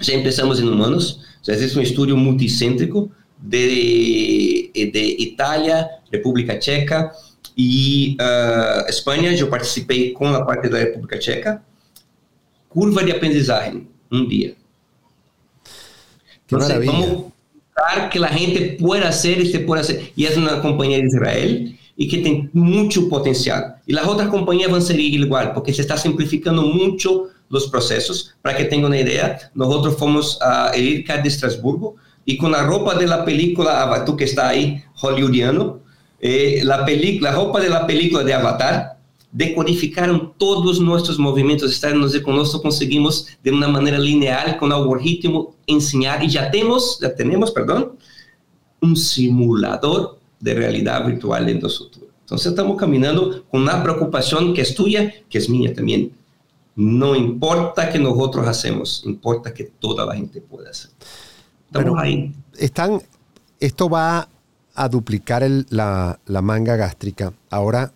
Ya 0.00 0.14
empezamos 0.14 0.60
en 0.60 0.68
humanos, 0.68 1.20
ya 1.42 1.54
es 1.54 1.74
un 1.74 1.82
estudio 1.82 2.16
multicéntrico 2.16 3.10
de, 3.42 4.70
de 4.72 5.16
Italia, 5.18 5.88
República 6.12 6.60
Checa 6.60 7.12
y 7.56 8.16
uh, 8.20 8.86
España. 8.88 9.32
Yo 9.34 9.50
participé 9.50 10.12
con 10.12 10.32
la 10.32 10.46
parte 10.46 10.68
de 10.68 10.78
la 10.78 10.84
República 10.84 11.18
Checa. 11.18 11.64
Curva 12.68 13.02
de 13.02 13.12
aprendizaje, 13.12 13.82
un 14.10 14.28
día. 14.28 14.54
Entonces, 16.42 16.86
vamos 16.86 17.32
a 17.76 18.08
que 18.10 18.18
la 18.18 18.28
gente 18.28 18.76
pueda 18.80 19.08
hacer 19.08 19.40
y 19.40 19.50
se 19.50 19.60
pueda 19.60 19.82
hacer. 19.82 20.12
Y 20.16 20.24
es 20.24 20.36
una 20.36 20.60
compañía 20.60 20.98
de 20.98 21.04
Israel 21.04 21.78
y 21.96 22.08
que 22.08 22.18
tiene 22.18 22.48
mucho 22.52 23.08
potencial. 23.08 23.76
Y 23.86 23.92
las 23.92 24.06
otras 24.06 24.28
compañías 24.28 24.70
van 24.70 24.80
a 24.80 24.84
seguir 24.84 25.20
igual, 25.20 25.52
porque 25.52 25.74
se 25.74 25.82
está 25.82 25.96
simplificando 25.96 26.62
mucho 26.62 27.28
los 27.48 27.68
procesos. 27.68 28.34
Para 28.42 28.56
que 28.56 28.64
tengan 28.64 28.86
una 28.86 29.00
idea, 29.00 29.50
nosotros 29.54 29.96
fuimos 29.96 30.38
a 30.40 30.76
IRCAD 30.76 31.20
de 31.20 31.28
Estrasburgo 31.28 31.96
y 32.24 32.36
con 32.36 32.52
la 32.52 32.62
ropa 32.62 32.94
de 32.94 33.06
la 33.06 33.24
película, 33.24 34.04
tú 34.04 34.16
que 34.16 34.24
está 34.24 34.48
ahí, 34.48 34.82
hollywoodiano, 34.94 35.80
eh, 36.20 36.60
la, 36.62 36.86
la 37.20 37.32
ropa 37.32 37.60
de 37.60 37.68
la 37.68 37.86
película 37.86 38.22
de 38.22 38.34
Avatar, 38.34 38.97
decodificaron 39.30 40.32
todos 40.36 40.80
nuestros 40.80 41.18
movimientos 41.18 41.70
externos 41.70 42.14
y 42.14 42.22
con 42.22 42.36
nosotros 42.36 42.62
conseguimos 42.62 43.26
de 43.42 43.50
una 43.50 43.68
manera 43.68 43.98
lineal, 43.98 44.56
con 44.56 44.72
algoritmo, 44.72 45.54
enseñar 45.66 46.22
y 46.24 46.28
ya 46.28 46.50
tenemos, 46.50 46.98
ya 47.00 47.14
tenemos, 47.14 47.50
perdón, 47.50 47.92
un 48.80 48.96
simulador 48.96 50.18
de 50.40 50.54
realidad 50.54 51.06
virtual 51.06 51.48
en 51.48 51.60
nosotros. 51.60 52.04
Entonces 52.20 52.48
estamos 52.48 52.76
caminando 52.76 53.44
con 53.50 53.62
una 53.62 53.82
preocupación 53.82 54.54
que 54.54 54.62
es 54.62 54.74
tuya, 54.74 55.12
que 55.28 55.38
es 55.38 55.48
mía 55.48 55.74
también. 55.74 56.12
No 56.76 57.16
importa 57.16 57.90
que 57.90 57.98
nosotros 57.98 58.46
hacemos, 58.46 59.02
importa 59.04 59.52
que 59.52 59.64
toda 59.64 60.06
la 60.06 60.14
gente 60.14 60.40
pueda 60.40 60.70
hacer. 60.70 60.90
Estamos 61.66 61.98
ahí. 61.98 62.32
Están, 62.56 63.02
esto 63.58 63.88
va 63.88 64.28
a 64.74 64.88
duplicar 64.88 65.44
la, 65.70 66.20
la, 66.24 66.42
manga 66.42 66.76
gástrica. 66.76 67.32
Ahora, 67.50 67.92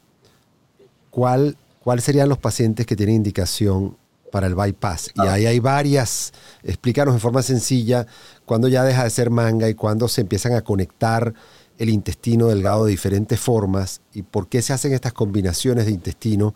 ¿cuál, 1.13 1.57
¿cuáles 1.79 2.03
serían 2.03 2.29
los 2.29 2.39
pacientes 2.39 2.85
que 2.87 2.97
tienen 2.97 3.15
indicación 3.15 3.97
para 4.33 4.49
el 4.49 4.57
bypass? 4.57 5.13
Y 5.15 5.21
ahí 5.21 5.47
hay 5.47 5.61
varias. 5.61 6.33
Explícanos 6.65 7.15
en 7.15 7.21
forma 7.21 7.43
sencilla 7.43 8.09
cuándo 8.45 8.67
ya 8.67 8.83
deja 8.83 9.05
de 9.05 9.11
ser 9.11 9.31
manga 9.31 9.69
y 9.69 9.75
cuándo 9.75 10.09
se 10.09 10.23
empiezan 10.23 10.55
a 10.55 10.63
conectar 10.63 11.33
el 11.79 11.91
intestino 11.91 12.49
delgado 12.49 12.87
de 12.87 12.91
diferentes 12.91 13.39
formas 13.39 14.01
y 14.13 14.23
por 14.23 14.49
qué 14.49 14.63
se 14.63 14.73
hacen 14.73 14.93
estas 14.93 15.13
combinaciones 15.13 15.87
de 15.87 15.93
intestino 15.93 16.55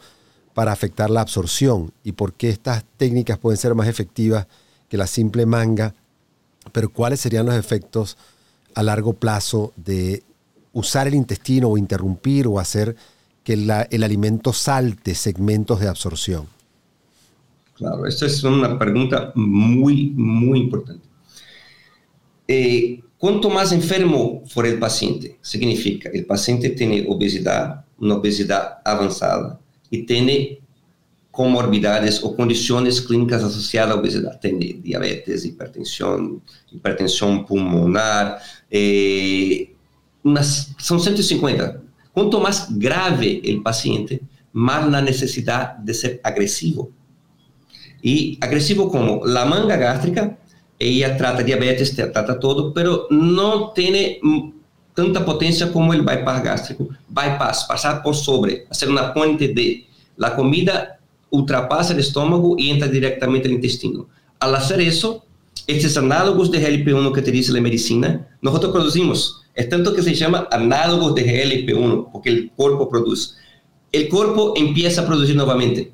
para 0.55 0.73
afectar 0.73 1.11
la 1.11 1.21
absorción 1.21 1.93
y 2.03 2.13
por 2.13 2.33
qué 2.33 2.49
estas 2.49 2.85
técnicas 2.97 3.39
pueden 3.39 3.59
ser 3.59 3.75
más 3.75 3.89
efectivas 3.89 4.47
que 4.89 4.97
la 4.97 5.07
simple 5.07 5.45
manga, 5.45 5.95
pero 6.73 6.91
cuáles 6.91 7.21
serían 7.21 7.47
los 7.47 7.55
efectos 7.55 8.17
a 8.75 8.83
largo 8.83 9.13
plazo 9.13 9.73
de 9.77 10.23
usar 10.73 11.09
el 11.09 11.15
intestino 11.15 11.69
o 11.69 11.77
interrumpir 11.77 12.47
o 12.47 12.59
hacer 12.59 12.97
que 13.47 13.53
el 13.53 14.03
alimento 14.03 14.53
salte 14.53 15.15
segmentos 15.15 15.79
de 15.79 15.87
absorción. 15.87 16.49
Claro, 17.77 18.05
esta 18.05 18.27
es 18.27 18.43
una 18.43 18.77
pregunta 18.77 19.31
muy, 19.37 20.11
muy 20.17 20.59
importante. 20.59 21.07
Eh, 22.49 23.01
cuanto 23.17 23.49
más 23.49 23.71
enfermo 23.71 24.43
for 24.49 24.67
el 24.67 24.81
paciente, 24.81 25.39
significa 25.43 26.11
el 26.13 26.27
paciente 26.27 26.71
tiene 26.71 27.07
obesidad, 27.09 27.85
una 27.99 28.17
obesidad 28.17 28.79
avanzada, 28.85 29.61
y 29.91 30.03
tiene 30.03 30.59
comorbidades 31.31 32.25
o 32.25 32.35
condiciones 32.35 33.01
clínicas 33.01 33.45
asociadas 33.45 33.95
a 33.95 34.01
obesidad. 34.01 34.41
Tiene 34.41 34.81
diabetes, 34.83 35.45
hipertensión, 35.45 36.43
hipertensión 36.73 37.47
pulmonar, 37.47 38.39
eh, 38.69 39.73
unas, 40.25 40.75
son 40.79 40.99
150. 40.99 41.86
Cuanto 42.17 42.41
más 42.41 42.69
grave 42.79 43.43
el 43.45 43.61
paciente, 43.61 44.23
más 44.55 44.89
la 44.89 45.03
necesidad 45.03 45.77
de 45.77 45.93
ser 45.93 46.19
agresivo. 46.25 46.89
Y 48.01 48.39
agresivo 48.41 48.91
como 48.91 49.27
la 49.27 49.45
manga 49.45 49.77
gástrica, 49.77 50.39
ella 50.79 51.15
trata 51.19 51.43
diabetes, 51.43 51.95
trata 51.95 52.41
todo, 52.41 52.73
pero 52.73 53.07
no 53.11 53.73
tiene 53.73 54.19
tanta 54.95 55.27
potencia 55.27 55.71
como 55.71 55.93
el 55.93 56.01
bypass 56.01 56.43
gástrico. 56.43 56.89
Bypass, 57.07 57.67
pasar 57.69 58.03
por 58.03 58.17
sobre, 58.17 58.65
hacer 58.71 58.89
una 58.89 59.13
puente 59.13 59.49
de 59.49 59.87
la 60.17 60.35
comida 60.35 60.99
ultrapasa 61.29 61.93
el 61.93 61.99
estómago 61.99 62.55
y 62.57 62.71
entra 62.71 62.89
directamente 62.89 63.47
al 63.47 63.53
intestino. 63.53 64.09
Al 64.41 64.55
hacer 64.55 64.81
eso, 64.81 65.27
estos 65.67 65.97
análogos 65.97 66.51
de 66.51 66.61
GLP-1 66.61 67.13
que 67.13 67.23
dice 67.23 67.53
la 67.53 67.61
medicina, 67.61 68.29
nosotros 68.41 68.73
producimos. 68.73 69.43
Es 69.55 69.69
tanto 69.69 69.95
que 69.95 70.03
se 70.03 70.15
llama 70.15 70.47
análogos 70.51 71.15
de 71.15 71.25
GLP-1, 71.25 72.11
porque 72.13 72.29
el 72.29 72.51
cuerpo 72.53 72.89
produce. 72.89 73.35
El 73.91 74.09
cuerpo 74.09 74.55
empieza 74.57 75.03
a 75.03 75.07
producir 75.07 75.35
nuevamente. 75.35 75.93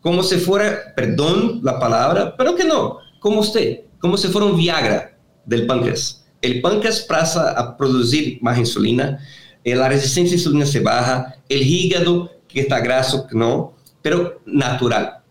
Como 0.00 0.22
si 0.22 0.36
fuera, 0.36 0.94
perdón 0.96 1.60
la 1.62 1.78
palabra, 1.78 2.34
pero 2.36 2.54
que 2.54 2.64
no, 2.64 2.98
como 3.20 3.40
usted, 3.40 3.82
como 3.98 4.16
si 4.16 4.28
fuera 4.28 4.46
un 4.46 4.56
Viagra 4.56 5.16
del 5.44 5.66
páncreas. 5.66 6.24
El 6.40 6.60
páncreas 6.60 7.00
pasa 7.00 7.52
a 7.52 7.76
producir 7.76 8.38
más 8.40 8.58
insulina, 8.58 9.20
eh, 9.64 9.76
la 9.76 9.88
resistencia 9.88 10.34
a 10.34 10.38
insulina 10.38 10.66
se 10.66 10.80
baja, 10.80 11.36
el 11.48 11.62
hígado 11.62 12.30
que 12.48 12.60
está 12.60 12.80
graso, 12.80 13.26
no, 13.32 13.74
pero 14.02 14.40
natural. 14.44 15.21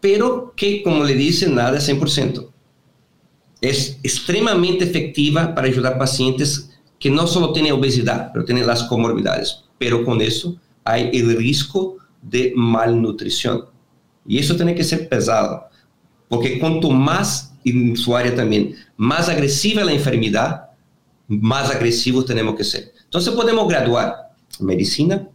Pero 0.00 0.52
que, 0.56 0.82
como 0.82 1.04
le 1.04 1.14
dice, 1.14 1.48
nada 1.48 1.78
es 1.78 1.88
100%. 1.88 2.48
Es 3.60 3.98
extremadamente 4.02 4.84
efectiva 4.84 5.54
para 5.54 5.66
ayudar 5.66 5.98
pacientes 5.98 6.70
que 6.98 7.10
no 7.10 7.26
solo 7.26 7.52
tienen 7.52 7.72
obesidad, 7.72 8.30
pero 8.32 8.44
tienen 8.44 8.66
las 8.66 8.84
comorbidades. 8.84 9.64
Pero 9.78 10.04
con 10.04 10.20
eso 10.20 10.56
hay 10.84 11.10
el 11.12 11.36
riesgo 11.36 11.96
de 12.22 12.52
malnutrición. 12.54 13.64
Y 14.26 14.38
eso 14.38 14.56
tiene 14.56 14.74
que 14.74 14.84
ser 14.84 15.08
pesado, 15.08 15.68
porque 16.28 16.58
cuanto 16.58 16.90
más, 16.90 17.54
en 17.64 17.96
su 17.96 18.14
área 18.14 18.34
también, 18.34 18.74
más 18.96 19.28
agresiva 19.28 19.84
la 19.84 19.92
enfermedad, 19.92 20.68
más 21.26 21.70
agresivos 21.70 22.26
tenemos 22.26 22.54
que 22.56 22.64
ser. 22.64 22.92
Entonces 23.04 23.32
podemos 23.32 23.66
graduar 23.68 24.34
medicina, 24.60 25.28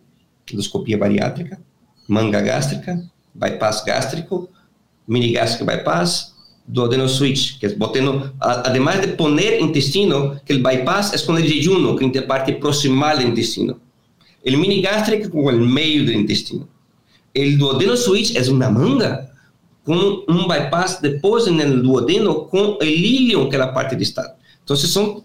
endoscopia 0.46 0.98
bariátrica, 0.98 1.60
manga 2.08 2.42
gástrica, 2.42 3.02
bypass 3.34 3.84
gástrico, 3.86 4.50
mini 5.08 5.34
gástrico 5.34 5.72
bypass, 5.72 6.36
duodeno 6.66 7.08
switch, 7.08 7.60
que 7.60 7.68
es 7.68 7.78
boteno, 7.78 8.34
además 8.40 9.02
de 9.02 9.10
poner 9.10 9.60
intestino, 9.60 10.40
que 10.46 10.54
el 10.54 10.64
bypass 10.64 11.14
es 11.14 11.24
con 11.24 11.38
el 11.38 11.44
jejunum, 11.44 11.98
que 11.98 12.06
es 12.06 12.16
la 12.16 12.28
parte 12.28 12.54
proximal 12.54 13.18
del 13.18 13.30
intestino. 13.30 13.80
El 14.44 14.58
mini 14.58 14.82
gástrico 14.82 15.30
con 15.30 15.54
el 15.54 15.62
medio 15.62 16.06
del 16.06 16.16
intestino. 16.16 16.68
El 17.34 17.58
duodeno 17.58 17.96
switch 17.96 18.36
es 18.36 18.50
una 18.50 18.70
manga, 18.70 19.30
con 19.84 19.98
un 19.98 20.48
bypass 20.48 21.02
en 21.48 21.60
el 21.60 21.82
duodeno 21.84 22.48
con 22.48 22.78
el 22.80 22.90
ilion, 22.90 23.50
que 23.50 23.56
es 23.56 23.60
la 23.60 23.74
parte 23.74 23.96
distal. 23.96 24.36
Entonces 24.60 24.90
son 24.90 25.24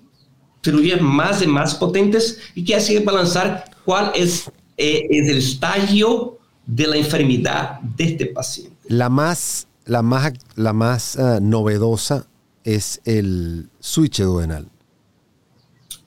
cirugías 0.65 1.01
más 1.01 1.43
y 1.43 1.47
más 1.47 1.75
potentes 1.75 2.41
y 2.55 2.65
que 2.65 2.75
hacen 2.75 3.05
balanzar 3.05 3.65
cuál 3.85 4.11
es 4.15 4.51
eh, 4.77 5.07
es 5.11 5.29
el 5.29 5.39
estadio 5.39 6.39
de 6.67 6.87
la 6.87 6.97
enfermedad 6.97 7.81
de 7.81 8.05
este 8.05 8.27
paciente. 8.27 8.77
La 8.89 9.09
más, 9.09 9.67
la 9.89 10.03
más, 10.03 10.33
la 10.55 10.73
más 10.73 11.17
uh, 11.17 11.41
novedosa 11.41 12.27
es 12.63 13.01
el 13.05 13.69
switch 13.81 14.21
duodenal. 14.21 14.69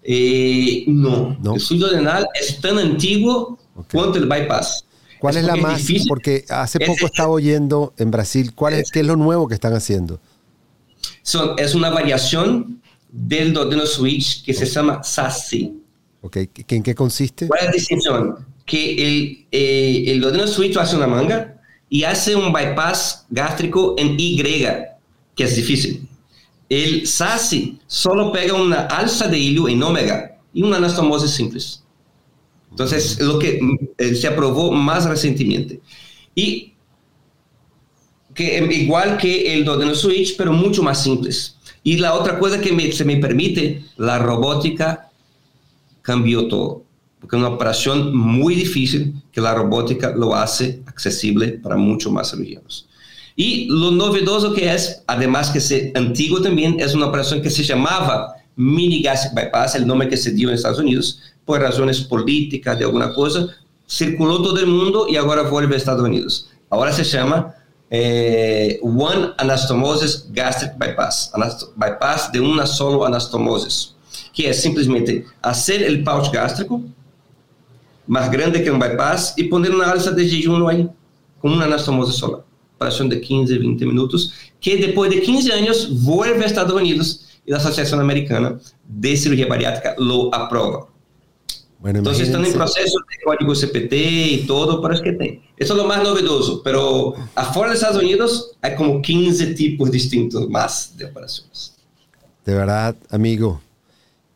Eh, 0.04 0.86
no. 0.88 1.38
no, 1.42 1.56
el 1.56 1.60
switch 1.60 1.82
duodenal 1.82 2.28
es 2.40 2.62
tan 2.62 2.78
antiguo 2.78 3.60
okay. 3.76 4.00
cuanto 4.00 4.20
el 4.20 4.28
bypass. 4.28 4.86
¿Cuál 5.20 5.36
es, 5.36 5.42
es 5.42 5.48
la 5.48 5.56
más? 5.56 5.78
Difícil. 5.80 6.08
Porque 6.08 6.46
hace 6.50 6.80
poco 6.80 6.94
es, 6.94 7.12
estaba 7.12 7.30
oyendo 7.30 7.94
en 7.98 8.12
Brasil, 8.12 8.54
¿cuál 8.56 8.76
es, 8.76 8.92
¿qué 8.92 9.02
es 9.02 9.06
lo 9.06 9.16
nuevo 9.16 9.48
que 9.48 9.56
están 9.56 9.74
haciendo? 9.74 10.20
Son, 11.24 11.56
es 11.58 11.76
una 11.76 11.90
variación 11.90 12.82
del 13.12 13.54
duodeno 13.54 13.86
switch 13.86 14.46
que 14.46 14.54
se 14.54 14.66
llama 14.66 15.04
SASI. 15.04 15.78
Okay. 16.22 16.50
¿En 16.68 16.84
qué 16.84 16.96
consiste? 16.96 17.48
¿Cuál 17.48 17.62
es 17.62 17.66
la 17.66 17.72
distinción? 17.72 18.52
que 18.66 19.06
el, 19.06 19.48
eh, 19.52 20.06
el 20.08 20.22
duodeno 20.22 20.48
suizo 20.48 20.80
hace 20.80 20.96
una 20.96 21.08
manga 21.08 21.61
y 21.94 22.06
hace 22.06 22.38
un 22.38 22.54
bypass 22.54 23.26
gástrico 23.30 23.96
en 23.98 24.16
Y, 24.18 24.42
que 25.36 25.44
es 25.44 25.56
difícil. 25.58 26.08
El 26.70 27.06
SASI 27.06 27.80
solo 27.86 28.32
pega 28.32 28.54
una 28.54 28.84
alza 28.86 29.28
de 29.28 29.38
hilo 29.38 29.68
en 29.68 29.84
omega 29.84 30.40
y 30.54 30.64
una 30.64 30.78
anastomosis 30.78 31.32
simples. 31.32 31.84
Entonces, 32.70 33.20
lo 33.20 33.38
que 33.38 33.60
eh, 33.98 34.16
se 34.16 34.26
aprobó 34.26 34.72
más 34.72 35.04
recientemente. 35.04 35.82
Y 36.34 36.76
que 38.34 38.66
igual 38.72 39.18
que 39.18 39.54
el 39.54 39.66
duodeno 39.66 39.94
switch, 39.94 40.38
pero 40.38 40.54
mucho 40.54 40.82
más 40.82 41.04
simples. 41.04 41.58
Y 41.84 41.98
la 41.98 42.14
otra 42.14 42.40
cosa 42.40 42.62
que 42.62 42.94
se 42.94 43.04
me 43.04 43.18
permite, 43.18 43.84
la 43.98 44.18
robótica 44.18 45.12
cambió 46.02 46.48
todo. 46.48 46.86
Porque 47.22 47.38
es 47.38 47.40
una 47.40 47.50
operación 47.50 48.14
muy 48.14 48.56
difícil 48.56 49.16
que 49.32 49.40
la 49.40 49.54
robótica 49.54 50.12
lo 50.14 50.36
hace 50.36 50.82
accesible 50.88 51.50
para 51.50 51.78
muchos 51.78 52.12
más 52.12 52.32
cirurgianos. 52.32 52.90
Y 53.36 53.68
lo 53.70 53.92
novedoso 53.92 54.54
que 54.54 54.74
es, 54.74 55.04
además 55.08 55.52
que 55.52 55.60
es 55.60 55.96
antiguo 55.96 56.42
también, 56.42 56.80
es 56.80 56.94
una 56.94 57.06
operación 57.06 57.42
que 57.42 57.50
se 57.50 57.64
llamaba 57.64 58.36
mini 58.56 59.02
gastric 59.02 59.34
bypass, 59.34 59.76
el 59.76 59.88
nombre 59.88 60.10
que 60.10 60.18
se 60.18 60.32
dio 60.32 60.50
en 60.50 60.56
Estados 60.56 60.80
Unidos, 60.80 61.22
por 61.46 61.62
razones 61.62 62.02
políticas, 62.02 62.78
de 62.78 62.86
alguna 62.86 63.14
cosa, 63.14 63.48
circuló 63.88 64.42
todo 64.42 64.60
el 64.60 64.68
mundo 64.68 65.08
y 65.10 65.16
ahora 65.16 65.44
vuelve 65.44 65.76
a 65.76 65.78
Estados 65.78 66.04
Unidos. 66.04 66.50
Ahora 66.70 66.92
se 66.92 67.04
llama 67.04 67.56
eh, 67.90 68.80
One 68.82 69.34
Anastomosis 69.38 70.28
Gastric 70.32 70.78
Bypass, 70.78 71.32
bypass 71.76 72.32
de 72.32 72.40
una 72.40 72.66
sola 72.66 73.08
anastomosis, 73.08 73.96
que 74.34 74.50
es 74.50 74.62
simplemente 74.62 75.26
hacer 75.42 75.84
el 75.84 76.04
pouch 76.04 76.32
gástrico 76.32 76.82
más 78.12 78.30
grande 78.30 78.62
que 78.62 78.70
un 78.70 78.78
bypass 78.78 79.36
y 79.38 79.46
poner 79.46 79.74
una 79.74 79.90
alza 79.90 80.12
de 80.12 80.28
jejum 80.28 80.68
ahí, 80.68 80.86
con 81.40 81.54
una 81.54 81.64
anastomosis 81.64 82.16
sola. 82.16 82.44
Operación 82.76 83.08
de 83.08 83.22
15, 83.22 83.58
20 83.58 83.86
minutos, 83.86 84.34
que 84.60 84.76
después 84.76 85.10
de 85.10 85.22
15 85.22 85.54
años 85.54 86.04
vuelve 86.04 86.44
a 86.44 86.48
Estados 86.48 86.74
Unidos 86.74 87.40
y 87.46 87.52
la 87.52 87.58
Asociación 87.58 88.02
Americana 88.02 88.60
de 88.86 89.16
Cirugía 89.16 89.48
Bariátrica 89.48 89.96
lo 89.98 90.34
aprueba. 90.36 90.90
Bueno, 91.80 92.00
Entonces 92.00 92.28
están 92.28 92.44
en 92.44 92.52
proceso 92.52 93.00
de 93.00 93.24
código 93.24 93.54
CPT 93.54 93.94
y 93.94 94.46
todo, 94.46 94.82
pero 94.82 94.94
es 94.94 95.00
que 95.00 95.14
tem. 95.14 95.42
Eso 95.56 95.74
es 95.74 95.78
lo 95.78 95.86
más 95.86 96.04
novedoso, 96.04 96.62
pero 96.64 97.14
afuera 97.34 97.70
de 97.70 97.76
Estados 97.76 98.04
Unidos 98.04 98.58
hay 98.62 98.76
como 98.76 99.02
15 99.02 99.54
tipos 99.54 99.90
distintos 99.90 100.50
más 100.50 100.98
de 100.98 101.06
operaciones. 101.06 101.78
De 102.44 102.56
verdad, 102.56 102.94
amigo, 103.10 103.62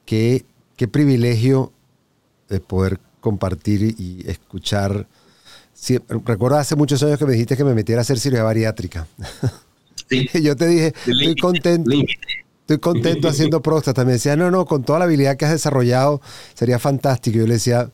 qué, 0.05 0.45
qué 0.77 0.87
privilegio 0.87 1.73
de 2.47 2.61
poder 2.61 2.99
compartir 3.25 3.95
y 3.97 4.23
escuchar. 4.29 5.07
Sí, 5.73 5.97
recuerdo 6.23 6.57
hace 6.57 6.75
muchos 6.75 7.01
años 7.01 7.17
que 7.17 7.25
me 7.25 7.31
dijiste 7.31 7.57
que 7.57 7.63
me 7.63 7.73
metiera 7.73 8.01
a 8.01 8.03
hacer 8.03 8.19
cirugía 8.19 8.43
bariátrica. 8.43 9.07
Sí. 10.07 10.29
Yo 10.43 10.55
te 10.55 10.67
dije, 10.67 10.93
estoy 11.07 11.35
contento 11.35 11.89
estoy 12.61 12.77
contento 12.77 13.27
haciendo 13.27 13.63
próstata. 13.63 14.05
Me 14.05 14.11
decía, 14.11 14.35
no, 14.35 14.51
no, 14.51 14.67
con 14.67 14.83
toda 14.83 14.99
la 14.99 15.05
habilidad 15.05 15.37
que 15.37 15.45
has 15.45 15.51
desarrollado 15.51 16.21
sería 16.53 16.77
fantástico. 16.77 17.39
Yo 17.39 17.47
le 17.47 17.55
decía, 17.55 17.89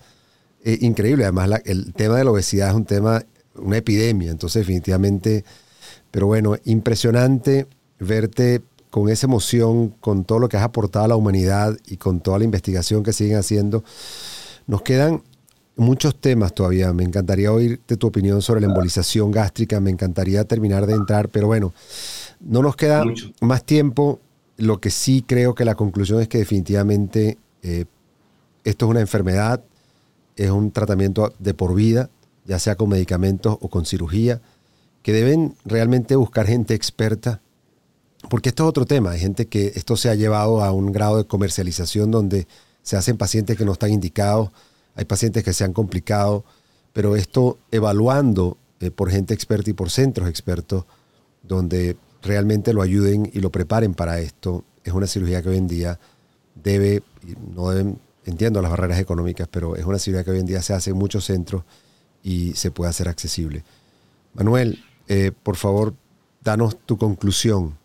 eh, 0.66 0.80
increíble. 0.82 1.24
Además, 1.24 1.62
el 1.64 1.94
tema 1.94 2.18
de 2.18 2.26
la 2.26 2.32
obesidad 2.32 2.70
es 2.70 2.76
un 2.76 2.84
tema, 2.84 3.24
una 3.56 3.78
epidemia. 3.78 4.32
Entonces, 4.32 4.62
definitivamente, 4.62 5.46
pero 6.12 6.28
bueno, 6.28 6.58
impresionante 6.66 7.68
verte 8.00 8.62
con 8.90 9.08
esa 9.08 9.28
emoción, 9.28 9.90
con 10.02 10.26
todo 10.26 10.40
lo 10.40 10.50
que 10.50 10.58
has 10.58 10.64
aportado 10.64 11.06
a 11.06 11.08
la 11.08 11.16
humanidad 11.16 11.78
y 11.88 11.96
con 11.96 12.20
toda 12.20 12.38
la 12.38 12.44
investigación 12.44 13.02
que 13.02 13.14
siguen 13.14 13.38
haciendo. 13.38 13.86
Nos 14.68 14.82
quedan 14.82 15.24
muchos 15.76 16.16
temas 16.16 16.54
todavía. 16.54 16.94
Me 16.94 17.04
encantaría 17.04 17.52
oírte 17.52 17.98
tu 17.98 18.08
opinión 18.08 18.42
sobre 18.42 18.62
la 18.62 18.68
embolización 18.68 19.32
gástrica. 19.32 19.80
Me 19.80 19.92
encantaría 19.92 20.44
terminar 20.46 20.86
de 20.86 20.94
entrar, 20.94 21.30
pero 21.30 21.48
bueno, 21.48 21.74
no 22.40 22.62
nos 22.62 22.76
queda 22.76 23.04
más 23.42 23.64
tiempo. 23.64 24.20
Lo 24.58 24.80
que 24.80 24.92
sí 24.92 25.24
creo 25.26 25.56
que 25.56 25.66
la 25.66 25.76
conclusión 25.76 26.22
es 26.22 26.28
que 26.28 26.38
definitivamente 26.38 27.38
eh, 27.64 27.86
esto 28.64 28.86
es 28.86 28.90
una 28.92 29.02
enfermedad, 29.02 29.64
es 30.36 30.52
un 30.52 30.72
tratamiento 30.72 31.34
de 31.40 31.54
por 31.54 31.74
vida, 31.74 32.10
ya 32.46 32.60
sea 32.60 32.76
con 32.76 32.90
medicamentos 32.90 33.58
o 33.60 33.70
con 33.70 33.86
cirugía, 33.86 34.42
que 35.02 35.14
deben 35.14 35.56
realmente 35.66 36.16
buscar 36.16 36.46
gente 36.46 36.74
experta, 36.74 37.42
porque 38.30 38.50
esto 38.50 38.64
es 38.64 38.70
otro 38.70 38.86
tema, 38.86 39.12
hay 39.12 39.20
gente 39.20 39.48
que 39.48 39.72
esto 39.76 39.98
se 39.98 40.10
ha 40.10 40.16
llevado 40.16 40.64
a 40.64 40.72
un 40.72 40.92
grado 40.92 41.18
de 41.18 41.26
comercialización 41.26 42.12
donde 42.12 42.48
se 42.84 42.98
hacen 42.98 43.18
pacientes 43.18 43.58
que 43.58 43.66
no 43.66 43.74
están 43.74 43.92
indicados, 43.92 44.52
hay 44.96 45.06
pacientes 45.06 45.44
que 45.44 45.54
se 45.54 45.64
han 45.64 45.74
complicado, 45.74 46.44
pero 46.94 47.16
esto 47.16 47.58
evaluando 47.72 48.58
eh, 48.80 48.92
por 48.92 49.10
gente 49.10 49.34
experta 49.34 49.70
y 49.70 49.74
por 49.74 49.90
centros 49.90 50.30
expertos, 50.30 50.86
donde 51.44 51.98
realmente 52.22 52.74
lo 52.74 52.82
ayuden 52.82 53.30
y 53.34 53.40
lo 53.40 53.52
preparen 53.52 53.94
para 53.94 54.20
esto. 54.20 54.64
Es 54.84 54.94
una 54.94 55.08
cirugía 55.08 55.42
que 55.42 55.50
hoy 55.50 55.58
en 55.58 55.68
día 55.68 56.00
debe, 56.56 57.04
no 57.56 57.70
deben, 57.70 58.00
entiendo 58.26 58.62
las 58.62 58.72
barreras 58.72 59.00
económicas, 59.00 59.48
pero 59.50 59.76
es 59.76 59.86
una 59.86 60.00
cirugía 60.00 60.24
que 60.24 60.32
hoy 60.32 60.40
en 60.40 60.46
día 60.46 60.62
se 60.62 60.74
hace 60.74 60.92
en 60.92 60.98
muchos 60.98 61.26
centros 61.26 61.64
y 62.24 62.54
se 62.54 62.72
puede 62.72 62.90
hacer 62.90 63.08
accesible. 63.08 63.64
Manuel, 64.34 64.84
eh, 65.08 65.32
por 65.32 65.56
favor, 65.56 65.94
danos 66.44 66.78
tu 66.86 66.98
conclusión. 66.98 67.78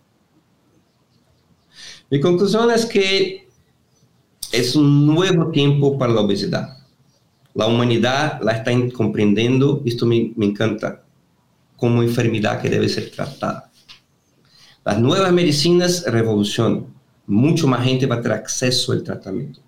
Mi 2.11 2.21
conclusión 2.21 2.71
es 2.71 2.87
que 2.87 3.46
es 4.53 4.77
un 4.77 5.07
nuevo 5.07 5.51
tiempo 5.51 5.99
para 5.99 6.13
la 6.13 6.21
obesidad. 6.21 6.79
La 7.55 7.67
humanidad 7.67 8.41
la 8.43 8.53
está 8.53 8.73
comprendiendo, 8.93 9.83
esto 9.85 10.07
me, 10.07 10.33
me 10.37 10.47
encanta, 10.47 11.03
como 11.77 12.03
enfermedad 12.03 12.61
que 12.61 12.69
debe 12.69 12.89
ser 12.89 13.11
tratada. 13.11 13.71
Las 14.85 15.01
nuevas 15.01 15.33
medicinas 15.33 16.05
revolucionan. 16.07 16.87
Mucho 17.27 17.67
más 17.67 17.85
gente 17.85 18.07
va 18.07 18.17
a 18.17 18.23
tener 18.23 18.39
acceso 18.39 18.93
al 18.93 19.03
tratamiento. 19.03 19.61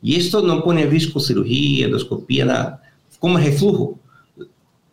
Y 0.00 0.16
esto 0.16 0.42
no 0.42 0.62
pone 0.62 0.82
en 0.82 0.90
riesgo 0.90 1.20
cirugía, 1.20 1.86
endoscopía, 1.86 2.44
nada. 2.44 2.82
Como 3.18 3.38
el 3.38 3.44
reflujo. 3.44 3.98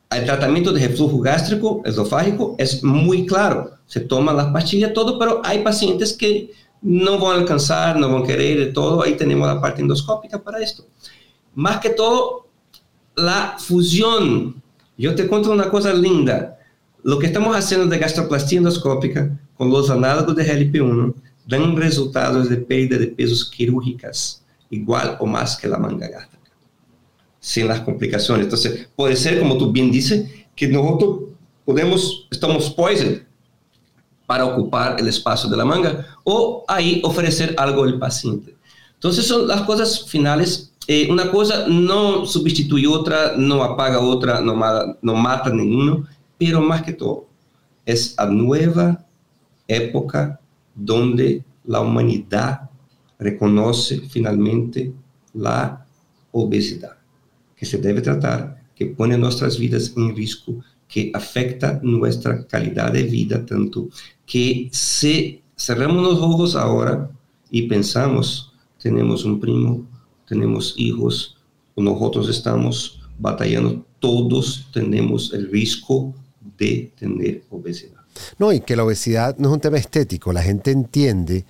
El 0.09 0.25
tratamiento 0.25 0.71
de 0.71 0.87
reflujo 0.87 1.19
gástrico, 1.19 1.83
esofágico, 1.85 2.55
es 2.57 2.83
muy 2.83 3.27
claro. 3.27 3.71
Se 3.85 3.99
toman 3.99 4.37
las 4.37 4.47
pastillas, 4.47 4.93
todo, 4.93 5.19
pero 5.19 5.41
hay 5.43 5.59
pacientes 5.59 6.13
que 6.13 6.51
no 6.81 7.19
van 7.19 7.37
a 7.37 7.39
alcanzar, 7.39 7.97
no 7.97 8.11
van 8.11 8.23
a 8.23 8.27
querer 8.27 8.59
de 8.59 8.65
todo. 8.67 9.03
Ahí 9.03 9.15
tenemos 9.15 9.47
la 9.47 9.59
parte 9.59 9.81
endoscópica 9.81 10.41
para 10.41 10.59
esto. 10.59 10.85
Más 11.55 11.79
que 11.79 11.89
todo, 11.89 12.47
la 13.15 13.55
fusión. 13.57 14.61
Yo 14.97 15.15
te 15.15 15.27
cuento 15.27 15.51
una 15.51 15.69
cosa 15.69 15.93
linda. 15.93 16.57
Lo 17.03 17.19
que 17.19 17.27
estamos 17.27 17.55
haciendo 17.55 17.87
de 17.87 17.97
gastroplastia 17.97 18.57
endoscópica 18.57 19.39
con 19.55 19.69
los 19.69 19.89
análogos 19.89 20.35
de 20.35 20.45
GLP-1 20.45 21.13
dan 21.47 21.75
resultados 21.75 22.49
de 22.49 22.57
pérdida 22.57 22.97
de 22.97 23.07
pesos 23.07 23.49
quirúrgicas 23.49 24.45
igual 24.69 25.17
o 25.19 25.25
más 25.25 25.57
que 25.57 25.67
la 25.67 25.77
manga 25.77 26.07
gástrica, 26.07 26.51
sin 27.39 27.67
las 27.67 27.81
complicaciones. 27.81 28.45
Entonces, 28.45 28.87
puede 28.95 29.15
ser, 29.15 29.39
como 29.39 29.57
tú 29.57 29.71
bien 29.71 29.91
dices, 29.91 30.29
que 30.55 30.67
nosotros 30.67 31.21
podemos, 31.65 32.27
estamos 32.29 32.69
poised 32.69 33.23
para 34.29 34.45
ocupar 34.45 34.99
el 34.99 35.07
espacio 35.07 35.49
de 35.49 35.57
la 35.57 35.65
manga 35.65 36.05
o 36.23 36.63
ahí 36.67 37.01
ofrecer 37.03 37.55
algo 37.57 37.83
al 37.83 37.97
paciente. 37.97 38.55
Entonces, 38.93 39.25
son 39.25 39.47
las 39.47 39.63
cosas 39.63 40.07
finales. 40.07 40.71
Eh, 40.85 41.07
una 41.09 41.31
cosa 41.31 41.65
no 41.67 42.27
sustituye 42.27 42.85
otra, 42.85 43.33
no 43.37 43.63
apaga 43.63 43.99
otra, 43.99 44.39
no, 44.39 44.53
no 45.01 45.15
mata 45.15 45.49
ninguno, 45.49 46.05
pero 46.37 46.61
más 46.61 46.83
que 46.83 46.93
todo, 46.93 47.25
es 47.87 48.13
a 48.19 48.27
nueva 48.27 49.03
época 49.67 50.39
donde 50.75 51.43
la 51.65 51.81
humanidad 51.81 52.69
reconoce 53.17 53.99
finalmente 54.11 54.93
la 55.33 55.87
obesidad, 56.31 56.97
que 57.55 57.65
se 57.65 57.79
debe 57.79 58.01
tratar, 58.01 58.61
que 58.75 58.85
pone 58.85 59.17
nuestras 59.17 59.57
vidas 59.57 59.91
en 59.97 60.15
riesgo, 60.15 60.61
que 60.89 61.11
afecta 61.13 61.79
nuestra 61.83 62.45
calidad 62.47 62.91
de 62.91 63.03
vida 63.03 63.45
tanto, 63.45 63.87
que 64.25 64.69
si 64.71 65.41
cerramos 65.55 66.03
los 66.03 66.19
ojos 66.19 66.55
ahora 66.55 67.09
y 67.51 67.67
pensamos, 67.67 68.51
tenemos 68.81 69.23
un 69.23 69.39
primo, 69.39 69.85
tenemos 70.27 70.73
hijos, 70.77 71.37
nosotros 71.77 72.27
estamos 72.27 72.99
batallando, 73.19 73.85
todos 73.99 74.67
tenemos 74.73 75.31
el 75.33 75.49
riesgo 75.51 76.13
de 76.57 76.91
tener 76.97 77.43
obesidad. 77.51 77.99
No, 78.39 78.51
y 78.51 78.59
que 78.61 78.75
la 78.75 78.83
obesidad 78.83 79.37
no 79.37 79.49
es 79.49 79.53
un 79.53 79.61
tema 79.61 79.77
estético, 79.77 80.33
la 80.33 80.41
gente 80.41 80.71
entiende, 80.71 81.45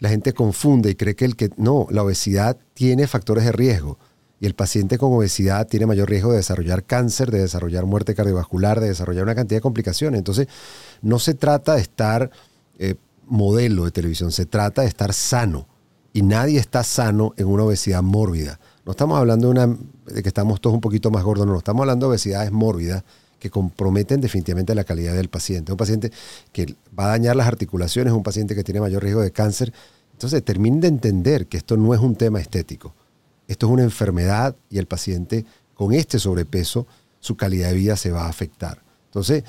la 0.00 0.10
gente 0.10 0.34
confunde 0.34 0.90
y 0.90 0.94
cree 0.94 1.16
que 1.16 1.24
el 1.24 1.34
que 1.34 1.50
no, 1.56 1.86
la 1.90 2.02
obesidad 2.02 2.58
tiene 2.74 3.06
factores 3.06 3.44
de 3.44 3.52
riesgo 3.52 3.98
y 4.42 4.46
el 4.46 4.54
paciente 4.54 4.98
con 4.98 5.12
obesidad 5.12 5.68
tiene 5.68 5.86
mayor 5.86 6.10
riesgo 6.10 6.32
de 6.32 6.38
desarrollar 6.38 6.82
cáncer, 6.82 7.30
de 7.30 7.38
desarrollar 7.38 7.86
muerte 7.86 8.12
cardiovascular, 8.16 8.80
de 8.80 8.88
desarrollar 8.88 9.22
una 9.22 9.36
cantidad 9.36 9.58
de 9.58 9.62
complicaciones. 9.62 10.18
Entonces, 10.18 10.48
no 11.00 11.20
se 11.20 11.34
trata 11.34 11.76
de 11.76 11.82
estar 11.82 12.28
eh, 12.80 12.96
modelo 13.28 13.84
de 13.84 13.92
televisión, 13.92 14.32
se 14.32 14.44
trata 14.44 14.82
de 14.82 14.88
estar 14.88 15.12
sano 15.12 15.68
y 16.12 16.22
nadie 16.22 16.58
está 16.58 16.82
sano 16.82 17.34
en 17.36 17.46
una 17.46 17.62
obesidad 17.62 18.02
mórbida. 18.02 18.58
No 18.84 18.90
estamos 18.90 19.16
hablando 19.16 19.52
de, 19.52 19.76
de 20.12 20.22
que 20.24 20.28
estamos 20.28 20.60
todos 20.60 20.74
un 20.74 20.80
poquito 20.80 21.12
más 21.12 21.22
gordos, 21.22 21.46
no, 21.46 21.56
estamos 21.56 21.82
hablando 21.82 22.06
de 22.06 22.10
obesidades 22.10 22.50
mórbidas 22.50 23.04
que 23.38 23.48
comprometen 23.48 24.20
definitivamente 24.20 24.74
la 24.74 24.82
calidad 24.82 25.14
del 25.14 25.28
paciente. 25.28 25.70
Un 25.70 25.78
paciente 25.78 26.10
que 26.50 26.74
va 26.98 27.04
a 27.04 27.08
dañar 27.10 27.36
las 27.36 27.46
articulaciones, 27.46 28.12
un 28.12 28.24
paciente 28.24 28.56
que 28.56 28.64
tiene 28.64 28.80
mayor 28.80 29.04
riesgo 29.04 29.20
de 29.20 29.30
cáncer. 29.30 29.72
Entonces, 30.10 30.44
terminen 30.44 30.80
de 30.80 30.88
entender 30.88 31.46
que 31.46 31.58
esto 31.58 31.76
no 31.76 31.94
es 31.94 32.00
un 32.00 32.16
tema 32.16 32.40
estético. 32.40 32.92
Esto 33.52 33.66
es 33.66 33.72
una 33.72 33.82
enfermedad 33.82 34.56
y 34.70 34.78
el 34.78 34.86
paciente 34.86 35.44
con 35.74 35.92
este 35.92 36.18
sobrepeso, 36.18 36.86
su 37.20 37.36
calidad 37.36 37.68
de 37.68 37.74
vida 37.74 37.96
se 37.96 38.10
va 38.10 38.26
a 38.26 38.28
afectar. 38.28 38.82
Entonces, 39.06 39.44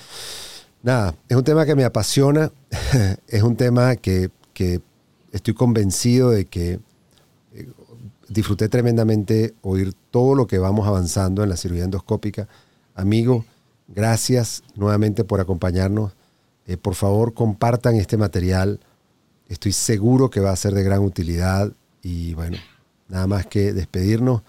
nada, 0.81 1.15
es 1.27 1.37
un 1.37 1.43
tema 1.43 1.65
que 1.65 1.75
me 1.75 1.85
apasiona, 1.85 2.51
es 3.27 3.43
un 3.43 3.55
tema 3.55 3.95
que, 3.95 4.29
que 4.53 4.81
estoy 5.31 5.53
convencido 5.53 6.29
de 6.29 6.45
que 6.45 6.79
eh, 7.53 7.67
disfruté 8.29 8.69
tremendamente 8.69 9.53
oír 9.61 9.93
todo 10.11 10.35
lo 10.35 10.47
que 10.47 10.59
vamos 10.59 10.87
avanzando 10.87 11.43
en 11.43 11.49
la 11.49 11.57
cirugía 11.57 11.85
endoscópica. 11.85 12.47
Amigo, 12.95 13.45
Gracias 13.87 14.63
nuevamente 14.75 15.23
por 15.23 15.39
acompañarnos. 15.39 16.13
Eh, 16.65 16.77
por 16.77 16.95
favor, 16.95 17.33
compartan 17.33 17.95
este 17.95 18.17
material. 18.17 18.79
Estoy 19.47 19.73
seguro 19.73 20.29
que 20.29 20.39
va 20.39 20.51
a 20.51 20.55
ser 20.55 20.73
de 20.73 20.83
gran 20.83 21.01
utilidad. 21.01 21.71
Y 22.01 22.33
bueno, 22.33 22.57
nada 23.13 23.27
más 23.27 23.45
que 23.45 23.73
despedirnos 23.73 24.41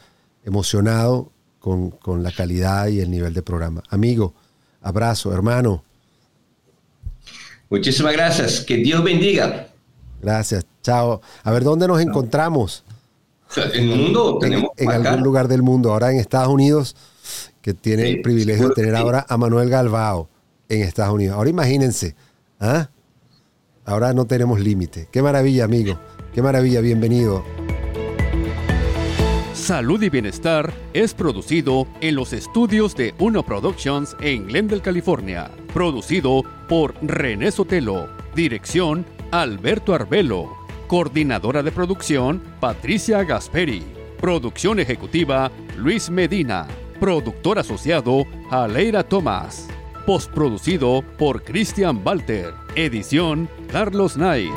emocionado 0.43 1.31
con, 1.59 1.91
con 1.91 2.23
la 2.23 2.33
calidad 2.33 2.89
y 2.89 3.01
el 3.01 3.11
nivel 3.11 3.35
de 3.35 3.43
programa. 3.43 3.83
Amigo, 3.91 4.33
abrazo, 4.81 5.35
hermano. 5.35 5.85
Muchísimas 7.69 8.15
gracias. 8.15 8.61
Que 8.61 8.77
Dios 8.77 9.05
bendiga. 9.05 9.69
Gracias. 10.23 10.65
Chao. 10.83 11.21
A 11.43 11.53
ver, 11.53 11.63
¿dónde 11.63 11.87
nos 11.87 12.01
encontramos? 12.01 12.85
En 13.75 13.91
el 13.91 13.99
mundo 13.99 14.39
tenemos. 14.39 14.71
En, 14.79 14.91
en 14.91 15.07
algún 15.07 15.23
lugar 15.23 15.47
del 15.47 15.63
mundo. 15.63 15.93
Ahora 15.93 16.11
en 16.11 16.19
Estados 16.19 16.49
Unidos 16.49 16.97
que 17.61 17.75
tiene 17.75 18.09
el 18.09 18.23
privilegio 18.23 18.71
de 18.71 18.75
tener 18.75 18.97
ahora 18.97 19.27
a 19.29 19.37
Manuel 19.37 19.69
Galvao 19.69 20.29
en 20.71 20.83
Estados 20.83 21.15
Unidos. 21.15 21.37
Ahora 21.37 21.51
imagínense, 21.51 22.15
¿ah? 22.61 22.89
ahora 23.85 24.15
no 24.15 24.27
tenemos 24.27 24.61
límite. 24.61 25.09
Qué 25.11 25.23
maravilla, 25.23 25.65
amigo. 25.65 25.99
Qué 26.35 26.43
maravilla, 26.43 26.81
bienvenido. 26.81 27.45
Salud 29.65 30.03
y 30.03 30.11
Bienestar 30.11 30.75
es 30.93 31.15
producido 31.15 31.89
en 32.03 32.17
los 32.17 32.35
estudios 32.35 32.95
de 32.95 33.15
Uno 33.19 33.43
Productions 33.43 34.15
en 34.21 34.47
Glendale, 34.47 34.83
California. 34.83 35.51
Producido 35.73 36.43
por 36.69 36.95
René 37.01 37.51
Sotelo. 37.51 38.11
Dirección 38.35 39.07
Alberto 39.31 39.95
Arbelo. 39.95 40.55
Coordinadora 40.87 41.63
de 41.63 41.73
producción 41.73 42.43
Patricia 42.61 43.25
Gasperi. 43.25 43.83
Producción 44.21 44.81
ejecutiva 44.81 45.51
Luis 45.79 46.11
Medina. 46.11 46.67
Productor 47.01 47.59
asociado 47.59 48.27
Aleira 48.51 49.03
Tomás. 49.03 49.67
Postproducido 50.05 51.03
por 51.17 51.43
Christian 51.43 52.03
Walter. 52.05 52.53
Edición 52.75 53.49
Carlos 53.73 54.13
Knight. 54.13 54.53